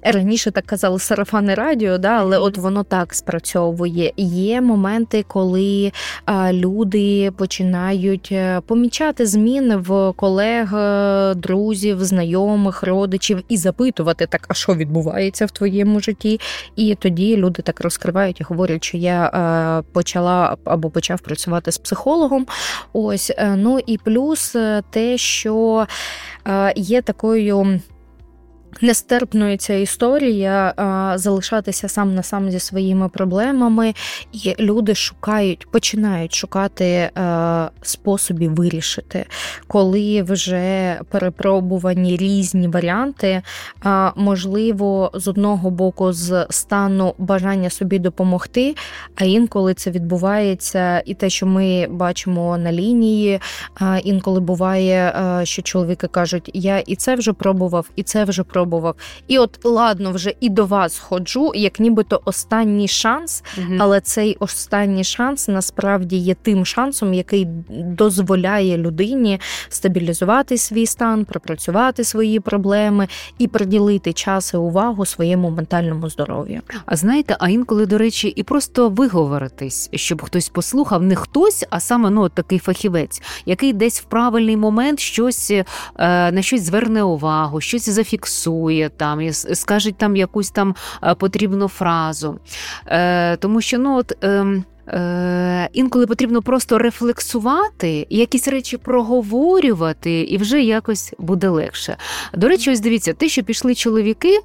Раніше 0.03 0.51
так 0.51 0.67
казали 0.67 0.99
сарафани 0.99 1.55
радіо, 1.55 1.99
да, 1.99 2.09
але 2.09 2.39
от 2.39 2.59
воно 2.59 2.83
так 2.85 3.15
спрацьовує. 3.15 4.13
Є 4.17 4.61
моменти, 4.61 5.25
коли 5.29 5.93
а, 6.25 6.53
люди 6.53 7.31
починають 7.31 8.29
е, 8.33 8.61
помічати 8.61 9.27
зміни 9.27 9.77
в 9.77 10.13
колег, 10.17 10.75
е, 10.75 11.35
друзів, 11.35 12.05
знайомих, 12.05 12.83
родичів 12.83 13.43
і 13.49 13.57
запитувати, 13.57 14.27
так, 14.27 14.47
а 14.49 14.55
що 14.55 14.75
відбувається 14.75 15.47
в 15.47 15.51
твоєму 15.51 16.01
житті? 16.01 16.41
І 16.77 16.95
тоді 16.95 17.37
люди 17.37 17.63
так 17.63 17.81
розкривають 17.81 18.41
і 18.41 18.45
говорять, 18.45 18.85
що 18.85 18.97
я 18.97 19.31
а, 19.33 19.79
е, 19.81 19.83
почала 19.93 20.57
або 20.65 20.91
почав 20.91 21.21
працювати 21.21 21.73
з 21.73 21.79
психологом. 21.79 22.47
Ось 22.93 23.33
ну 23.57 23.79
і 23.87 23.99
плюс 23.99 24.57
те, 24.91 25.19
що 25.19 25.87
є 26.77 27.03
такою. 27.03 27.81
Нестерпною 28.81 29.57
ця 29.57 29.75
історія 29.75 30.75
а, 30.77 31.19
залишатися 31.19 31.89
сам 31.89 32.15
на 32.15 32.23
сам 32.23 32.51
зі 32.51 32.59
своїми 32.59 33.09
проблемами, 33.09 33.95
і 34.33 34.55
люди 34.59 34.95
шукають, 34.95 35.67
починають 35.71 36.35
шукати 36.35 37.11
а, 37.15 37.69
способів 37.83 38.55
вирішити, 38.55 39.27
коли 39.67 40.23
вже 40.23 40.99
перепробувані 41.11 42.17
різні 42.17 42.69
варіанти. 42.69 43.43
А, 43.83 44.13
можливо, 44.17 45.11
з 45.15 45.29
одного 45.29 45.71
боку, 45.71 46.13
з 46.13 46.47
стану 46.51 47.15
бажання 47.19 47.71
собі 47.71 47.99
допомогти, 47.99 48.75
а 49.15 49.25
інколи 49.25 49.75
це 49.75 49.91
відбувається, 49.91 51.03
і 51.07 51.15
те, 51.15 51.31
що 51.31 51.47
ми 51.47 51.87
бачимо 51.91 52.59
на 52.59 52.73
лінії, 52.73 53.41
а, 53.75 53.99
інколи 54.05 54.41
буває, 54.41 55.15
що 55.45 55.63
чоловіки 55.63 56.07
кажуть, 56.07 56.51
я 56.55 56.79
і 56.79 56.97
це 56.97 57.15
вже 57.15 57.33
пробував, 57.33 57.91
і 57.97 58.03
це 58.03 58.25
вже 58.25 58.43
пробував 58.43 58.60
спробував. 58.61 58.95
І 59.29 59.39
от 59.39 59.65
ладно, 59.65 60.13
вже 60.13 60.35
і 60.41 60.49
до 60.49 60.67
вас 60.67 60.99
ходжу, 60.99 61.53
як 61.55 61.81
нібито 61.81 62.21
останній 62.25 62.89
шанс, 62.89 63.43
угу. 63.59 63.75
але 63.79 64.01
цей 64.01 64.37
останній 64.41 65.05
шанс 65.05 65.49
насправді 65.49 66.17
є 66.17 66.35
тим 66.35 66.67
шансом, 66.67 67.15
який 67.15 67.47
дозволяє 67.71 68.79
людині 68.79 69.41
стабілізувати 69.69 70.59
свій 70.59 70.87
стан, 70.87 71.25
пропрацювати 71.25 72.05
свої 72.05 72.41
проблеми 72.41 73.09
і 73.39 73.49
приділити 73.49 74.13
час 74.13 74.55
і 74.55 74.57
увагу 74.57 75.07
своєму 75.07 75.51
ментальному 75.51 76.11
здоров'ю. 76.11 76.61
А 76.87 76.97
знаєте, 76.97 77.37
а 77.41 77.49
інколи, 77.49 77.87
до 77.87 77.99
речі, 77.99 78.29
і 78.29 78.43
просто 78.43 78.89
виговоритись, 78.89 79.89
щоб 79.93 80.23
хтось 80.23 80.49
послухав, 80.49 81.03
не 81.03 81.17
хтось, 81.17 81.65
а 81.71 81.81
саме 81.81 82.11
ну 82.11 82.29
такий 82.29 82.59
фахівець, 82.59 83.23
який 83.47 83.73
десь 83.73 84.01
в 84.01 84.05
правильний 84.05 84.57
момент 84.57 85.01
щось 85.01 85.51
е, 85.51 85.65
на 86.33 86.43
щось 86.43 86.63
зверне 86.63 87.03
увагу, 87.03 87.61
щось 87.61 87.89
зафіксує 87.89 88.50
зіпсує 88.51 88.89
там 88.89 89.33
скаже 89.33 89.93
там 89.93 90.17
якусь 90.17 90.51
там 90.51 90.75
е, 91.03 91.15
потрібну 91.15 91.69
фразу. 91.69 92.39
Е, 92.87 93.37
Тому 93.37 93.61
що 93.61 93.79
ну 93.79 93.97
от. 93.97 94.25
Е, 94.25 94.63
Інколи 95.73 96.07
потрібно 96.07 96.43
просто 96.43 96.79
рефлексувати, 96.79 98.07
якісь 98.11 98.49
речі 98.49 98.77
проговорювати, 98.77 100.21
і 100.21 100.37
вже 100.37 100.63
якось 100.63 101.15
буде 101.19 101.49
легше. 101.49 101.97
До 102.35 102.49
речі, 102.49 102.71
ось 102.71 102.81
дивіться, 102.81 103.13
те, 103.13 103.29
що 103.29 103.43
пішли 103.43 103.75
чоловіки 103.75 104.39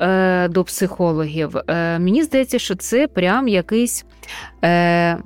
е, 0.00 0.48
до 0.48 0.64
психологів, 0.64 1.56
е, 1.56 1.98
мені 1.98 2.22
здається, 2.22 2.58
що 2.58 2.74
це 2.74 3.08
прям 3.08 3.48
якийсь. 3.48 4.04
Е, 4.64 5.18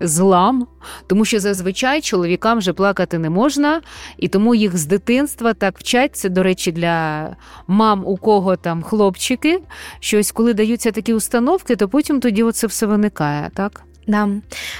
злам, 0.00 0.66
тому 1.06 1.24
що 1.24 1.40
зазвичай 1.40 2.00
чоловікам 2.00 2.58
вже 2.58 2.72
плакати 2.72 3.18
не 3.18 3.30
можна, 3.30 3.80
і 4.18 4.28
тому 4.28 4.54
їх 4.54 4.76
з 4.76 4.86
дитинства 4.86 5.54
так 5.54 5.78
вчать. 5.78 6.16
Це, 6.16 6.28
до 6.28 6.42
речі, 6.42 6.72
для 6.72 7.28
мам, 7.66 8.02
у 8.06 8.16
кого 8.16 8.56
там 8.56 8.82
хлопчики. 8.82 9.62
Щось, 10.00 10.32
коли 10.32 10.54
даються 10.54 10.90
такі 10.90 11.14
установки, 11.14 11.76
то 11.76 11.88
потім 11.88 12.20
тоді 12.20 12.42
оце 12.42 12.66
все 12.66 12.86
виникає, 12.86 13.50
так? 13.54 13.82
Да. 14.06 14.28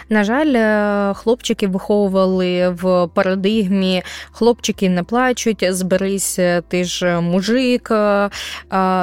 На 0.09 0.25
жаль, 0.25 0.55
е, 0.57 1.15
хлопчики 1.15 1.67
виховували 1.67 2.69
в 2.69 3.09
парадигмі, 3.15 4.03
хлопчики 4.31 4.89
не 4.89 5.03
плачуть, 5.03 5.65
зберись, 5.71 6.39
е, 6.39 6.63
ти 6.69 6.85
ж 6.85 7.21
мужик, 7.21 7.89
е, 7.91 8.31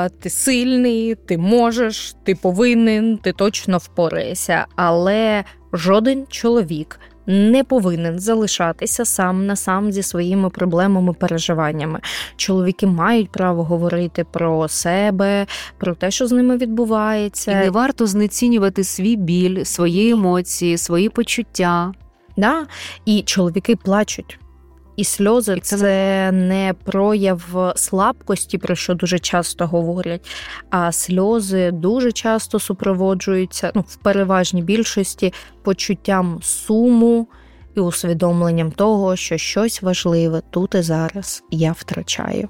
ти 0.09 0.30
сильний, 0.30 1.15
ти 1.15 1.38
можеш, 1.38 2.15
ти 2.24 2.36
повинен, 2.36 3.17
ти 3.17 3.34
точно 3.34 3.78
впораєшся. 3.78 4.65
Але 4.76 5.43
жоден 5.74 6.26
чоловік 6.30 6.99
не 7.28 7.63
повинен 7.63 8.19
залишатися 8.19 9.05
сам 9.05 9.45
на 9.45 9.55
сам 9.55 9.91
зі 9.91 10.03
своїми 10.03 10.49
проблемами, 10.49 11.13
переживаннями. 11.13 11.99
Чоловіки 12.36 12.88
мають 12.88 13.32
право 13.32 13.63
говорити 13.63 14.26
про 14.32 14.67
себе, 14.67 15.45
про 15.78 15.95
те, 15.95 16.11
що 16.11 16.28
з 16.28 16.32
ними 16.32 16.57
відбувається. 16.57 17.51
І 17.51 17.55
Не 17.55 17.69
варто 17.69 18.07
знецінювати 18.07 18.84
свій 18.84 19.15
біль, 19.15 19.63
свої 19.63 20.11
емоції, 20.11 20.78
свої 20.78 21.09
почуття. 21.09 21.91
Да? 22.38 22.65
І 23.05 23.22
чоловіки 23.22 23.76
плачуть. 23.76 24.39
І 24.96 25.04
сльози 25.04 25.60
це 25.62 26.32
не 26.32 26.74
прояв 26.84 27.74
слабкості, 27.76 28.58
про 28.58 28.76
що 28.76 28.94
дуже 28.94 29.20
часто 29.20 29.68
говорять. 29.68 30.28
А 30.70 30.92
сльози 30.92 31.72
дуже 31.72 32.12
часто 32.12 32.60
супроводжуються 32.60 33.72
ну, 33.76 33.84
в 33.88 33.96
переважній 33.96 34.62
більшості 34.62 35.34
почуттям 35.64 36.39
суму 36.42 37.28
і 37.76 37.80
усвідомленням 37.80 38.72
того, 38.72 39.16
що 39.16 39.38
щось 39.38 39.82
важливе 39.82 40.42
тут 40.50 40.76
і 40.76 40.82
зараз 40.82 41.44
я 41.52 41.72
втрачаю. 41.72 42.50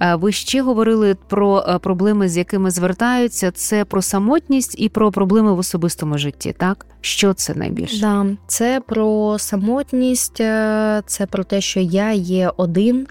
Ви 0.00 0.32
ще 0.32 0.62
говорили 0.62 1.16
про 1.28 1.64
е, 1.68 1.78
проблеми, 1.78 2.28
з 2.28 2.36
якими 2.36 2.70
звертаються. 2.70 3.50
Це 3.50 3.84
про 3.84 4.02
самотність 4.02 4.74
і 4.78 4.88
про 4.88 5.12
проблеми 5.12 5.52
в 5.52 5.58
особистому 5.58 6.18
житті. 6.18 6.54
Так 6.58 6.86
що 7.00 7.34
це 7.34 7.54
найбільше? 7.54 8.00
Да, 8.00 8.26
Це 8.46 8.80
про 8.86 9.36
самотність, 9.38 10.40
е, 10.40 11.02
це 11.06 11.26
про 11.26 11.44
те, 11.44 11.60
що 11.60 11.80
я 11.80 12.12
є 12.12 12.50
один, 12.56 13.06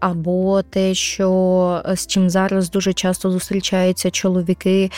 або 0.00 0.62
те, 0.62 0.94
що 0.94 1.82
з 1.94 2.06
чим 2.06 2.30
зараз 2.30 2.70
дуже 2.70 2.92
часто 2.92 3.30
зустрічаються 3.30 4.10
чоловіки. 4.10 4.90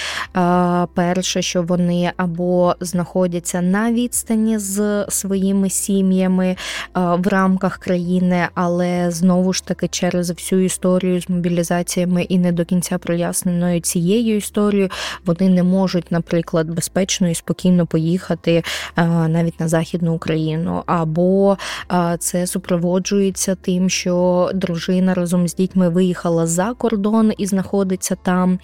Перше, 0.94 1.42
що 1.42 1.62
вони 1.62 2.12
або 2.16 2.76
знаходяться 2.80 3.60
на 3.60 3.92
відстані 3.92 4.58
з 4.58 5.06
своїми 5.08 5.70
сім'ями 5.70 6.56
в 6.94 7.28
рамках 7.28 7.78
країни, 7.78 8.48
але 8.54 9.10
знову 9.10 9.52
ж 9.52 9.64
таки 9.64 9.88
через 9.88 10.30
всю 10.30 10.62
історію 10.70 11.20
з 11.20 11.28
мобілізаціями 11.28 12.22
і 12.22 12.38
не 12.38 12.52
до 12.52 12.64
кінця 12.64 12.98
проясненою 12.98 13.80
цією 13.80 14.36
історією, 14.36 14.88
вони 15.26 15.48
не 15.48 15.62
можуть, 15.62 16.12
наприклад, 16.12 16.70
безпечно 16.70 17.28
і 17.28 17.34
спокійно 17.34 17.86
поїхати 17.86 18.62
е, 18.96 19.06
навіть 19.06 19.60
на 19.60 19.68
західну 19.68 20.14
Україну, 20.14 20.82
або 20.86 21.56
е, 21.92 22.16
це 22.20 22.46
супроводжується 22.46 23.54
тим, 23.54 23.90
що 23.90 24.50
дружина 24.54 25.14
разом 25.14 25.48
з 25.48 25.54
дітьми 25.54 25.88
виїхала 25.88 26.46
за 26.46 26.74
кордон 26.74 27.32
і 27.38 27.46
знаходиться 27.46 28.16
там. 28.22 28.58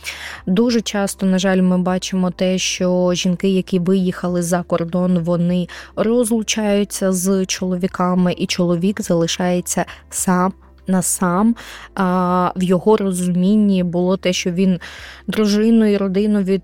Дуже 0.47 0.81
часто, 0.81 1.27
на 1.27 1.39
жаль, 1.39 1.63
ми 1.63 1.79
бачимо 1.79 2.31
те, 2.31 2.59
що 2.59 3.11
жінки, 3.15 3.49
які 3.49 3.79
виїхали 3.79 4.43
за 4.43 4.63
кордон, 4.63 5.19
вони 5.19 5.69
розлучаються 5.97 7.13
з 7.13 7.47
чоловіками, 7.47 8.35
і 8.39 8.47
чоловік 8.47 9.01
залишається 9.01 9.85
сам 10.11 10.53
на 10.87 11.03
сам. 11.03 11.57
А, 11.95 12.53
В 12.57 12.63
його 12.63 12.97
розумінні 12.97 13.83
було 13.83 14.17
те, 14.17 14.33
що 14.33 14.51
він 14.51 14.81
дружину 15.27 15.87
і 15.87 15.97
родину 15.97 16.43
від 16.43 16.63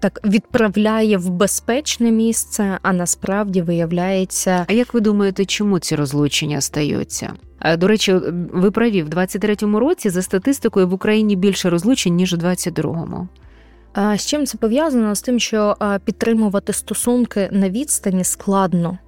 так 0.00 0.20
відправляє 0.24 1.16
в 1.16 1.30
безпечне 1.30 2.10
місце, 2.10 2.78
а 2.82 2.92
насправді 2.92 3.62
виявляється. 3.62 4.66
А 4.68 4.72
як 4.72 4.94
ви 4.94 5.00
думаєте, 5.00 5.44
чому 5.44 5.78
ці 5.78 5.96
розлучення 5.96 6.60
стаються? 6.60 7.32
До 7.78 7.86
речі, 7.86 8.14
ви 8.52 8.70
праві 8.70 9.02
в 9.02 9.08
23-му 9.08 9.80
році 9.80 10.10
за 10.10 10.22
статистикою 10.22 10.88
в 10.88 10.94
Україні 10.94 11.36
більше 11.36 11.70
розлучень 11.70 12.14
ніж 12.14 12.34
у 12.34 12.36
22-му. 12.36 13.28
З 14.16 14.26
чим 14.26 14.46
це 14.46 14.58
пов'язано? 14.58 15.14
З 15.14 15.22
тим, 15.22 15.38
що 15.38 15.76
підтримувати 16.04 16.72
стосунки 16.72 17.48
на 17.52 17.70
відстані 17.70 18.24
складно. 18.24 18.98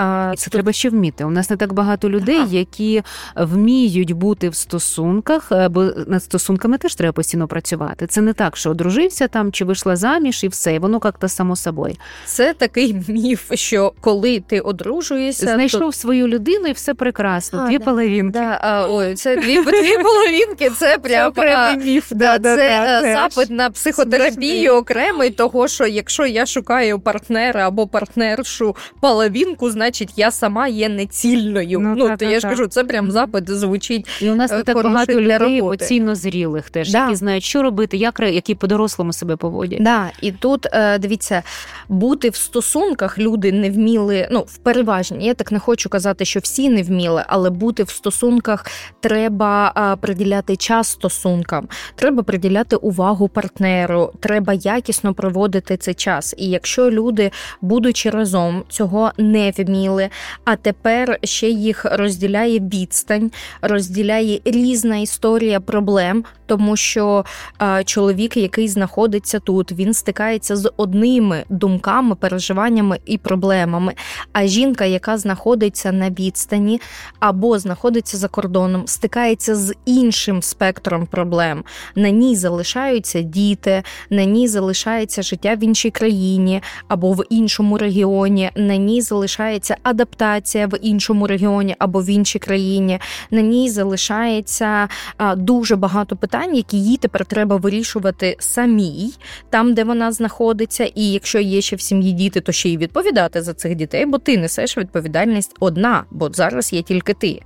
А 0.00 0.32
це 0.36 0.50
треба 0.50 0.72
ще 0.72 0.90
вміти. 0.90 1.24
У 1.24 1.30
нас 1.30 1.50
не 1.50 1.56
так 1.56 1.72
багато 1.72 2.10
людей, 2.10 2.40
які 2.50 3.02
вміють 3.36 4.12
бути 4.12 4.48
в 4.48 4.54
стосунках, 4.54 5.52
е, 5.52 5.68
бо 5.68 5.82
над 6.06 6.22
стосунками 6.22 6.78
теж 6.78 6.94
треба 6.94 7.12
постійно 7.12 7.48
працювати. 7.48 8.06
Це 8.06 8.20
не 8.20 8.32
так, 8.32 8.56
що 8.56 8.70
одружився 8.70 9.28
там 9.28 9.52
чи 9.52 9.64
вийшла 9.64 9.96
заміж, 9.96 10.44
і 10.44 10.48
все, 10.48 10.74
і 10.74 10.78
воно 10.78 11.00
як-то 11.04 11.28
само 11.28 11.56
собою. 11.56 11.94
Це 12.26 12.54
такий 12.54 12.96
міф, 13.08 13.50
що 13.54 13.92
коли 14.00 14.40
ти 14.40 14.60
одружуєшся, 14.60 15.46
знайшов 15.46 15.80
то... 15.80 15.92
свою 15.92 16.28
людину, 16.28 16.66
і 16.66 16.72
все 16.72 16.94
прекрасно. 16.94 17.58
А, 17.58 17.68
дві 17.68 17.78
да, 17.78 17.84
половинки. 17.84 18.38
Да, 18.38 18.58
а, 18.60 18.86
ой, 18.90 19.14
це 19.14 19.36
дві 19.36 19.62
дві 19.64 19.98
половинки. 20.02 20.70
Це 20.78 20.98
прям 20.98 21.32
це 21.36 21.76
міф. 21.76 22.06
Да, 22.10 22.38
да, 22.38 22.56
це 22.56 22.68
да, 22.68 23.08
е, 23.08 23.14
запит 23.14 23.50
на 23.50 23.70
психотерапію 23.70 24.74
окремий, 24.74 25.30
того 25.30 25.68
що 25.68 25.86
якщо 25.86 26.26
я 26.26 26.46
шукаю 26.46 26.98
партнера 26.98 27.66
або 27.66 27.86
партнершу 27.86 28.76
половинку, 29.00 29.70
значить 29.70 29.89
значить 29.90 30.12
я 30.16 30.30
сама 30.30 30.68
є 30.68 30.88
нецільною. 30.88 31.80
Ну, 31.80 31.94
ну 31.96 32.06
та, 32.06 32.10
то 32.10 32.16
та, 32.16 32.30
я 32.30 32.40
та. 32.40 32.40
ж 32.40 32.48
кажу, 32.48 32.66
це 32.66 32.84
прям 32.84 33.10
запит 33.10 33.50
звучить. 33.50 34.06
І 34.20 34.30
у 34.30 34.34
нас 34.34 34.50
не 34.50 34.62
так 34.62 34.82
багато 34.82 35.20
людей 35.20 35.58
емоційно 35.58 36.14
зрілих 36.14 36.70
теж, 36.70 36.92
да. 36.92 37.04
які 37.04 37.14
знають, 37.14 37.44
що 37.44 37.62
робити, 37.62 37.96
як 37.96 38.20
які 38.20 38.54
по-дорослому 38.54 39.12
себе 39.12 39.36
поводять. 39.36 39.82
Да. 39.82 40.10
І 40.22 40.32
тут 40.32 40.66
е, 40.72 40.98
дивіться, 40.98 41.42
бути 41.88 42.30
в 42.30 42.36
стосунках 42.36 43.18
люди 43.18 43.52
не 43.52 43.70
вміли. 43.70 44.28
Ну, 44.30 44.40
в 44.40 44.56
переважній, 44.56 45.26
я 45.26 45.34
так 45.34 45.52
не 45.52 45.58
хочу 45.58 45.88
казати, 45.88 46.24
що 46.24 46.40
всі 46.40 46.68
не 46.68 46.82
вміли, 46.82 47.24
але 47.26 47.50
бути 47.50 47.82
в 47.82 47.90
стосунках 47.90 48.66
треба 49.00 49.72
е, 49.76 49.96
приділяти 49.96 50.56
час 50.56 50.88
стосункам, 50.88 51.68
треба 51.94 52.22
приділяти 52.22 52.76
увагу 52.76 53.28
партнеру, 53.28 54.12
треба 54.20 54.52
якісно 54.52 55.14
проводити 55.14 55.76
цей 55.76 55.94
час. 55.94 56.34
І 56.38 56.50
якщо 56.50 56.90
люди, 56.90 57.30
будучи 57.60 58.10
разом, 58.10 58.62
цього 58.68 59.12
не 59.18 59.50
вміють, 59.50 59.79
зрозуміли, 59.80 60.08
а 60.44 60.56
тепер 60.56 61.18
ще 61.24 61.48
їх 61.48 61.86
розділяє 61.92 62.58
відстань, 62.58 63.30
розділяє 63.62 64.40
різна 64.44 64.96
історія 64.96 65.60
проблем, 65.60 66.24
тому 66.46 66.76
що 66.76 67.24
а, 67.58 67.84
чоловік, 67.84 68.36
який 68.36 68.68
знаходиться 68.68 69.38
тут, 69.38 69.72
він 69.72 69.94
стикається 69.94 70.56
з 70.56 70.72
одними 70.76 71.44
думками, 71.48 72.14
переживаннями 72.14 72.98
і 73.06 73.18
проблемами. 73.18 73.94
А 74.32 74.46
жінка, 74.46 74.84
яка 74.84 75.18
знаходиться 75.18 75.92
на 75.92 76.10
відстані 76.10 76.80
або 77.20 77.58
знаходиться 77.58 78.16
за 78.16 78.28
кордоном, 78.28 78.82
стикається 78.86 79.56
з 79.56 79.74
іншим 79.84 80.42
спектром 80.42 81.06
проблем. 81.06 81.64
На 81.94 82.10
ній 82.10 82.36
залишаються 82.36 83.22
діти, 83.22 83.82
на 84.10 84.24
ній 84.24 84.48
залишається 84.48 85.22
життя 85.22 85.54
в 85.54 85.64
іншій 85.64 85.90
країні 85.90 86.62
або 86.88 87.12
в 87.12 87.24
іншому 87.30 87.78
регіоні. 87.78 88.50
На 88.56 88.76
ній 88.76 89.00
залишається 89.00 89.69
адаптація 89.82 90.66
в 90.66 90.78
іншому 90.82 91.26
регіоні 91.26 91.76
або 91.78 92.00
в 92.00 92.08
іншій 92.08 92.38
країні. 92.38 92.98
На 93.30 93.40
ній 93.40 93.70
залишається 93.70 94.88
дуже 95.36 95.76
багато 95.76 96.16
питань, 96.16 96.56
які 96.56 96.76
їй 96.76 96.96
тепер 96.96 97.26
треба 97.26 97.56
вирішувати 97.56 98.36
самій, 98.38 99.12
там, 99.50 99.74
де 99.74 99.84
вона 99.84 100.12
знаходиться, 100.12 100.84
і 100.84 101.04
якщо 101.04 101.40
є 101.40 101.60
ще 101.60 101.76
в 101.76 101.80
сім'ї 101.80 102.12
діти, 102.12 102.40
то 102.40 102.52
ще 102.52 102.68
й 102.68 102.76
відповідати 102.76 103.42
за 103.42 103.54
цих 103.54 103.74
дітей, 103.74 104.06
бо 104.06 104.18
ти 104.18 104.38
несеш 104.38 104.78
відповідальність 104.78 105.56
одна, 105.60 106.04
бо 106.10 106.30
зараз 106.32 106.72
є 106.72 106.82
тільки 106.82 107.14
ти. 107.14 107.42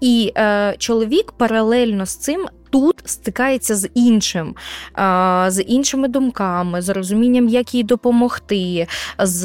І 0.00 0.32
е, 0.36 0.74
чоловік 0.78 1.32
паралельно 1.32 2.06
з 2.06 2.16
цим 2.16 2.46
тут 2.76 3.02
стикається 3.04 3.76
з 3.76 3.88
іншим, 3.94 4.54
з 5.46 5.62
іншими 5.66 6.08
думками, 6.08 6.82
з 6.82 6.88
розумінням, 6.88 7.48
як 7.48 7.74
їй 7.74 7.82
допомогти, 7.82 8.86
з 9.18 9.42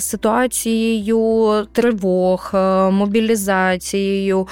ситуацією 0.00 1.66
тривог, 1.72 2.50
е, 2.54 2.90
мобілізацією, 2.90 4.48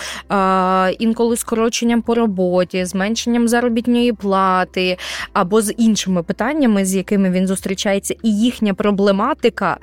інколи 0.99 1.37
скороченням 1.37 2.03
по 2.03 2.15
роботі, 2.15 2.85
зменшенням 2.85 3.49
заробітної 3.49 4.13
плати 4.13 4.97
або 5.33 5.63
з 5.63 5.73
іншими 5.73 6.23
питаннями, 6.23 6.85
з 6.85 6.95
якими 6.95 7.31
він 7.31 7.47
зустрічається, 7.47 8.15
і 8.23 8.37
їхня 8.37 8.75
проблематика. 8.75 9.79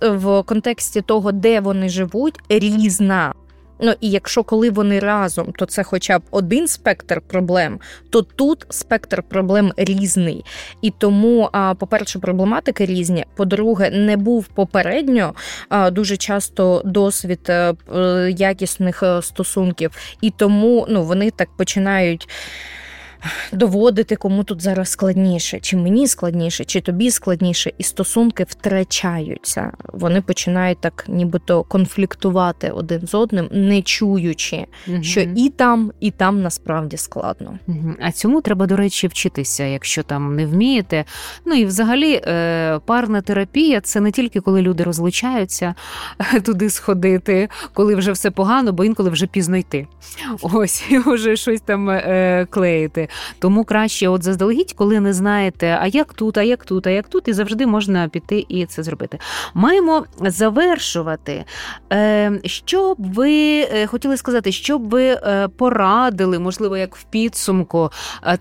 В 0.00 0.42
контексті 0.42 1.00
того, 1.00 1.32
де 1.32 1.60
вони 1.60 1.88
живуть, 1.88 2.38
різна. 2.48 3.34
Ну 3.80 3.94
і 4.00 4.10
якщо 4.10 4.42
коли 4.42 4.70
вони 4.70 4.98
разом, 4.98 5.52
то 5.58 5.66
це 5.66 5.82
хоча 5.82 6.18
б 6.18 6.22
один 6.30 6.68
спектр 6.68 7.20
проблем, 7.20 7.80
то 8.10 8.22
тут 8.22 8.66
спектр 8.68 9.22
проблем 9.22 9.72
різний. 9.76 10.44
І 10.82 10.90
тому, 10.90 11.50
по-перше, 11.78 12.18
проблематики 12.18 12.86
різні. 12.86 13.24
По-друге, 13.36 13.90
не 13.90 14.16
був 14.16 14.46
попередньо 14.46 15.34
дуже 15.92 16.16
часто 16.16 16.82
досвід 16.84 17.40
е, 17.48 17.74
якісних 18.36 19.02
е, 19.02 19.22
стосунків, 19.22 19.90
і 20.20 20.30
тому 20.30 20.86
ну, 20.88 21.02
вони 21.02 21.30
так 21.30 21.48
починають 21.56 22.28
доводити, 23.52 24.16
кому 24.16 24.44
тут 24.44 24.62
зараз 24.62 24.88
складніше, 24.88 25.60
чи 25.60 25.76
мені 25.76 26.06
складніше, 26.06 26.64
чи 26.64 26.80
тобі 26.80 27.10
складніше, 27.10 27.72
і 27.78 27.82
стосунки 27.82 28.46
втрачаються. 28.48 29.72
Вони 29.92 30.20
починають 30.20 30.78
так, 30.80 31.04
нібито 31.08 31.62
конфліктувати 31.62 32.70
один 32.70 33.06
з 33.06 33.14
одним, 33.14 33.48
не 33.52 33.82
чуючи, 33.82 34.66
угу. 34.88 35.02
що 35.02 35.20
і 35.20 35.48
там, 35.48 35.92
і 36.00 36.10
там 36.10 36.42
насправді 36.42 36.96
складно. 36.96 37.58
Угу. 37.66 37.94
А 38.00 38.12
цьому 38.12 38.40
треба, 38.40 38.66
до 38.66 38.76
речі, 38.76 39.06
вчитися, 39.06 39.64
якщо 39.64 40.02
там 40.02 40.36
не 40.36 40.46
вмієте. 40.46 41.04
Ну 41.44 41.54
і 41.54 41.64
взагалі 41.64 42.14
е, 42.14 42.78
парна 42.86 43.20
терапія 43.20 43.80
це 43.80 44.00
не 44.00 44.10
тільки 44.10 44.40
коли 44.40 44.62
люди 44.62 44.84
розлучаються 44.84 45.74
туди 46.44 46.70
сходити, 46.70 47.48
коли 47.72 47.94
вже 47.94 48.12
все 48.12 48.30
погано, 48.30 48.72
бо 48.72 48.84
інколи 48.84 49.10
вже 49.10 49.26
пізно 49.26 49.56
йти. 49.56 49.86
Ось 50.42 50.84
і 50.90 50.98
вже 50.98 51.36
щось 51.36 51.60
там 51.60 51.90
е, 51.90 52.46
клеїти. 52.50 53.08
Тому 53.38 53.64
краще, 53.64 54.08
от 54.08 54.22
заздалегідь, 54.22 54.72
коли 54.72 55.00
не 55.00 55.12
знаєте, 55.12 55.78
а 55.80 55.86
як 55.86 56.14
тут, 56.14 56.38
а 56.38 56.42
як 56.42 56.64
тут, 56.64 56.86
а 56.86 56.90
як 56.90 57.08
тут, 57.08 57.28
і 57.28 57.32
завжди 57.32 57.66
можна 57.66 58.08
піти 58.08 58.46
і 58.48 58.66
це 58.66 58.82
зробити. 58.82 59.18
Маємо 59.54 60.04
завершувати. 60.20 61.44
Е, 61.92 62.40
що 62.44 62.94
б 62.94 63.14
ви 63.14 63.60
е, 63.60 63.86
хотіли 63.86 64.16
сказати, 64.16 64.52
що 64.52 64.78
б 64.78 64.88
ви 64.88 65.04
е, 65.04 65.48
порадили, 65.56 66.38
можливо, 66.38 66.76
як 66.76 66.96
в 66.96 67.02
підсумку, 67.02 67.90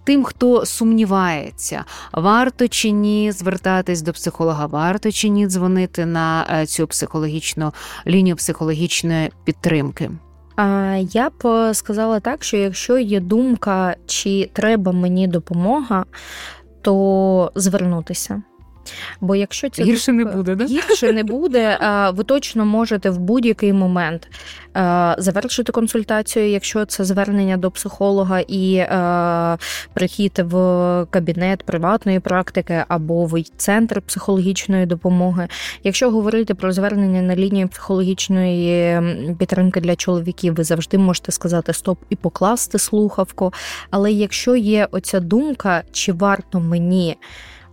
тим, 0.04 0.24
хто 0.24 0.66
сумнівається, 0.66 1.84
варто 2.14 2.68
чи 2.68 2.92
ні 2.92 3.32
звертатись 3.32 4.02
до 4.02 4.14
психолога, 4.14 4.66
варто 4.66 5.12
чи 5.12 5.30
ні 5.30 5.48
дзвонити 5.48 6.06
на 6.06 6.66
цю 6.66 6.88
психологічну 6.88 7.74
лінію 8.08 8.36
психологічної 8.36 9.32
підтримки. 9.46 10.12
Я 11.02 11.30
б 11.30 11.48
е, 11.48 11.74
сказала 11.74 12.20
так, 12.20 12.44
що 12.44 12.58
якщо 12.58 12.98
є 12.98 13.20
думка, 13.20 13.96
чи 14.06 14.50
треба 14.54 14.92
мені 14.92 15.28
допомога, 15.28 16.06
то 16.82 17.52
звернутися. 17.56 18.42
Бо 19.22 19.36
якщо 19.36 19.70
ця 19.70 19.84
гірше 19.84 20.12
не 20.12 20.26
буде, 20.26 20.56
да? 20.56 20.66
гірше 20.66 21.12
не 21.12 21.24
буде, 21.24 21.78
ви 22.14 22.24
точно 22.24 22.66
можете 22.66 23.10
в 23.10 23.20
будь-який 23.20 23.74
момент 23.74 24.28
завершити 25.18 25.72
консультацію, 25.72 26.50
якщо 26.50 26.86
це 26.86 27.06
звернення 27.06 27.58
до 27.58 27.72
психолога 27.72 28.40
і 28.48 28.86
прихід 29.94 30.42
в 30.46 30.56
кабінет 31.10 31.64
приватної 31.64 32.20
практики 32.20 32.84
або 32.88 33.26
в 33.26 33.44
центр 33.58 34.02
психологічної 34.02 34.86
допомоги. 34.86 35.48
Якщо 35.84 36.12
говорити 36.12 36.56
про 36.56 36.72
звернення 36.72 37.22
на 37.22 37.36
лінію 37.36 37.68
психологічної 37.68 39.02
підтримки 39.40 39.82
для 39.82 39.96
чоловіків, 39.96 40.56
ви 40.56 40.64
завжди 40.64 40.98
можете 40.98 41.32
сказати 41.32 41.74
стоп 41.74 41.98
і 42.10 42.16
покласти 42.16 42.80
слухавку. 42.80 43.54
Але 43.90 44.12
якщо 44.12 44.56
є 44.56 44.88
оця 44.92 45.20
думка, 45.20 45.84
чи 45.92 46.14
варто 46.14 46.60
мені 46.60 47.18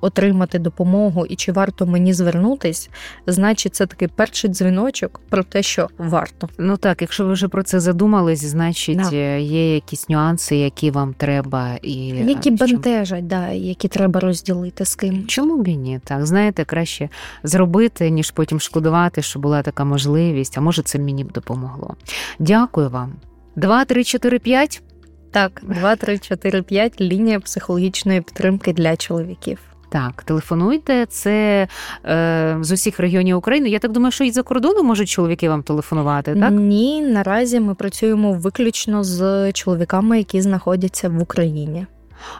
отримати 0.01 0.59
допомогу 0.59 1.26
і 1.26 1.36
чи 1.36 1.53
варто 1.53 1.86
мені 1.86 2.12
звернутись, 2.12 2.90
значить 3.26 3.74
це 3.74 3.86
такий 3.86 4.09
перший 4.09 4.51
дзвіночок 4.51 5.20
про 5.28 5.42
те, 5.42 5.62
що 5.62 5.88
варто. 5.99 6.49
Ну 6.59 6.76
так, 6.76 7.03
якщо 7.03 7.26
ви 7.26 7.32
вже 7.32 7.49
про 7.49 7.62
це 7.62 7.80
задумались, 7.80 8.44
значить 8.44 8.99
да. 8.99 9.11
Е, 9.12 9.40
є 9.40 9.74
якісь 9.74 10.09
нюанси, 10.09 10.57
які 10.57 10.90
вам 10.90 11.14
треба, 11.14 11.78
і 11.82 12.07
які 12.07 12.51
бентежать, 12.51 13.26
да, 13.26 13.49
які 13.49 13.88
треба 13.88 14.20
розділити 14.20 14.84
з 14.84 14.94
ким. 14.94 15.26
Чому 15.26 15.62
б 15.62 15.68
і 15.68 15.76
ні? 15.76 16.01
Так 16.05 16.26
знаєте, 16.26 16.64
краще 16.64 17.09
зробити, 17.42 18.11
ніж 18.11 18.30
потім 18.30 18.61
шкодувати, 18.61 19.22
що 19.22 19.38
була 19.38 19.62
така 19.62 19.84
можливість. 19.84 20.59
А 20.59 20.61
може, 20.61 20.82
це 20.82 20.99
мені 20.99 21.24
б 21.24 21.32
допомогло. 21.32 21.96
Дякую 22.38 22.90
вам. 22.90 23.12
2, 23.57 23.84
3, 23.84 24.05
4, 24.05 24.38
5? 24.38 24.82
Так, 25.30 25.62
2, 25.62 25.96
3, 25.96 26.18
4, 26.18 26.62
5– 26.62 27.01
лінія 27.01 27.40
психологічної 27.40 28.20
підтримки 28.20 28.72
для 28.72 28.96
чоловіків. 28.96 29.59
Так, 29.91 30.22
телефонуйте. 30.22 31.07
Це 31.07 31.68
е, 32.05 32.57
з 32.61 32.72
усіх 32.72 33.01
регіонів 33.01 33.36
України. 33.36 33.68
Я 33.68 33.78
так 33.78 33.93
думаю, 33.93 34.12
що 34.12 34.24
і 34.24 34.30
за 34.30 34.43
кордону 34.43 34.82
можуть 34.82 35.09
чоловіки 35.09 35.49
вам 35.49 35.62
телефонувати, 35.62 36.34
так? 36.34 36.51
Ні, 36.53 37.03
наразі 37.03 37.61
ми 37.61 37.74
працюємо 37.74 38.32
виключно 38.32 39.05
з 39.05 39.53
чоловіками, 39.53 40.18
які 40.18 40.41
знаходяться 40.41 41.09
в 41.09 41.22
Україні. 41.22 41.86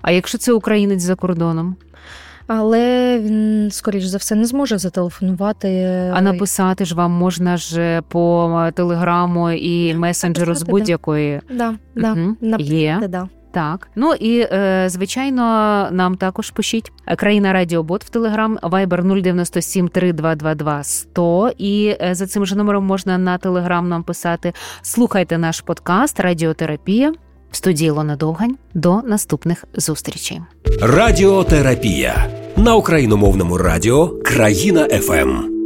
А 0.03 0.11
якщо 0.11 0.39
це 0.39 0.53
українець 0.53 1.03
за 1.03 1.15
кордоном? 1.15 1.77
Але 2.47 3.19
він, 3.19 3.69
скоріш 3.71 4.05
за 4.05 4.19
все, 4.19 4.35
не 4.35 4.45
зможе 4.45 4.79
зателефонувати. 4.79 5.69
А 6.15 6.21
написати 6.21 6.85
ж 6.85 6.95
вам 6.95 7.11
можна 7.13 7.57
ж 7.57 8.03
по 8.09 8.71
телеграму 8.75 9.51
і 9.51 9.95
месенджеру 9.95 10.55
з 10.55 10.63
будь-якої. 10.63 11.41
Да, 11.51 11.75
да, 11.97 12.15
Мгм. 12.15 12.37
написати, 12.41 12.75
Є. 12.77 13.01
да. 13.09 13.29
Так, 13.51 13.89
ну 13.97 14.15
і 14.15 14.41
е, 14.41 14.85
звичайно, 14.89 15.43
нам 15.93 16.17
також 16.17 16.51
пишіть 16.51 16.93
країна 17.17 17.53
Радіобот 17.53 18.05
в 18.05 18.09
Телеграм, 18.09 18.59
Viber 18.63 19.23
097 19.23 19.89
3222 19.89 20.85
100. 20.85 21.51
І 21.59 21.97
е, 22.03 22.15
за 22.15 22.27
цим 22.27 22.47
же 22.47 22.57
номером 22.57 22.85
можна 22.85 23.19
на 23.19 23.39
Телеграм 23.39 23.89
нам 23.89 24.03
писати. 24.03 24.53
Слухайте 24.83 25.39
наш 25.39 25.61
подкаст 25.61 26.21
Радіотерапія 26.21 27.13
в 27.51 27.57
студії 27.57 27.91
Лона 27.91 28.17
Довгань. 28.17 28.57
До 28.75 29.03
наступних 29.03 29.65
зустрічей. 29.75 30.41
Радіотерапія 30.83 32.27
на 32.57 32.75
україномовному 32.75 33.59
радіо 33.59 34.09
Країна 34.09 34.89
ФМ. 34.89 35.58